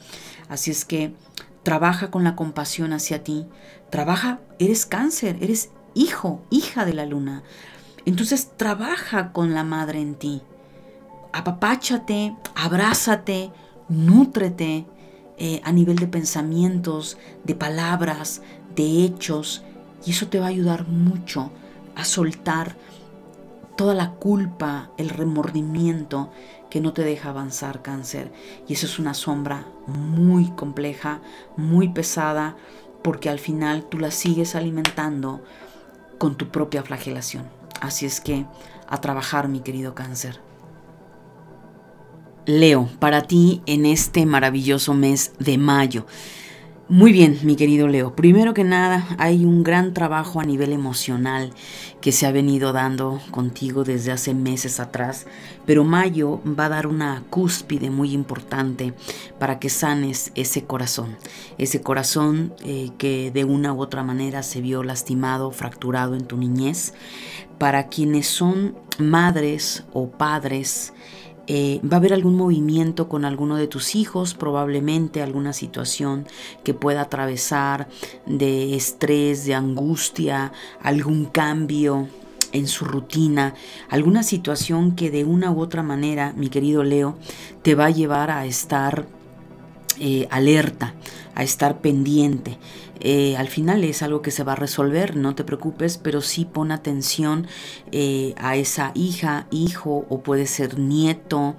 Así 0.47 0.71
es 0.71 0.85
que 0.85 1.13
trabaja 1.63 2.11
con 2.11 2.23
la 2.23 2.35
compasión 2.35 2.93
hacia 2.93 3.23
ti. 3.23 3.47
Trabaja, 3.89 4.39
eres 4.59 4.85
cáncer, 4.85 5.37
eres 5.41 5.71
hijo, 5.93 6.43
hija 6.49 6.85
de 6.85 6.93
la 6.93 7.05
luna. 7.05 7.43
Entonces 8.05 8.51
trabaja 8.55 9.31
con 9.31 9.53
la 9.53 9.63
madre 9.63 10.01
en 10.01 10.15
ti. 10.15 10.41
Apapáchate, 11.33 12.35
abrázate, 12.55 13.51
nútrete 13.87 14.85
eh, 15.37 15.61
a 15.63 15.71
nivel 15.71 15.97
de 15.97 16.07
pensamientos, 16.07 17.17
de 17.43 17.55
palabras, 17.55 18.41
de 18.75 19.03
hechos. 19.03 19.63
Y 20.05 20.11
eso 20.11 20.27
te 20.27 20.39
va 20.39 20.45
a 20.45 20.49
ayudar 20.49 20.87
mucho 20.87 21.51
a 21.95 22.05
soltar 22.05 22.75
toda 23.79 23.93
la 23.93 24.11
culpa, 24.11 24.89
el 24.97 25.07
remordimiento 25.07 26.33
que 26.69 26.81
no 26.81 26.91
te 26.91 27.05
deja 27.05 27.29
avanzar 27.29 27.81
cáncer. 27.81 28.29
Y 28.67 28.73
eso 28.73 28.85
es 28.85 28.99
una 28.99 29.13
sombra 29.13 29.67
muy 29.87 30.51
compleja, 30.51 31.21
muy 31.55 31.87
pesada, 31.87 32.57
porque 33.01 33.29
al 33.29 33.39
final 33.39 33.85
tú 33.85 33.97
la 33.97 34.11
sigues 34.11 34.55
alimentando 34.55 35.41
con 36.17 36.35
tu 36.35 36.49
propia 36.49 36.83
flagelación. 36.83 37.45
Así 37.79 38.05
es 38.05 38.19
que 38.19 38.45
a 38.89 38.99
trabajar, 38.99 39.47
mi 39.47 39.61
querido 39.61 39.95
cáncer. 39.95 40.41
Leo, 42.45 42.89
para 42.99 43.21
ti 43.21 43.61
en 43.65 43.85
este 43.85 44.25
maravilloso 44.25 44.93
mes 44.93 45.31
de 45.39 45.57
mayo. 45.57 46.05
Muy 46.91 47.11
bien, 47.11 47.37
mi 47.43 47.55
querido 47.55 47.87
Leo. 47.87 48.15
Primero 48.15 48.55
que 48.55 48.63
nada, 48.63 49.05
hay 49.19 49.45
un 49.45 49.61
gran 49.61 49.93
trabajo 49.93 50.39
a 50.39 50.43
nivel 50.43 50.73
emocional 50.73 51.53
que 52.01 52.11
se 52.11 52.25
ha 52.25 52.31
venido 52.31 52.73
dando 52.73 53.21
contigo 53.29 53.83
desde 53.83 54.11
hace 54.11 54.33
meses 54.33 54.79
atrás, 54.79 55.27
pero 55.67 55.83
mayo 55.83 56.41
va 56.43 56.65
a 56.65 56.69
dar 56.69 56.87
una 56.87 57.23
cúspide 57.29 57.91
muy 57.91 58.13
importante 58.13 58.95
para 59.37 59.59
que 59.59 59.69
sanes 59.69 60.31
ese 60.33 60.63
corazón, 60.63 61.15
ese 61.59 61.79
corazón 61.83 62.55
eh, 62.65 62.89
que 62.97 63.29
de 63.29 63.45
una 63.45 63.71
u 63.71 63.81
otra 63.81 64.01
manera 64.01 64.41
se 64.41 64.59
vio 64.59 64.81
lastimado, 64.81 65.51
fracturado 65.51 66.15
en 66.15 66.25
tu 66.25 66.37
niñez. 66.37 66.95
Para 67.59 67.87
quienes 67.89 68.25
son 68.25 68.75
madres 68.97 69.83
o 69.93 70.09
padres, 70.09 70.93
eh, 71.51 71.81
va 71.83 71.97
a 71.97 71.99
haber 71.99 72.13
algún 72.13 72.35
movimiento 72.35 73.09
con 73.09 73.25
alguno 73.25 73.55
de 73.55 73.65
tus 73.65 73.95
hijos, 73.95 74.35
probablemente 74.35 75.23
alguna 75.23 75.51
situación 75.51 76.27
que 76.63 76.75
pueda 76.75 77.01
atravesar 77.01 77.87
de 78.27 78.75
estrés, 78.75 79.45
de 79.45 79.55
angustia, 79.55 80.53
algún 80.79 81.25
cambio 81.25 82.07
en 82.51 82.67
su 82.67 82.85
rutina, 82.85 83.55
alguna 83.89 84.21
situación 84.21 84.95
que 84.95 85.09
de 85.09 85.25
una 85.25 85.49
u 85.49 85.59
otra 85.59 85.81
manera, 85.81 86.33
mi 86.37 86.49
querido 86.49 86.83
Leo, 86.83 87.17
te 87.63 87.73
va 87.73 87.87
a 87.87 87.91
llevar 87.91 88.29
a 88.29 88.45
estar 88.45 89.07
eh, 89.99 90.27
alerta, 90.29 90.93
a 91.35 91.43
estar 91.43 91.79
pendiente. 91.81 92.57
Eh, 92.99 93.37
al 93.37 93.47
final 93.47 93.83
es 93.83 94.01
algo 94.01 94.21
que 94.21 94.31
se 94.31 94.43
va 94.43 94.53
a 94.53 94.57
resolver, 94.57 95.15
no 95.15 95.33
te 95.35 95.45
preocupes, 95.45 95.97
pero 95.97 96.21
sí 96.21 96.45
pon 96.45 96.71
atención 96.71 97.47
eh, 97.91 98.33
a 98.37 98.57
esa 98.57 98.91
hija, 98.93 99.47
hijo 99.51 100.05
o 100.09 100.21
puede 100.21 100.45
ser 100.45 100.77
nieto, 100.77 101.55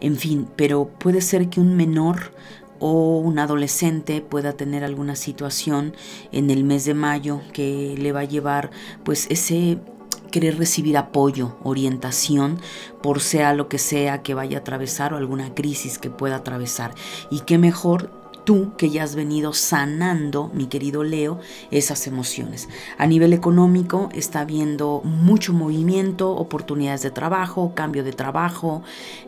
en 0.00 0.16
fin, 0.16 0.46
pero 0.54 0.88
puede 0.88 1.20
ser 1.20 1.48
que 1.48 1.58
un 1.58 1.76
menor 1.76 2.32
o 2.78 3.18
un 3.18 3.38
adolescente 3.38 4.20
pueda 4.20 4.52
tener 4.52 4.84
alguna 4.84 5.16
situación 5.16 5.94
en 6.30 6.50
el 6.50 6.62
mes 6.62 6.84
de 6.84 6.94
mayo 6.94 7.40
que 7.52 7.94
le 7.98 8.12
va 8.12 8.20
a 8.20 8.24
llevar 8.24 8.70
pues 9.02 9.26
ese 9.30 9.78
querer 10.26 10.58
recibir 10.58 10.96
apoyo, 10.96 11.56
orientación, 11.62 12.58
por 13.02 13.20
sea 13.20 13.54
lo 13.54 13.68
que 13.68 13.78
sea 13.78 14.22
que 14.22 14.34
vaya 14.34 14.58
a 14.58 14.60
atravesar 14.60 15.12
o 15.12 15.16
alguna 15.16 15.54
crisis 15.54 15.98
que 15.98 16.10
pueda 16.10 16.36
atravesar. 16.36 16.94
Y 17.30 17.40
qué 17.40 17.58
mejor 17.58 18.10
tú 18.46 18.72
que 18.78 18.88
ya 18.88 19.02
has 19.02 19.14
venido 19.14 19.52
sanando, 19.52 20.50
mi 20.54 20.66
querido 20.66 21.02
Leo, 21.02 21.40
esas 21.70 22.06
emociones. 22.06 22.68
A 22.96 23.06
nivel 23.06 23.34
económico 23.34 24.08
está 24.14 24.40
habiendo 24.40 25.02
mucho 25.04 25.52
movimiento, 25.52 26.30
oportunidades 26.30 27.02
de 27.02 27.10
trabajo, 27.10 27.72
cambio 27.74 28.04
de 28.04 28.12
trabajo, 28.12 28.82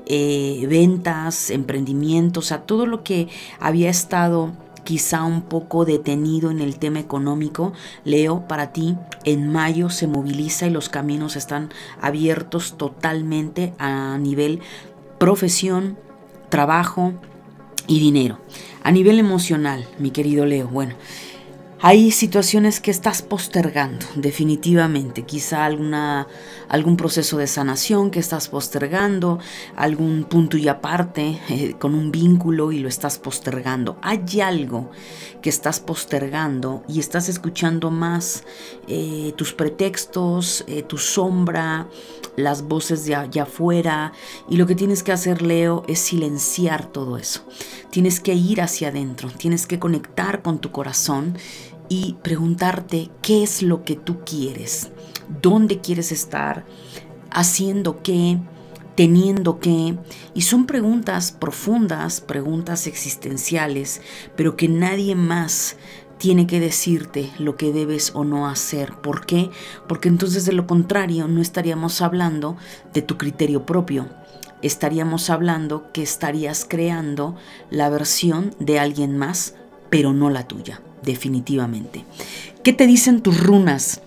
eh, 0.06 0.64
ventas, 0.70 1.50
emprendimientos, 1.50 2.44
o 2.44 2.48
sea, 2.48 2.62
todo 2.62 2.86
lo 2.86 3.02
que 3.02 3.28
había 3.58 3.90
estado 3.90 4.52
quizá 4.84 5.24
un 5.24 5.42
poco 5.42 5.84
detenido 5.84 6.50
en 6.50 6.60
el 6.60 6.78
tema 6.78 7.00
económico, 7.00 7.72
Leo, 8.04 8.46
para 8.48 8.72
ti 8.72 8.96
en 9.24 9.50
mayo 9.50 9.90
se 9.90 10.06
moviliza 10.06 10.66
y 10.66 10.70
los 10.70 10.88
caminos 10.88 11.36
están 11.36 11.70
abiertos 12.00 12.76
totalmente 12.76 13.74
a 13.78 14.18
nivel 14.18 14.60
profesión, 15.18 15.98
trabajo 16.48 17.12
y 17.86 18.00
dinero. 18.00 18.38
A 18.82 18.90
nivel 18.90 19.18
emocional, 19.18 19.86
mi 19.98 20.10
querido 20.10 20.46
Leo, 20.46 20.68
bueno, 20.68 20.94
hay 21.80 22.10
situaciones 22.10 22.80
que 22.80 22.90
estás 22.90 23.22
postergando, 23.22 24.04
definitivamente. 24.16 25.22
Quizá 25.22 25.64
alguna, 25.64 26.26
algún 26.68 26.96
proceso 26.96 27.38
de 27.38 27.46
sanación 27.46 28.10
que 28.10 28.18
estás 28.18 28.48
postergando, 28.48 29.38
algún 29.76 30.24
punto 30.24 30.56
y 30.56 30.66
aparte 30.66 31.40
eh, 31.48 31.74
con 31.78 31.94
un 31.94 32.10
vínculo 32.10 32.72
y 32.72 32.80
lo 32.80 32.88
estás 32.88 33.18
postergando. 33.18 33.96
Hay 34.02 34.40
algo 34.40 34.90
que 35.40 35.50
estás 35.50 35.78
postergando 35.78 36.82
y 36.88 36.98
estás 36.98 37.28
escuchando 37.28 37.92
más 37.92 38.42
eh, 38.88 39.32
tus 39.36 39.52
pretextos, 39.52 40.64
eh, 40.66 40.82
tu 40.82 40.98
sombra, 40.98 41.86
las 42.34 42.62
voces 42.62 43.04
de 43.04 43.14
allá 43.14 43.44
afuera. 43.44 44.12
Y 44.48 44.56
lo 44.56 44.66
que 44.66 44.74
tienes 44.74 45.04
que 45.04 45.12
hacer, 45.12 45.42
Leo, 45.42 45.84
es 45.86 46.00
silenciar 46.00 46.86
todo 46.86 47.18
eso. 47.18 47.44
Tienes 47.90 48.20
que 48.20 48.34
ir 48.34 48.60
hacia 48.60 48.88
adentro, 48.88 49.30
tienes 49.30 49.66
que 49.66 49.78
conectar 49.78 50.42
con 50.42 50.58
tu 50.58 50.70
corazón 50.70 51.38
y 51.88 52.16
preguntarte 52.22 53.10
qué 53.22 53.42
es 53.42 53.62
lo 53.62 53.84
que 53.84 53.96
tú 53.96 54.24
quieres, 54.24 54.90
dónde 55.42 55.80
quieres 55.80 56.12
estar, 56.12 56.66
haciendo 57.30 58.02
qué, 58.02 58.38
teniendo 58.94 59.58
qué. 59.58 59.96
Y 60.34 60.42
son 60.42 60.66
preguntas 60.66 61.32
profundas, 61.32 62.20
preguntas 62.20 62.86
existenciales, 62.86 64.02
pero 64.36 64.56
que 64.56 64.68
nadie 64.68 65.14
más 65.14 65.76
tiene 66.18 66.46
que 66.46 66.58
decirte 66.58 67.30
lo 67.38 67.56
que 67.56 67.72
debes 67.72 68.10
o 68.14 68.24
no 68.24 68.48
hacer. 68.48 68.94
¿Por 68.94 69.24
qué? 69.24 69.50
Porque 69.86 70.08
entonces 70.08 70.44
de 70.44 70.52
lo 70.52 70.66
contrario 70.66 71.28
no 71.28 71.40
estaríamos 71.40 72.02
hablando 72.02 72.56
de 72.92 73.02
tu 73.02 73.16
criterio 73.16 73.64
propio. 73.64 74.08
Estaríamos 74.60 75.30
hablando 75.30 75.92
que 75.92 76.02
estarías 76.02 76.66
creando 76.68 77.36
la 77.70 77.88
versión 77.88 78.56
de 78.58 78.80
alguien 78.80 79.16
más, 79.16 79.54
pero 79.88 80.12
no 80.12 80.28
la 80.30 80.48
tuya 80.48 80.82
definitivamente. 81.02 82.04
¿Qué 82.62 82.72
te 82.72 82.86
dicen 82.86 83.22
tus 83.22 83.40
runas, 83.40 84.00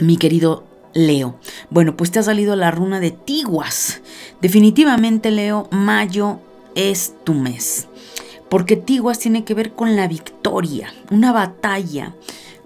mi 0.00 0.16
querido 0.16 0.64
Leo? 0.94 1.36
Bueno, 1.70 1.96
pues 1.96 2.10
te 2.10 2.18
ha 2.18 2.22
salido 2.22 2.56
la 2.56 2.70
runa 2.70 3.00
de 3.00 3.10
Tiguas. 3.10 4.00
Definitivamente, 4.40 5.30
Leo, 5.30 5.68
mayo 5.70 6.40
es 6.74 7.14
tu 7.24 7.34
mes. 7.34 7.88
Porque 8.48 8.76
Tiguas 8.76 9.18
tiene 9.18 9.44
que 9.44 9.54
ver 9.54 9.72
con 9.72 9.96
la 9.96 10.08
victoria, 10.08 10.92
una 11.10 11.32
batalla, 11.32 12.14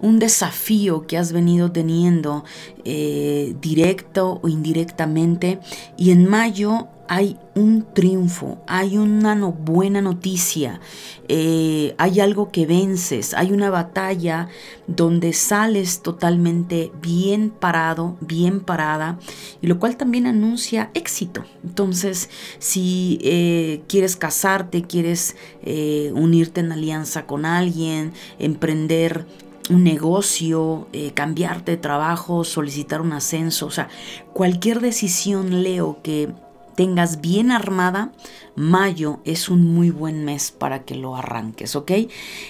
un 0.00 0.18
desafío 0.18 1.06
que 1.06 1.16
has 1.16 1.32
venido 1.32 1.72
teniendo 1.72 2.44
eh, 2.84 3.54
directo 3.60 4.40
o 4.42 4.48
indirectamente. 4.48 5.60
Y 5.96 6.10
en 6.10 6.26
mayo 6.26 6.88
hay 7.08 7.38
un 7.54 7.86
triunfo, 7.94 8.58
hay 8.66 8.98
una 8.98 9.34
buena 9.34 10.00
noticia, 10.00 10.80
eh, 11.28 11.94
hay 11.98 12.20
algo 12.20 12.50
que 12.50 12.66
vences, 12.66 13.34
hay 13.34 13.52
una 13.52 13.70
batalla 13.70 14.48
donde 14.86 15.32
sales 15.32 16.02
totalmente 16.02 16.92
bien 17.00 17.50
parado, 17.50 18.16
bien 18.20 18.60
parada, 18.60 19.18
y 19.62 19.66
lo 19.66 19.78
cual 19.78 19.96
también 19.96 20.26
anuncia 20.26 20.90
éxito. 20.94 21.44
Entonces, 21.64 22.30
si 22.58 23.18
eh, 23.22 23.82
quieres 23.88 24.16
casarte, 24.16 24.82
quieres 24.82 25.36
eh, 25.62 26.12
unirte 26.14 26.60
en 26.60 26.72
alianza 26.72 27.26
con 27.26 27.44
alguien, 27.44 28.12
emprender 28.38 29.26
un 29.68 29.82
negocio, 29.82 30.86
cambiarte 31.14 31.72
de 31.72 31.76
trabajo, 31.76 32.44
solicitar 32.44 33.00
un 33.00 33.12
ascenso, 33.12 33.66
o 33.66 33.70
sea, 33.72 33.88
cualquier 34.32 34.78
decisión, 34.80 35.64
Leo, 35.64 35.98
que 36.04 36.32
tengas 36.76 37.20
bien 37.20 37.50
armada, 37.50 38.12
mayo 38.54 39.20
es 39.24 39.48
un 39.48 39.74
muy 39.74 39.90
buen 39.90 40.24
mes 40.24 40.50
para 40.52 40.84
que 40.84 40.94
lo 40.94 41.16
arranques, 41.16 41.74
¿ok? 41.74 41.92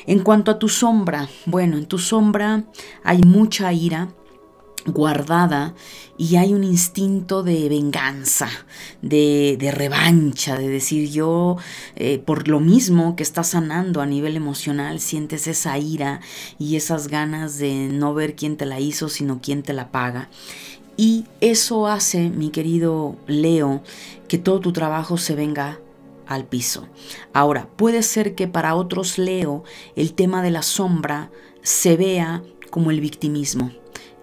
En 0.07 0.21
cuanto 0.21 0.51
a 0.51 0.59
tu 0.59 0.69
sombra, 0.69 1.29
bueno, 1.47 1.77
en 1.79 1.87
tu 1.87 1.99
sombra 1.99 2.65
hay 3.05 3.23
mucha 3.23 3.73
ira 3.73 4.09
guardada 4.87 5.75
y 6.17 6.37
hay 6.37 6.55
un 6.55 6.65
instinto 6.65 7.43
de 7.43 7.69
venganza, 7.69 8.49
de, 9.03 9.59
revancha, 9.75 10.57
de 10.57 10.69
decir 10.69 11.11
yo, 11.11 11.57
eh, 11.97 12.19
por 12.19 12.49
lo 12.49 12.61
mismo 12.61 13.17
que 13.17 13.23
estás 13.23 13.49
sanando 13.49 14.01
a 14.01 14.07
nivel 14.07 14.37
emocional, 14.37 15.01
sientes 15.01 15.47
esa 15.47 15.77
ira 15.79 16.21
y 16.59 16.77
esas 16.77 17.09
ganas 17.09 17.59
de 17.59 17.89
no 17.93 18.15
ver 18.15 18.35
quién 18.35 18.57
te 18.57 18.67
la 18.67 18.81
hizo, 18.81 19.09
sino 19.09 19.41
quién 19.43 19.63
te 19.63 19.73
la 19.73 19.91
paga. 19.91 20.29
Y 20.97 21.27
eso 21.41 21.87
hace, 21.87 22.31
mi 22.31 22.51
querido 22.51 23.17
Leo, 23.27 23.83
que 24.29 24.39
todo 24.39 24.61
tu 24.61 24.73
trabajo 24.73 25.19
se 25.19 25.35
venga 25.35 25.79
al 26.27 26.45
piso. 26.45 26.89
Ahora, 27.33 27.69
puede 27.77 28.03
ser 28.03 28.35
que 28.35 28.49
para 28.49 28.75
otros 28.75 29.19
Leo 29.19 29.65
el 29.95 30.15
tema 30.15 30.43
de 30.43 30.51
la 30.51 30.63
sombra 30.63 31.31
se 31.63 31.97
vea 31.97 32.43
como 32.71 32.91
el 32.91 33.01
victimismo. 33.01 33.73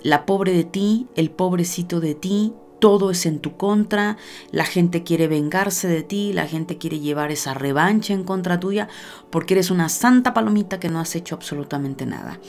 La 0.02 0.26
pobre 0.26 0.52
de 0.52 0.64
ti, 0.64 1.08
el 1.16 1.32
pobrecito 1.32 2.00
de 2.00 2.16
ti, 2.16 2.54
todo 2.80 3.12
es 3.12 3.26
en 3.26 3.40
tu 3.40 3.56
contra, 3.56 4.18
la 4.52 4.66
gente 4.66 5.04
quiere 5.04 5.30
vengarse 5.30 5.88
de 5.88 6.04
ti, 6.04 6.34
la 6.34 6.48
gente 6.48 6.78
quiere 6.78 7.00
llevar 7.00 7.32
esa 7.32 7.54
revancha 7.54 8.14
en 8.14 8.26
contra 8.26 8.60
tuya 8.60 8.90
porque 9.30 9.54
eres 9.54 9.72
una 9.72 9.88
santa 9.88 10.34
palomita 10.34 10.82
que 10.82 10.90
no 10.90 11.00
has 11.00 11.16
hecho 11.16 11.36
absolutamente 11.36 12.06
nada. 12.06 12.42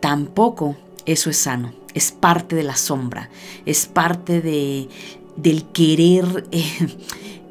Tampoco 0.00 0.76
eso 1.06 1.30
es 1.30 1.38
sano, 1.38 1.72
es 1.94 2.12
parte 2.12 2.56
de 2.56 2.62
la 2.62 2.76
sombra, 2.76 3.30
es 3.66 3.86
parte 3.86 4.40
de, 4.40 4.88
del 5.36 5.64
querer 5.66 6.44
eh, 6.52 6.88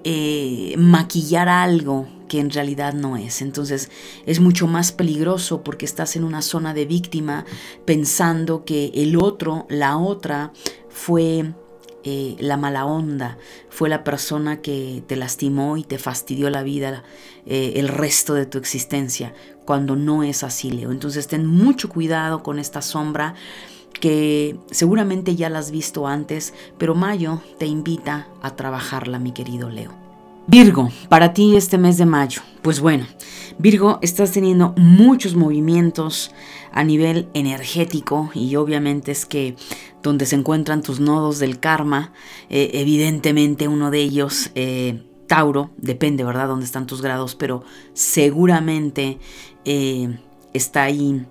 eh, 0.04 0.76
maquillar 0.78 1.50
algo 1.50 2.08
que 2.28 2.40
en 2.40 2.52
realidad 2.52 2.94
no 2.94 3.18
es. 3.18 3.42
Entonces 3.42 3.90
es 4.26 4.40
mucho 4.40 4.68
más 4.68 4.92
peligroso 4.92 5.64
porque 5.64 5.86
estás 5.86 6.16
en 6.16 6.24
una 6.24 6.42
zona 6.42 6.74
de 6.74 6.86
víctima 6.86 7.46
pensando 7.86 8.66
que 8.66 8.92
el 8.94 9.18
otro, 9.18 9.66
la 9.70 9.98
otra, 9.98 10.54
fue 10.90 11.54
eh, 12.04 12.36
la 12.40 12.56
mala 12.56 12.86
onda, 12.86 13.38
fue 13.70 13.90
la 13.90 14.04
persona 14.04 14.62
que 14.62 15.04
te 15.08 15.16
lastimó 15.16 15.78
y 15.78 15.84
te 15.84 15.98
fastidió 15.98 16.50
la 16.50 16.64
vida 16.64 17.04
el 17.46 17.88
resto 17.88 18.36
de 18.36 18.46
tu 18.46 18.60
existencia, 18.60 19.34
cuando 19.66 19.96
no 19.96 20.22
es 20.22 20.44
así, 20.44 20.70
Leo. 20.70 20.92
Entonces 20.92 21.26
ten 21.28 21.48
mucho 21.48 21.90
cuidado 21.90 22.44
con 22.44 22.60
esta 22.60 22.84
sombra 22.84 23.34
que 23.94 24.58
seguramente 24.72 25.36
ya 25.36 25.50
la 25.50 25.60
has 25.60 25.72
visto 25.72 26.08
antes, 26.08 26.54
pero 26.78 26.96
Mayo 26.96 27.42
te 27.58 27.66
invita 27.66 28.28
a 28.42 28.56
trabajarla, 28.56 29.20
mi 29.20 29.32
querido 29.32 29.70
Leo. 29.70 29.92
Virgo, 30.48 30.90
para 31.10 31.34
ti 31.34 31.56
este 31.56 31.78
mes 31.78 31.98
de 31.98 32.08
mayo, 32.08 32.42
pues 32.64 32.80
bueno, 32.80 33.06
Virgo, 33.60 34.00
estás 34.02 34.32
teniendo 34.32 34.74
muchos 34.78 35.36
movimientos 35.36 36.32
a 36.72 36.84
nivel 36.84 37.28
energético 37.36 38.32
y 38.34 38.56
obviamente 38.56 39.12
es 39.12 39.28
que 39.28 39.56
donde 40.02 40.26
se 40.26 40.36
encuentran 40.36 40.82
tus 40.82 41.00
nodos 41.00 41.38
del 41.38 41.60
karma, 41.60 42.14
eh, 42.50 42.72
evidentemente 42.74 43.68
uno 43.68 43.92
de 43.92 44.00
ellos, 44.00 44.50
eh, 44.56 45.04
Tauro, 45.28 45.70
depende, 45.78 46.24
¿verdad?, 46.24 46.48
dónde 46.48 46.66
están 46.66 46.88
tus 46.88 47.04
grados, 47.04 47.36
pero 47.36 47.64
seguramente 47.94 49.20
eh, 49.66 50.18
está 50.54 50.82
ahí 50.82 51.28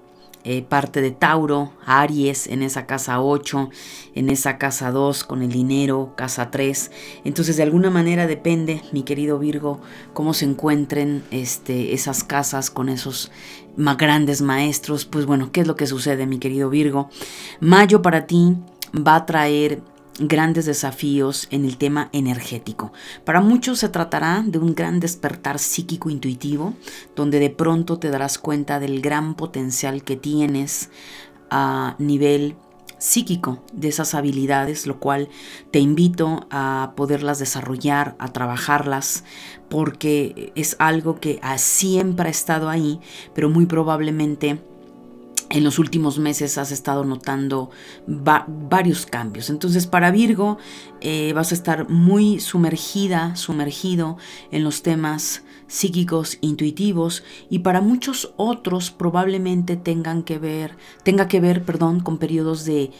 eh, 0.50 0.62
parte 0.62 1.02
de 1.02 1.10
Tauro, 1.10 1.72
Aries 1.84 2.46
en 2.46 2.62
esa 2.62 2.86
casa 2.86 3.20
8, 3.20 3.68
en 4.14 4.30
esa 4.30 4.56
casa 4.56 4.90
2 4.90 5.24
con 5.24 5.42
el 5.42 5.52
dinero, 5.52 6.14
casa 6.16 6.50
3. 6.50 6.90
Entonces 7.24 7.58
de 7.58 7.64
alguna 7.64 7.90
manera 7.90 8.26
depende, 8.26 8.80
mi 8.90 9.02
querido 9.02 9.38
Virgo, 9.38 9.78
cómo 10.14 10.32
se 10.32 10.46
encuentren 10.46 11.22
este, 11.30 11.92
esas 11.92 12.24
casas 12.24 12.70
con 12.70 12.88
esos 12.88 13.30
más 13.76 13.98
grandes 13.98 14.40
maestros. 14.40 15.04
Pues 15.04 15.26
bueno, 15.26 15.52
¿qué 15.52 15.60
es 15.60 15.66
lo 15.66 15.76
que 15.76 15.86
sucede, 15.86 16.24
mi 16.24 16.38
querido 16.38 16.70
Virgo? 16.70 17.10
Mayo 17.60 18.00
para 18.00 18.26
ti 18.26 18.56
va 18.94 19.16
a 19.16 19.26
traer 19.26 19.82
grandes 20.18 20.66
desafíos 20.66 21.48
en 21.50 21.64
el 21.64 21.76
tema 21.76 22.08
energético. 22.12 22.92
Para 23.24 23.40
muchos 23.40 23.78
se 23.78 23.88
tratará 23.88 24.42
de 24.46 24.58
un 24.58 24.74
gran 24.74 25.00
despertar 25.00 25.58
psíquico 25.58 26.10
intuitivo, 26.10 26.74
donde 27.14 27.38
de 27.38 27.50
pronto 27.50 27.98
te 27.98 28.10
darás 28.10 28.38
cuenta 28.38 28.80
del 28.80 29.00
gran 29.00 29.34
potencial 29.34 30.02
que 30.02 30.16
tienes 30.16 30.90
a 31.50 31.94
nivel 31.98 32.56
psíquico 32.98 33.62
de 33.72 33.88
esas 33.88 34.14
habilidades, 34.14 34.86
lo 34.86 34.98
cual 34.98 35.28
te 35.70 35.78
invito 35.78 36.48
a 36.50 36.94
poderlas 36.96 37.38
desarrollar, 37.38 38.16
a 38.18 38.32
trabajarlas, 38.32 39.22
porque 39.68 40.52
es 40.56 40.74
algo 40.80 41.20
que 41.20 41.40
siempre 41.58 42.26
ha 42.26 42.30
estado 42.30 42.68
ahí, 42.68 43.00
pero 43.34 43.50
muy 43.50 43.66
probablemente 43.66 44.60
en 45.50 45.64
los 45.64 45.78
últimos 45.78 46.18
meses 46.18 46.58
has 46.58 46.72
estado 46.72 47.04
notando 47.04 47.70
varios 48.06 49.06
cambios. 49.06 49.50
Entonces 49.50 49.86
para 49.86 50.10
Virgo 50.10 50.58
eh, 51.00 51.32
vas 51.34 51.52
a 51.52 51.54
estar 51.54 51.88
muy 51.88 52.40
sumergida, 52.40 53.36
sumergido 53.36 54.18
en 54.50 54.64
los 54.64 54.82
temas 54.82 55.42
psíquicos, 55.66 56.38
intuitivos 56.40 57.24
y 57.50 57.60
para 57.60 57.80
muchos 57.80 58.32
otros 58.36 58.90
probablemente 58.90 59.76
tengan 59.76 60.22
que 60.22 60.38
ver, 60.38 60.76
tenga 61.02 61.28
que 61.28 61.40
ver, 61.40 61.64
perdón, 61.64 62.00
con 62.00 62.18
periodos 62.18 62.64
de 62.64 62.90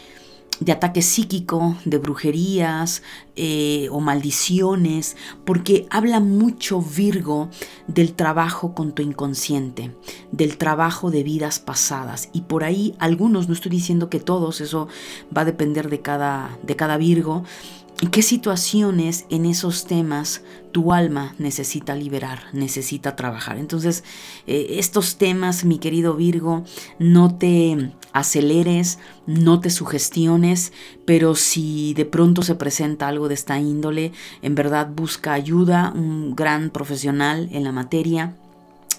de 0.59 0.71
ataque 0.71 1.01
psíquico, 1.01 1.75
de 1.85 1.97
brujerías 1.97 3.01
eh, 3.35 3.87
o 3.91 3.99
maldiciones, 3.99 5.15
porque 5.45 5.87
habla 5.89 6.19
mucho 6.19 6.81
Virgo 6.81 7.49
del 7.87 8.13
trabajo 8.13 8.73
con 8.73 8.93
tu 8.93 9.01
inconsciente, 9.01 9.95
del 10.31 10.57
trabajo 10.57 11.11
de 11.11 11.23
vidas 11.23 11.59
pasadas. 11.59 12.29
Y 12.33 12.41
por 12.41 12.63
ahí 12.63 12.95
algunos, 12.99 13.47
no 13.47 13.53
estoy 13.53 13.71
diciendo 13.71 14.09
que 14.09 14.19
todos, 14.19 14.61
eso 14.61 14.87
va 15.35 15.41
a 15.41 15.45
depender 15.45 15.89
de 15.89 16.01
cada, 16.01 16.57
de 16.63 16.75
cada 16.75 16.97
Virgo, 16.97 17.43
¿En 17.88 17.88
qué 18.07 18.21
situaciones 18.21 19.25
en 19.29 19.45
esos 19.45 19.85
temas 19.85 20.41
tu 20.71 20.93
alma 20.93 21.35
necesita 21.37 21.95
liberar, 21.95 22.43
necesita 22.53 23.15
trabajar? 23.15 23.57
Entonces, 23.57 24.03
eh, 24.47 24.77
estos 24.79 25.17
temas, 25.17 25.65
mi 25.65 25.79
querido 25.79 26.15
Virgo, 26.15 26.63
no 26.97 27.35
te 27.35 27.91
aceleres, 28.13 28.99
no 29.25 29.59
te 29.59 29.69
sugestiones, 29.69 30.71
pero 31.05 31.35
si 31.35 31.93
de 31.93 32.05
pronto 32.05 32.41
se 32.41 32.55
presenta 32.55 33.07
algo 33.07 33.27
de 33.27 33.33
esta 33.33 33.59
índole, 33.59 34.13
en 34.41 34.55
verdad 34.55 34.89
busca 34.89 35.33
ayuda, 35.33 35.91
un 35.93 36.35
gran 36.35 36.69
profesional 36.69 37.49
en 37.51 37.63
la 37.63 37.71
materia 37.71 38.33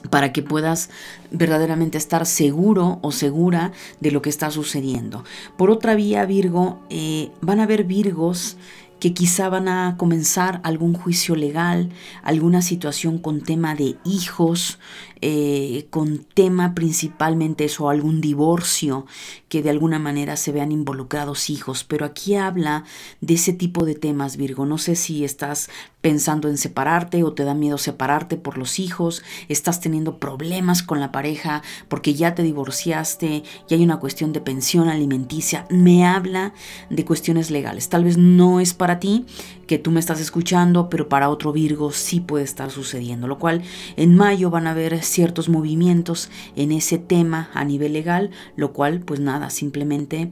para 0.08 0.32
que 0.32 0.42
puedas 0.42 0.88
verdaderamente 1.30 1.98
estar 1.98 2.24
seguro 2.24 2.98
o 3.02 3.12
segura 3.12 3.72
de 4.00 4.10
lo 4.10 4.22
que 4.22 4.30
está 4.30 4.50
sucediendo. 4.50 5.24
Por 5.58 5.70
otra 5.70 5.94
vía, 5.94 6.24
Virgo, 6.24 6.80
eh, 6.88 7.30
van 7.42 7.60
a 7.60 7.64
haber 7.64 7.84
Virgos 7.84 8.56
que 9.00 9.14
quizá 9.14 9.48
van 9.48 9.66
a 9.66 9.96
comenzar 9.96 10.60
algún 10.62 10.94
juicio 10.94 11.34
legal, 11.34 11.90
alguna 12.22 12.62
situación 12.62 13.18
con 13.18 13.40
tema 13.40 13.74
de 13.74 13.96
hijos, 14.04 14.78
eh, 15.22 15.86
con 15.90 16.18
tema 16.18 16.74
principalmente 16.74 17.64
eso, 17.64 17.90
algún 17.90 18.20
divorcio, 18.20 19.06
que 19.50 19.62
de 19.62 19.70
alguna 19.70 19.98
manera 19.98 20.36
se 20.36 20.52
vean 20.52 20.70
involucrados 20.70 21.50
hijos. 21.50 21.82
Pero 21.84 22.06
aquí 22.06 22.36
habla 22.36 22.84
de 23.20 23.34
ese 23.34 23.52
tipo 23.52 23.84
de 23.84 23.96
temas, 23.96 24.36
Virgo. 24.36 24.64
No 24.64 24.78
sé 24.78 24.94
si 24.94 25.24
estás 25.24 25.68
pensando 26.00 26.48
en 26.48 26.56
separarte 26.56 27.24
o 27.24 27.32
te 27.32 27.44
da 27.44 27.52
miedo 27.52 27.76
separarte 27.76 28.36
por 28.36 28.56
los 28.56 28.78
hijos, 28.78 29.22
estás 29.48 29.80
teniendo 29.80 30.18
problemas 30.18 30.82
con 30.82 31.00
la 31.00 31.12
pareja 31.12 31.62
porque 31.88 32.14
ya 32.14 32.34
te 32.34 32.42
divorciaste 32.42 33.42
y 33.68 33.74
hay 33.74 33.82
una 33.82 33.98
cuestión 33.98 34.32
de 34.32 34.40
pensión 34.40 34.88
alimenticia. 34.88 35.66
Me 35.68 36.06
habla 36.06 36.54
de 36.88 37.04
cuestiones 37.04 37.50
legales. 37.50 37.88
Tal 37.88 38.04
vez 38.04 38.16
no 38.16 38.60
es 38.60 38.72
para 38.72 39.00
ti 39.00 39.26
que 39.66 39.78
tú 39.78 39.92
me 39.92 40.00
estás 40.00 40.20
escuchando, 40.20 40.90
pero 40.90 41.08
para 41.08 41.28
otro 41.28 41.52
Virgo 41.52 41.92
sí 41.92 42.18
puede 42.18 42.42
estar 42.42 42.72
sucediendo, 42.72 43.28
lo 43.28 43.38
cual 43.38 43.62
en 43.96 44.16
mayo 44.16 44.50
van 44.50 44.66
a 44.66 44.72
haber 44.72 45.00
ciertos 45.02 45.48
movimientos 45.48 46.28
en 46.56 46.72
ese 46.72 46.98
tema 46.98 47.50
a 47.54 47.62
nivel 47.64 47.92
legal, 47.92 48.30
lo 48.56 48.72
cual 48.72 48.98
pues 48.98 49.20
nada, 49.20 49.39
simplemente 49.48 50.30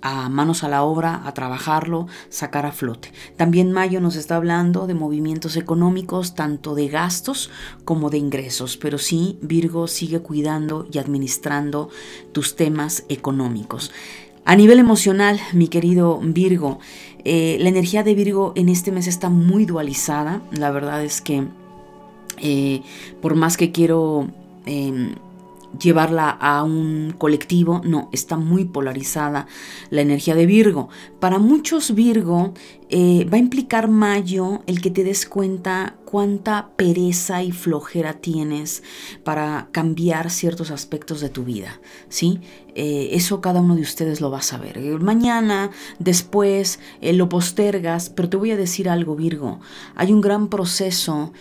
a 0.00 0.28
manos 0.28 0.64
a 0.64 0.68
la 0.68 0.82
obra, 0.82 1.22
a 1.24 1.34
trabajarlo, 1.34 2.06
sacar 2.28 2.66
a 2.66 2.72
flote. 2.72 3.12
También 3.36 3.72
Mayo 3.72 4.00
nos 4.00 4.16
está 4.16 4.36
hablando 4.36 4.86
de 4.86 4.94
movimientos 4.94 5.56
económicos, 5.56 6.34
tanto 6.34 6.74
de 6.74 6.88
gastos 6.88 7.50
como 7.84 8.10
de 8.10 8.18
ingresos, 8.18 8.76
pero 8.76 8.98
sí, 8.98 9.38
Virgo 9.42 9.86
sigue 9.86 10.20
cuidando 10.20 10.86
y 10.92 10.98
administrando 10.98 11.90
tus 12.32 12.56
temas 12.56 13.04
económicos. 13.08 13.92
A 14.44 14.56
nivel 14.56 14.78
emocional, 14.78 15.38
mi 15.52 15.68
querido 15.68 16.20
Virgo, 16.22 16.78
eh, 17.24 17.58
la 17.60 17.68
energía 17.68 18.02
de 18.02 18.14
Virgo 18.14 18.52
en 18.56 18.70
este 18.70 18.90
mes 18.92 19.06
está 19.06 19.28
muy 19.28 19.66
dualizada. 19.66 20.40
La 20.52 20.70
verdad 20.70 21.04
es 21.04 21.20
que 21.20 21.44
eh, 22.38 22.82
por 23.20 23.34
más 23.34 23.56
que 23.56 23.72
quiero... 23.72 24.28
Em, 24.64 25.14
llevarla 25.78 26.30
a 26.30 26.62
un 26.62 27.14
colectivo, 27.18 27.80
no, 27.84 28.08
está 28.12 28.36
muy 28.36 28.64
polarizada 28.64 29.46
la 29.90 30.00
energía 30.00 30.34
de 30.34 30.46
Virgo. 30.46 30.88
Para 31.20 31.38
muchos 31.38 31.94
Virgo 31.94 32.54
eh, 32.88 33.26
va 33.32 33.36
a 33.36 33.40
implicar 33.40 33.88
Mayo 33.88 34.62
el 34.66 34.80
que 34.80 34.90
te 34.90 35.04
des 35.04 35.26
cuenta 35.26 35.97
cuánta 36.10 36.70
pereza 36.74 37.42
y 37.42 37.52
flojera 37.52 38.14
tienes 38.14 38.82
para 39.24 39.68
cambiar 39.72 40.30
ciertos 40.30 40.70
aspectos 40.70 41.20
de 41.20 41.28
tu 41.28 41.44
vida, 41.44 41.82
¿sí? 42.08 42.40
Eh, 42.74 43.10
eso 43.12 43.42
cada 43.42 43.60
uno 43.60 43.76
de 43.76 43.82
ustedes 43.82 44.22
lo 44.22 44.30
va 44.30 44.38
a 44.38 44.42
saber. 44.42 44.78
Eh, 44.78 44.96
mañana, 44.98 45.70
después, 45.98 46.80
lo 47.02 47.28
postergas, 47.28 48.08
pero 48.08 48.30
te 48.30 48.38
voy 48.38 48.52
a 48.52 48.56
decir 48.56 48.88
algo, 48.88 49.16
Virgo. 49.16 49.60
Hay 49.96 50.14
un 50.14 50.22
gran 50.22 50.48
proceso 50.48 51.34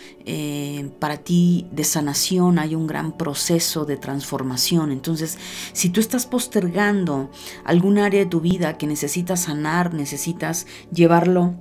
para 1.00 1.18
ti 1.18 1.68
de 1.72 1.86
sanación, 1.86 2.60
hay 2.60 2.76
un 2.76 2.88
gran 2.88 3.18
proceso 3.18 3.86
de 3.86 3.96
transformación. 3.96 4.92
Entonces, 4.92 5.38
si 5.72 5.90
tú 5.90 6.02
estás 6.02 6.26
postergando 6.26 7.32
algún 7.64 8.00
área 8.00 8.20
de 8.20 8.26
tu 8.26 8.42
vida 8.42 8.78
que 8.78 8.88
necesitas 8.88 9.44
sanar, 9.44 9.94
necesitas 9.94 10.68
llevarlo 10.92 11.56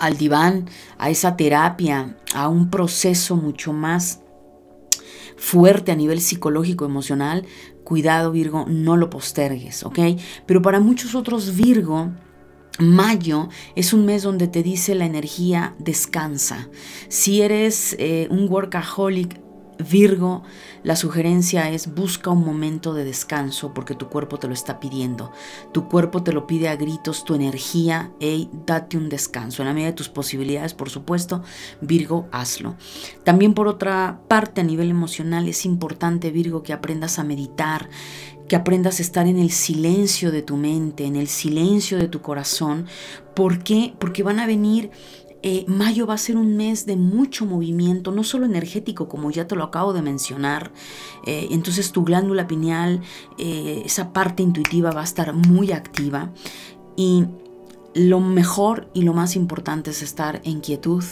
al 0.00 0.16
diván, 0.16 0.68
a 0.98 1.10
esa 1.10 1.36
terapia, 1.36 2.16
a 2.34 2.48
un 2.48 2.70
proceso 2.70 3.36
mucho 3.36 3.72
más 3.72 4.20
fuerte 5.36 5.92
a 5.92 5.96
nivel 5.96 6.20
psicológico, 6.20 6.84
emocional, 6.84 7.46
cuidado 7.84 8.30
Virgo, 8.30 8.66
no 8.68 8.96
lo 8.96 9.10
postergues, 9.10 9.84
¿ok? 9.84 9.98
Pero 10.46 10.62
para 10.62 10.80
muchos 10.80 11.14
otros 11.14 11.56
Virgo, 11.56 12.10
Mayo 12.78 13.48
es 13.74 13.92
un 13.92 14.06
mes 14.06 14.22
donde 14.22 14.48
te 14.48 14.62
dice 14.62 14.94
la 14.94 15.04
energía 15.04 15.74
descansa. 15.78 16.68
Si 17.08 17.42
eres 17.42 17.96
eh, 17.98 18.26
un 18.30 18.48
workaholic, 18.48 19.40
Virgo, 19.80 20.42
la 20.82 20.96
sugerencia 20.96 21.70
es 21.70 21.94
busca 21.94 22.30
un 22.30 22.44
momento 22.44 22.94
de 22.94 23.04
descanso 23.04 23.72
porque 23.74 23.94
tu 23.94 24.08
cuerpo 24.08 24.38
te 24.38 24.46
lo 24.46 24.54
está 24.54 24.80
pidiendo. 24.80 25.32
Tu 25.72 25.88
cuerpo 25.88 26.22
te 26.22 26.32
lo 26.32 26.46
pide 26.46 26.68
a 26.68 26.76
gritos, 26.76 27.24
tu 27.24 27.34
energía, 27.34 28.12
hey, 28.20 28.50
date 28.66 28.96
un 28.96 29.08
descanso. 29.08 29.62
En 29.62 29.68
la 29.68 29.74
medida 29.74 29.88
de 29.88 29.96
tus 29.96 30.08
posibilidades, 30.08 30.74
por 30.74 30.90
supuesto, 30.90 31.42
Virgo, 31.80 32.28
hazlo. 32.32 32.76
También 33.24 33.54
por 33.54 33.68
otra 33.68 34.20
parte, 34.28 34.60
a 34.60 34.64
nivel 34.64 34.90
emocional, 34.90 35.48
es 35.48 35.64
importante, 35.64 36.30
Virgo, 36.30 36.62
que 36.62 36.72
aprendas 36.72 37.18
a 37.18 37.24
meditar, 37.24 37.88
que 38.50 38.56
aprendas 38.56 38.98
a 38.98 39.02
estar 39.02 39.28
en 39.28 39.38
el 39.38 39.50
silencio 39.50 40.32
de 40.32 40.42
tu 40.42 40.56
mente, 40.56 41.04
en 41.04 41.14
el 41.14 41.28
silencio 41.28 41.98
de 41.98 42.08
tu 42.08 42.20
corazón. 42.20 42.86
¿Por 43.34 43.62
qué? 43.62 43.94
Porque 44.00 44.24
van 44.24 44.40
a 44.40 44.46
venir 44.46 44.90
eh, 45.42 45.64
mayo 45.66 46.06
va 46.06 46.14
a 46.14 46.18
ser 46.18 46.36
un 46.36 46.56
mes 46.56 46.84
de 46.84 46.96
mucho 46.96 47.46
movimiento, 47.46 48.12
no 48.12 48.24
solo 48.24 48.44
energético, 48.44 49.08
como 49.08 49.30
ya 49.30 49.46
te 49.46 49.56
lo 49.56 49.64
acabo 49.64 49.92
de 49.92 50.02
mencionar. 50.02 50.72
Eh, 51.26 51.48
entonces 51.50 51.92
tu 51.92 52.04
glándula 52.04 52.46
pineal, 52.46 53.00
eh, 53.38 53.82
esa 53.84 54.12
parte 54.12 54.42
intuitiva 54.42 54.90
va 54.90 55.00
a 55.00 55.04
estar 55.04 55.32
muy 55.32 55.72
activa. 55.72 56.32
Y 56.96 57.24
lo 57.94 58.20
mejor 58.20 58.90
y 58.92 59.02
lo 59.02 59.14
más 59.14 59.34
importante 59.34 59.90
es 59.90 60.02
estar 60.02 60.42
en 60.44 60.60
quietud, 60.60 61.04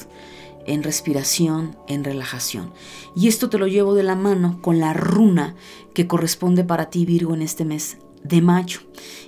en 0.66 0.82
respiración, 0.82 1.76
en 1.88 2.04
relajación. 2.04 2.72
Y 3.16 3.28
esto 3.28 3.48
te 3.48 3.58
lo 3.58 3.66
llevo 3.66 3.94
de 3.94 4.02
la 4.02 4.14
mano 4.14 4.60
con 4.60 4.78
la 4.78 4.92
runa 4.92 5.54
que 5.94 6.06
corresponde 6.06 6.64
para 6.64 6.90
ti, 6.90 7.06
Virgo, 7.06 7.34
en 7.34 7.40
este 7.40 7.64
mes 7.64 7.96
de 8.22 8.42
mayo. 8.42 8.80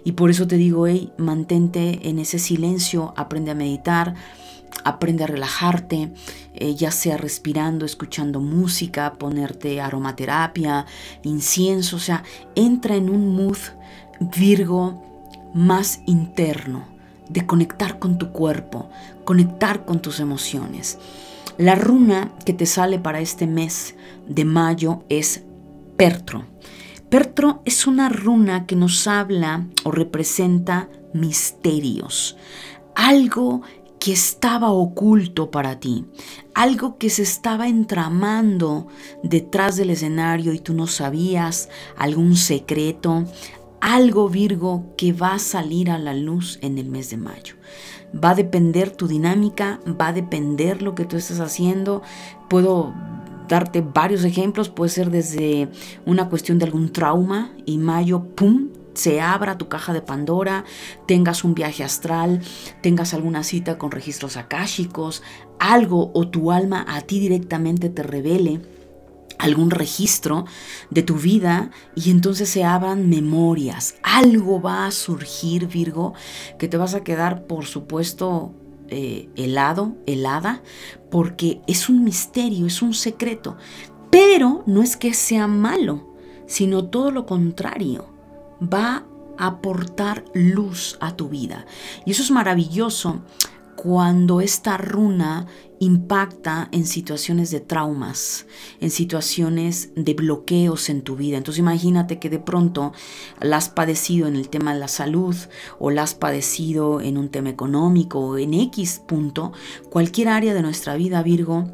Y 0.05 0.13
por 0.13 0.31
eso 0.31 0.47
te 0.47 0.57
digo, 0.57 0.87
hey, 0.87 1.11
mantente 1.17 2.09
en 2.09 2.19
ese 2.19 2.39
silencio, 2.39 3.15
aprende 3.17 3.51
a 3.51 3.55
meditar 3.55 4.15
aprende 4.85 5.25
a 5.25 5.27
relajarte, 5.27 6.13
eh, 6.55 6.75
ya 6.75 6.91
sea 6.91 7.17
respirando, 7.17 7.85
escuchando 7.85 8.41
música, 8.41 9.15
ponerte 9.15 9.81
aromaterapia, 9.81 10.87
incienso, 11.23 11.97
o 11.97 12.01
sea, 12.01 12.23
entra 12.55 12.97
en 12.97 13.11
un 13.11 13.35
mood 13.35 13.59
Virgo 14.37 15.51
más 15.55 16.01
interno, 16.07 16.85
de 17.29 17.47
conectar 17.47 17.99
con 17.99 18.19
tu 18.19 18.33
cuerpo, 18.33 18.91
conectar 19.25 19.87
con 19.87 20.03
tus 20.03 20.21
emociones. 20.21 20.99
La 21.57 21.75
runa 21.75 22.33
que 22.45 22.53
te 22.53 22.67
sale 22.67 22.99
para 22.99 23.21
este 23.21 23.47
mes 23.47 23.95
de 24.29 24.45
mayo 24.45 25.05
es 25.09 25.43
Pertro. 25.97 26.47
Pertro 27.09 27.63
es 27.65 27.87
una 27.87 28.09
runa 28.09 28.67
que 28.67 28.77
nos 28.77 29.07
habla 29.07 29.67
o 29.85 29.91
representa 29.91 30.89
misterios, 31.13 32.37
algo 32.95 33.63
que 34.01 34.13
estaba 34.13 34.71
oculto 34.71 35.51
para 35.51 35.79
ti, 35.79 36.07
algo 36.55 36.97
que 36.97 37.11
se 37.11 37.23
estaba 37.23 37.69
entramando 37.69 38.89
detrás 39.23 39.77
del 39.77 39.91
escenario 39.91 40.55
y 40.55 40.59
tú 40.59 40.73
no 40.73 40.87
sabías, 40.87 41.69
algún 41.97 42.35
secreto, 42.37 43.25
algo 43.81 44.29
Virgo 44.29 44.87
que 44.97 45.13
va 45.13 45.35
a 45.35 45.39
salir 45.39 45.91
a 45.91 45.99
la 45.99 46.15
luz 46.15 46.59
en 46.63 46.79
el 46.79 46.89
mes 46.89 47.11
de 47.11 47.19
mayo. 47.19 47.55
Va 48.13 48.31
a 48.31 48.35
depender 48.35 48.91
tu 48.91 49.07
dinámica, 49.07 49.81
va 49.87 50.09
a 50.09 50.13
depender 50.13 50.83
lo 50.83 50.95
que 50.95 51.05
tú 51.05 51.17
estés 51.17 51.39
haciendo. 51.39 52.03
Puedo 52.49 52.93
darte 53.49 53.83
varios 53.83 54.25
ejemplos, 54.25 54.71
puede 54.71 54.91
ser 54.91 55.11
desde 55.11 55.69
una 56.07 56.29
cuestión 56.29 56.59
de 56.59 56.65
algún 56.65 56.91
trauma 56.91 57.53
y 57.67 57.79
mayo, 57.79 58.25
¡pum!, 58.35 58.69
se 58.95 59.21
abra 59.21 59.59
tu 59.59 59.69
caja 59.69 59.93
de 59.93 60.03
Pandora, 60.03 60.65
tengas 61.07 61.45
un 61.45 61.55
viaje 61.55 61.85
astral, 61.85 62.41
tengas 62.83 63.15
alguna 63.15 63.45
cita 63.45 63.79
con 63.79 63.91
registros 63.91 64.37
akáshicos, 64.37 65.23
algo 65.59 66.11
o 66.15 66.29
tu 66.29 66.53
alma 66.53 66.85
a 66.89 67.03
ti 67.03 67.21
directamente 67.21 67.89
te 67.89 68.03
revele 68.03 68.61
algún 69.39 69.71
registro 69.71 70.45
de 70.91 71.03
tu 71.03 71.15
vida 71.15 71.71
y 71.95 72.11
entonces 72.11 72.49
se 72.49 72.63
abran 72.63 73.09
memorias. 73.09 73.97
Algo 74.03 74.61
va 74.61 74.87
a 74.87 74.91
surgir, 74.91 75.67
Virgo, 75.67 76.13
que 76.59 76.69
te 76.69 76.77
vas 76.77 76.95
a 76.95 77.03
quedar, 77.03 77.47
por 77.47 77.65
supuesto, 77.65 78.55
eh, 78.89 79.31
helado, 79.37 79.97
helada, 80.07 80.63
porque 81.11 81.63
es 81.67 81.89
un 81.89 82.05
misterio, 82.05 82.67
es 82.67 82.83
un 82.83 82.93
secreto. 82.93 83.57
Pero 84.11 84.63
no 84.67 84.83
es 84.83 84.97
que 84.97 85.15
sea 85.15 85.47
malo, 85.47 86.15
sino 86.47 86.85
todo 86.85 87.11
lo 87.11 87.25
contrario 87.25 88.20
va 88.63 89.07
a 89.39 89.47
aportar 89.47 90.25
luz 90.35 90.99
a 91.01 91.17
tu 91.17 91.29
vida. 91.29 91.67
Y 92.05 92.13
eso 92.13 92.23
es 92.23 92.31
maravilloso 92.31 93.23
cuando 93.83 94.43
esta 94.43 94.77
runa 94.77 95.47
impacta 95.79 96.69
en 96.73 96.85
situaciones 96.85 97.51
de 97.51 97.61
traumas, 97.61 98.47
en 98.81 98.91
situaciones 98.91 99.93
de 99.97 100.13
bloqueos 100.13 100.91
en 100.91 101.01
tu 101.01 101.17
vida. 101.17 101.39
Entonces 101.39 101.61
imagínate 101.61 102.19
que 102.19 102.29
de 102.29 102.39
pronto 102.39 102.93
la 103.41 103.57
has 103.57 103.71
padecido 103.71 104.29
en 104.29 104.37
el 104.37 104.51
tema 104.51 104.75
de 104.75 104.81
la 104.81 104.89
salud 104.89 105.35
o 105.79 105.91
la 105.91 106.03
has 106.03 106.15
padecido 106.15 107.01
en 107.01 107.17
un 107.17 107.31
tema 107.31 107.49
económico 107.49 108.21
o 108.21 108.37
en 108.37 108.53
X 108.53 109.01
punto, 109.09 109.53
cualquier 109.89 110.29
área 110.29 110.53
de 110.53 110.61
nuestra 110.61 110.97
vida, 110.97 111.23
Virgo, 111.23 111.65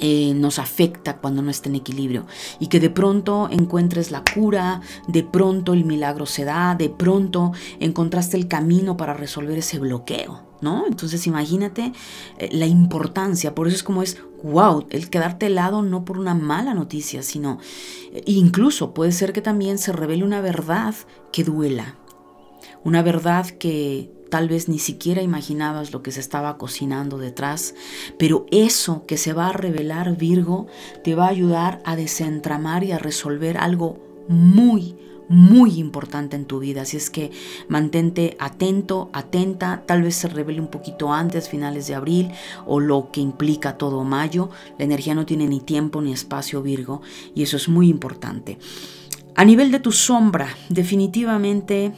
eh, 0.00 0.34
nos 0.34 0.58
afecta 0.58 1.16
cuando 1.18 1.42
no 1.42 1.50
está 1.50 1.68
en 1.68 1.76
equilibrio. 1.76 2.26
Y 2.60 2.66
que 2.68 2.80
de 2.80 2.90
pronto 2.90 3.48
encuentres 3.50 4.10
la 4.10 4.22
cura, 4.34 4.80
de 5.08 5.22
pronto 5.22 5.72
el 5.72 5.84
milagro 5.84 6.26
se 6.26 6.44
da, 6.44 6.74
de 6.74 6.90
pronto 6.90 7.52
encontraste 7.80 8.36
el 8.36 8.48
camino 8.48 8.96
para 8.96 9.14
resolver 9.14 9.58
ese 9.58 9.78
bloqueo, 9.78 10.42
¿no? 10.60 10.86
Entonces 10.86 11.26
imagínate 11.26 11.92
eh, 12.38 12.48
la 12.52 12.66
importancia, 12.66 13.54
por 13.54 13.68
eso 13.68 13.76
es 13.76 13.82
como 13.82 14.02
es, 14.02 14.18
wow, 14.42 14.86
el 14.90 15.10
quedarte 15.10 15.46
helado 15.46 15.82
no 15.82 16.04
por 16.04 16.18
una 16.18 16.34
mala 16.34 16.74
noticia, 16.74 17.22
sino 17.22 17.58
eh, 18.12 18.22
incluso 18.26 18.94
puede 18.94 19.12
ser 19.12 19.32
que 19.32 19.42
también 19.42 19.78
se 19.78 19.92
revele 19.92 20.24
una 20.24 20.40
verdad 20.40 20.94
que 21.32 21.44
duela, 21.44 21.96
una 22.84 23.02
verdad 23.02 23.46
que 23.46 24.15
Tal 24.30 24.48
vez 24.48 24.68
ni 24.68 24.78
siquiera 24.78 25.22
imaginabas 25.22 25.92
lo 25.92 26.02
que 26.02 26.10
se 26.10 26.20
estaba 26.20 26.58
cocinando 26.58 27.18
detrás, 27.18 27.74
pero 28.18 28.46
eso 28.50 29.06
que 29.06 29.16
se 29.16 29.32
va 29.32 29.48
a 29.48 29.52
revelar, 29.52 30.16
Virgo, 30.16 30.66
te 31.04 31.14
va 31.14 31.26
a 31.26 31.30
ayudar 31.30 31.80
a 31.84 31.96
desentramar 31.96 32.82
y 32.84 32.92
a 32.92 32.98
resolver 32.98 33.56
algo 33.58 33.98
muy, 34.28 34.96
muy 35.28 35.78
importante 35.78 36.36
en 36.36 36.44
tu 36.44 36.58
vida. 36.58 36.82
Así 36.82 36.96
es 36.96 37.10
que 37.10 37.30
mantente 37.68 38.36
atento, 38.38 39.10
atenta, 39.12 39.84
tal 39.86 40.02
vez 40.02 40.16
se 40.16 40.28
revele 40.28 40.60
un 40.60 40.68
poquito 40.68 41.12
antes, 41.12 41.48
finales 41.48 41.86
de 41.86 41.94
abril, 41.94 42.30
o 42.66 42.80
lo 42.80 43.10
que 43.12 43.20
implica 43.20 43.78
todo 43.78 44.04
mayo. 44.04 44.50
La 44.78 44.84
energía 44.84 45.14
no 45.14 45.26
tiene 45.26 45.46
ni 45.46 45.60
tiempo 45.60 46.00
ni 46.02 46.12
espacio, 46.12 46.62
Virgo, 46.62 47.02
y 47.34 47.42
eso 47.42 47.56
es 47.56 47.68
muy 47.68 47.88
importante. 47.88 48.58
A 49.34 49.44
nivel 49.44 49.70
de 49.70 49.80
tu 49.80 49.92
sombra, 49.92 50.48
definitivamente, 50.68 51.92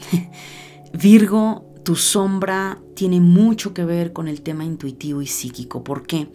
Virgo, 0.93 1.68
tu 1.89 1.97
sombra 1.97 2.77
tiene 2.93 3.19
mucho 3.19 3.73
que 3.73 3.83
ver 3.83 4.13
con 4.13 4.29
el 4.29 4.43
tema 4.43 4.63
intuitivo 4.63 5.23
y 5.23 5.27
psíquico. 5.27 5.83
¿Por 5.83 6.07
qué? 6.07 6.29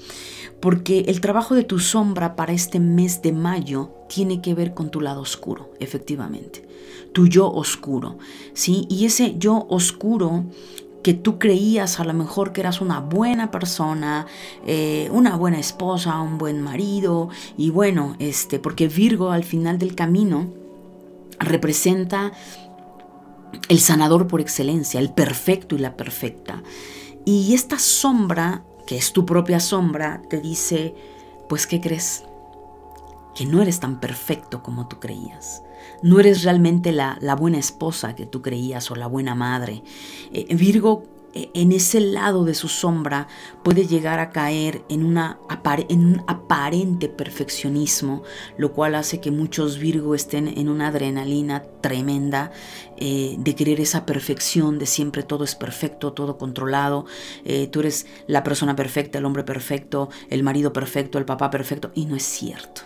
Porque 0.60 1.02
el 1.02 1.22
trabajo 1.22 1.54
de 1.54 1.64
tu 1.64 1.78
sombra 1.78 2.36
para 2.36 2.54
este 2.54 2.80
mes 2.80 3.22
de 3.22 3.34
mayo 3.34 3.92
tiene 4.10 4.42
que 4.42 4.56
ver 4.56 4.74
con 4.74 4.90
tu 4.90 5.00
lado 5.00 5.22
oscuro, 5.22 5.70
efectivamente. 5.80 6.68
Tu 7.12 7.28
yo 7.28 7.52
oscuro, 7.52 8.18
¿sí? 8.56 8.88
Y 8.90 9.06
ese 9.06 9.36
yo 9.38 9.68
oscuro 9.70 10.46
que 11.04 11.14
tú 11.14 11.38
creías 11.38 12.00
a 12.00 12.04
lo 12.04 12.16
mejor 12.16 12.52
que 12.52 12.62
eras 12.62 12.82
una 12.82 13.00
buena 13.00 13.52
persona, 13.52 14.26
eh, 14.66 15.08
una 15.12 15.36
buena 15.36 15.60
esposa, 15.60 16.20
un 16.20 16.40
buen 16.40 16.64
marido, 16.64 17.30
y 17.60 17.70
bueno, 17.70 18.16
este, 18.18 18.58
porque 18.58 18.88
Virgo 18.88 19.30
al 19.30 19.44
final 19.44 19.78
del 19.78 19.94
camino 19.94 20.64
representa 21.40 22.32
el 23.70 23.80
sanador 23.80 24.28
por 24.28 24.42
excelencia, 24.42 25.00
el 25.00 25.12
perfecto 25.12 25.76
y 25.76 25.80
la 25.80 25.96
perfecta. 25.96 26.64
Y 27.26 27.54
esta 27.54 27.80
sombra, 27.80 28.64
que 28.86 28.98
es 28.98 29.14
tu 29.14 29.26
propia 29.26 29.60
sombra, 29.60 30.22
te 30.30 30.42
dice, 30.42 30.94
pues 31.48 31.68
¿qué 31.68 31.80
crees? 31.80 32.24
Que 33.36 33.46
no 33.46 33.62
eres 33.62 33.80
tan 33.80 34.00
perfecto 34.00 34.62
como 34.62 34.88
tú 34.88 35.00
creías. 35.00 35.64
No 36.02 36.20
eres 36.20 36.44
realmente 36.44 36.92
la, 36.92 37.18
buena 37.40 37.58
esposa 37.58 38.16
que 38.16 38.26
tú 38.26 38.42
creías 38.42 38.92
o 38.92 38.96
la 38.96 39.08
buena 39.08 39.36
madre. 39.36 39.84
Eh, 40.32 40.54
Virgo 40.56 41.04
en 41.34 41.72
ese 41.72 42.00
lado 42.00 42.46
de 42.46 42.54
su 42.54 42.68
sombra 42.68 43.28
puede 43.64 43.88
llegar 43.88 44.20
a 44.20 44.30
caer 44.30 44.84
en 44.90 45.06
un 45.06 46.24
aparente 46.28 47.10
perfeccionismo, 47.10 48.24
lo 48.58 48.74
cual 48.74 48.96
hace 48.96 49.20
que 49.20 49.32
muchos 49.32 49.80
Virgo 49.80 50.16
estén 50.16 50.48
en 50.48 50.70
una 50.70 50.88
adrenalina 50.88 51.64
tremenda 51.82 52.52
eh, 52.98 53.36
de 53.40 53.56
querer 53.56 53.80
esa 53.80 54.06
perfección, 54.06 54.80
de 54.80 54.86
siempre 54.86 55.24
todo 55.24 55.44
es 55.44 55.56
perfecto, 55.56 56.14
todo 56.14 56.38
controlado, 56.38 57.06
eh, 57.46 57.68
tú 57.68 57.80
eres 57.80 58.06
la 58.28 58.44
persona 58.44 58.76
perfecta, 58.76 59.18
el 59.18 59.26
hombre 59.26 59.44
perfecto, 59.44 60.10
el 60.30 60.44
marido 60.44 60.74
perfecto, 60.74 61.18
el 61.18 61.26
papá 61.26 61.50
perfecto, 61.50 61.92
y 61.96 62.06
no 62.06 62.16
es 62.16 62.24
cierto. 62.24 62.82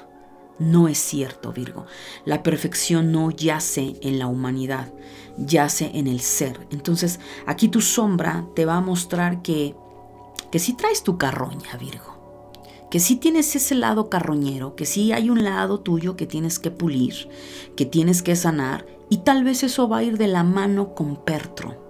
No 0.59 0.87
es 0.87 0.97
cierto, 0.97 1.53
Virgo. 1.53 1.85
La 2.25 2.41
perfección 2.41 3.11
no 3.11 3.29
yace 3.29 3.95
en 4.01 4.17
la 4.17 4.25
humanidad, 4.25 4.91
yace 5.37 5.91
en 5.93 6.07
el 6.07 6.19
ser. 6.19 6.67
Entonces, 6.71 7.19
aquí 7.45 7.67
tu 7.67 7.81
sombra 7.81 8.45
te 8.55 8.65
va 8.65 8.75
a 8.75 8.81
mostrar 8.81 9.41
que, 9.41 9.75
que 10.51 10.59
si 10.59 10.73
traes 10.73 11.03
tu 11.03 11.17
carroña, 11.17 11.77
Virgo. 11.79 12.17
Que 12.91 12.99
si 12.99 13.17
tienes 13.17 13.55
ese 13.55 13.75
lado 13.75 14.09
carroñero, 14.09 14.75
que 14.75 14.85
si 14.85 15.11
hay 15.11 15.29
un 15.29 15.43
lado 15.43 15.79
tuyo 15.81 16.15
que 16.15 16.25
tienes 16.25 16.57
que 16.57 16.71
pulir, 16.71 17.29
que 17.75 17.85
tienes 17.85 18.21
que 18.21 18.35
sanar, 18.35 18.85
y 19.09 19.17
tal 19.17 19.43
vez 19.43 19.63
eso 19.63 19.89
va 19.89 19.97
a 19.97 20.03
ir 20.03 20.17
de 20.17 20.27
la 20.27 20.43
mano 20.43 20.93
con 20.95 21.17
Pertro 21.17 21.86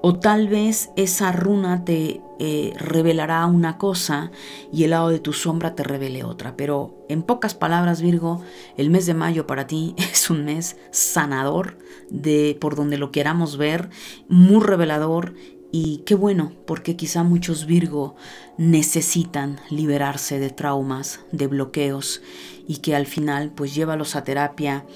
o 0.00 0.18
tal 0.18 0.48
vez 0.48 0.90
esa 0.96 1.32
runa 1.32 1.84
te 1.84 2.20
eh, 2.38 2.72
revelará 2.78 3.44
una 3.46 3.78
cosa 3.78 4.30
y 4.72 4.84
el 4.84 4.90
lado 4.90 5.08
de 5.08 5.18
tu 5.18 5.32
sombra 5.32 5.74
te 5.74 5.82
revele 5.82 6.22
otra. 6.24 6.56
Pero 6.56 7.04
en 7.08 7.22
pocas 7.22 7.54
palabras, 7.54 8.00
Virgo, 8.00 8.42
el 8.76 8.90
mes 8.90 9.06
de 9.06 9.14
mayo 9.14 9.46
para 9.46 9.66
ti 9.66 9.94
es 9.98 10.30
un 10.30 10.44
mes 10.44 10.76
sanador, 10.90 11.78
de 12.10 12.56
por 12.60 12.76
donde 12.76 12.98
lo 12.98 13.10
queramos 13.10 13.56
ver, 13.56 13.90
muy 14.28 14.62
revelador. 14.62 15.34
Y 15.70 15.98
qué 16.06 16.14
bueno, 16.14 16.52
porque 16.66 16.96
quizá 16.96 17.24
muchos 17.24 17.66
Virgo 17.66 18.16
necesitan 18.56 19.60
liberarse 19.68 20.38
de 20.38 20.48
traumas, 20.48 21.20
de 21.30 21.46
bloqueos 21.46 22.22
y 22.66 22.78
que 22.78 22.96
al 22.96 23.06
final 23.06 23.52
pues 23.54 23.74
llévalos 23.74 24.16
a 24.16 24.24
terapia 24.24 24.86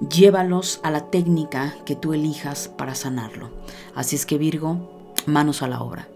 llévalos 0.00 0.80
a 0.82 0.90
la 0.90 1.10
técnica 1.10 1.74
que 1.84 1.96
tú 1.96 2.12
elijas 2.12 2.68
para 2.68 2.94
sanarlo. 2.94 3.50
Así 3.94 4.16
es 4.16 4.26
que 4.26 4.38
Virgo, 4.38 5.12
manos 5.26 5.62
a 5.62 5.68
la 5.68 5.80
obra. 5.80 6.08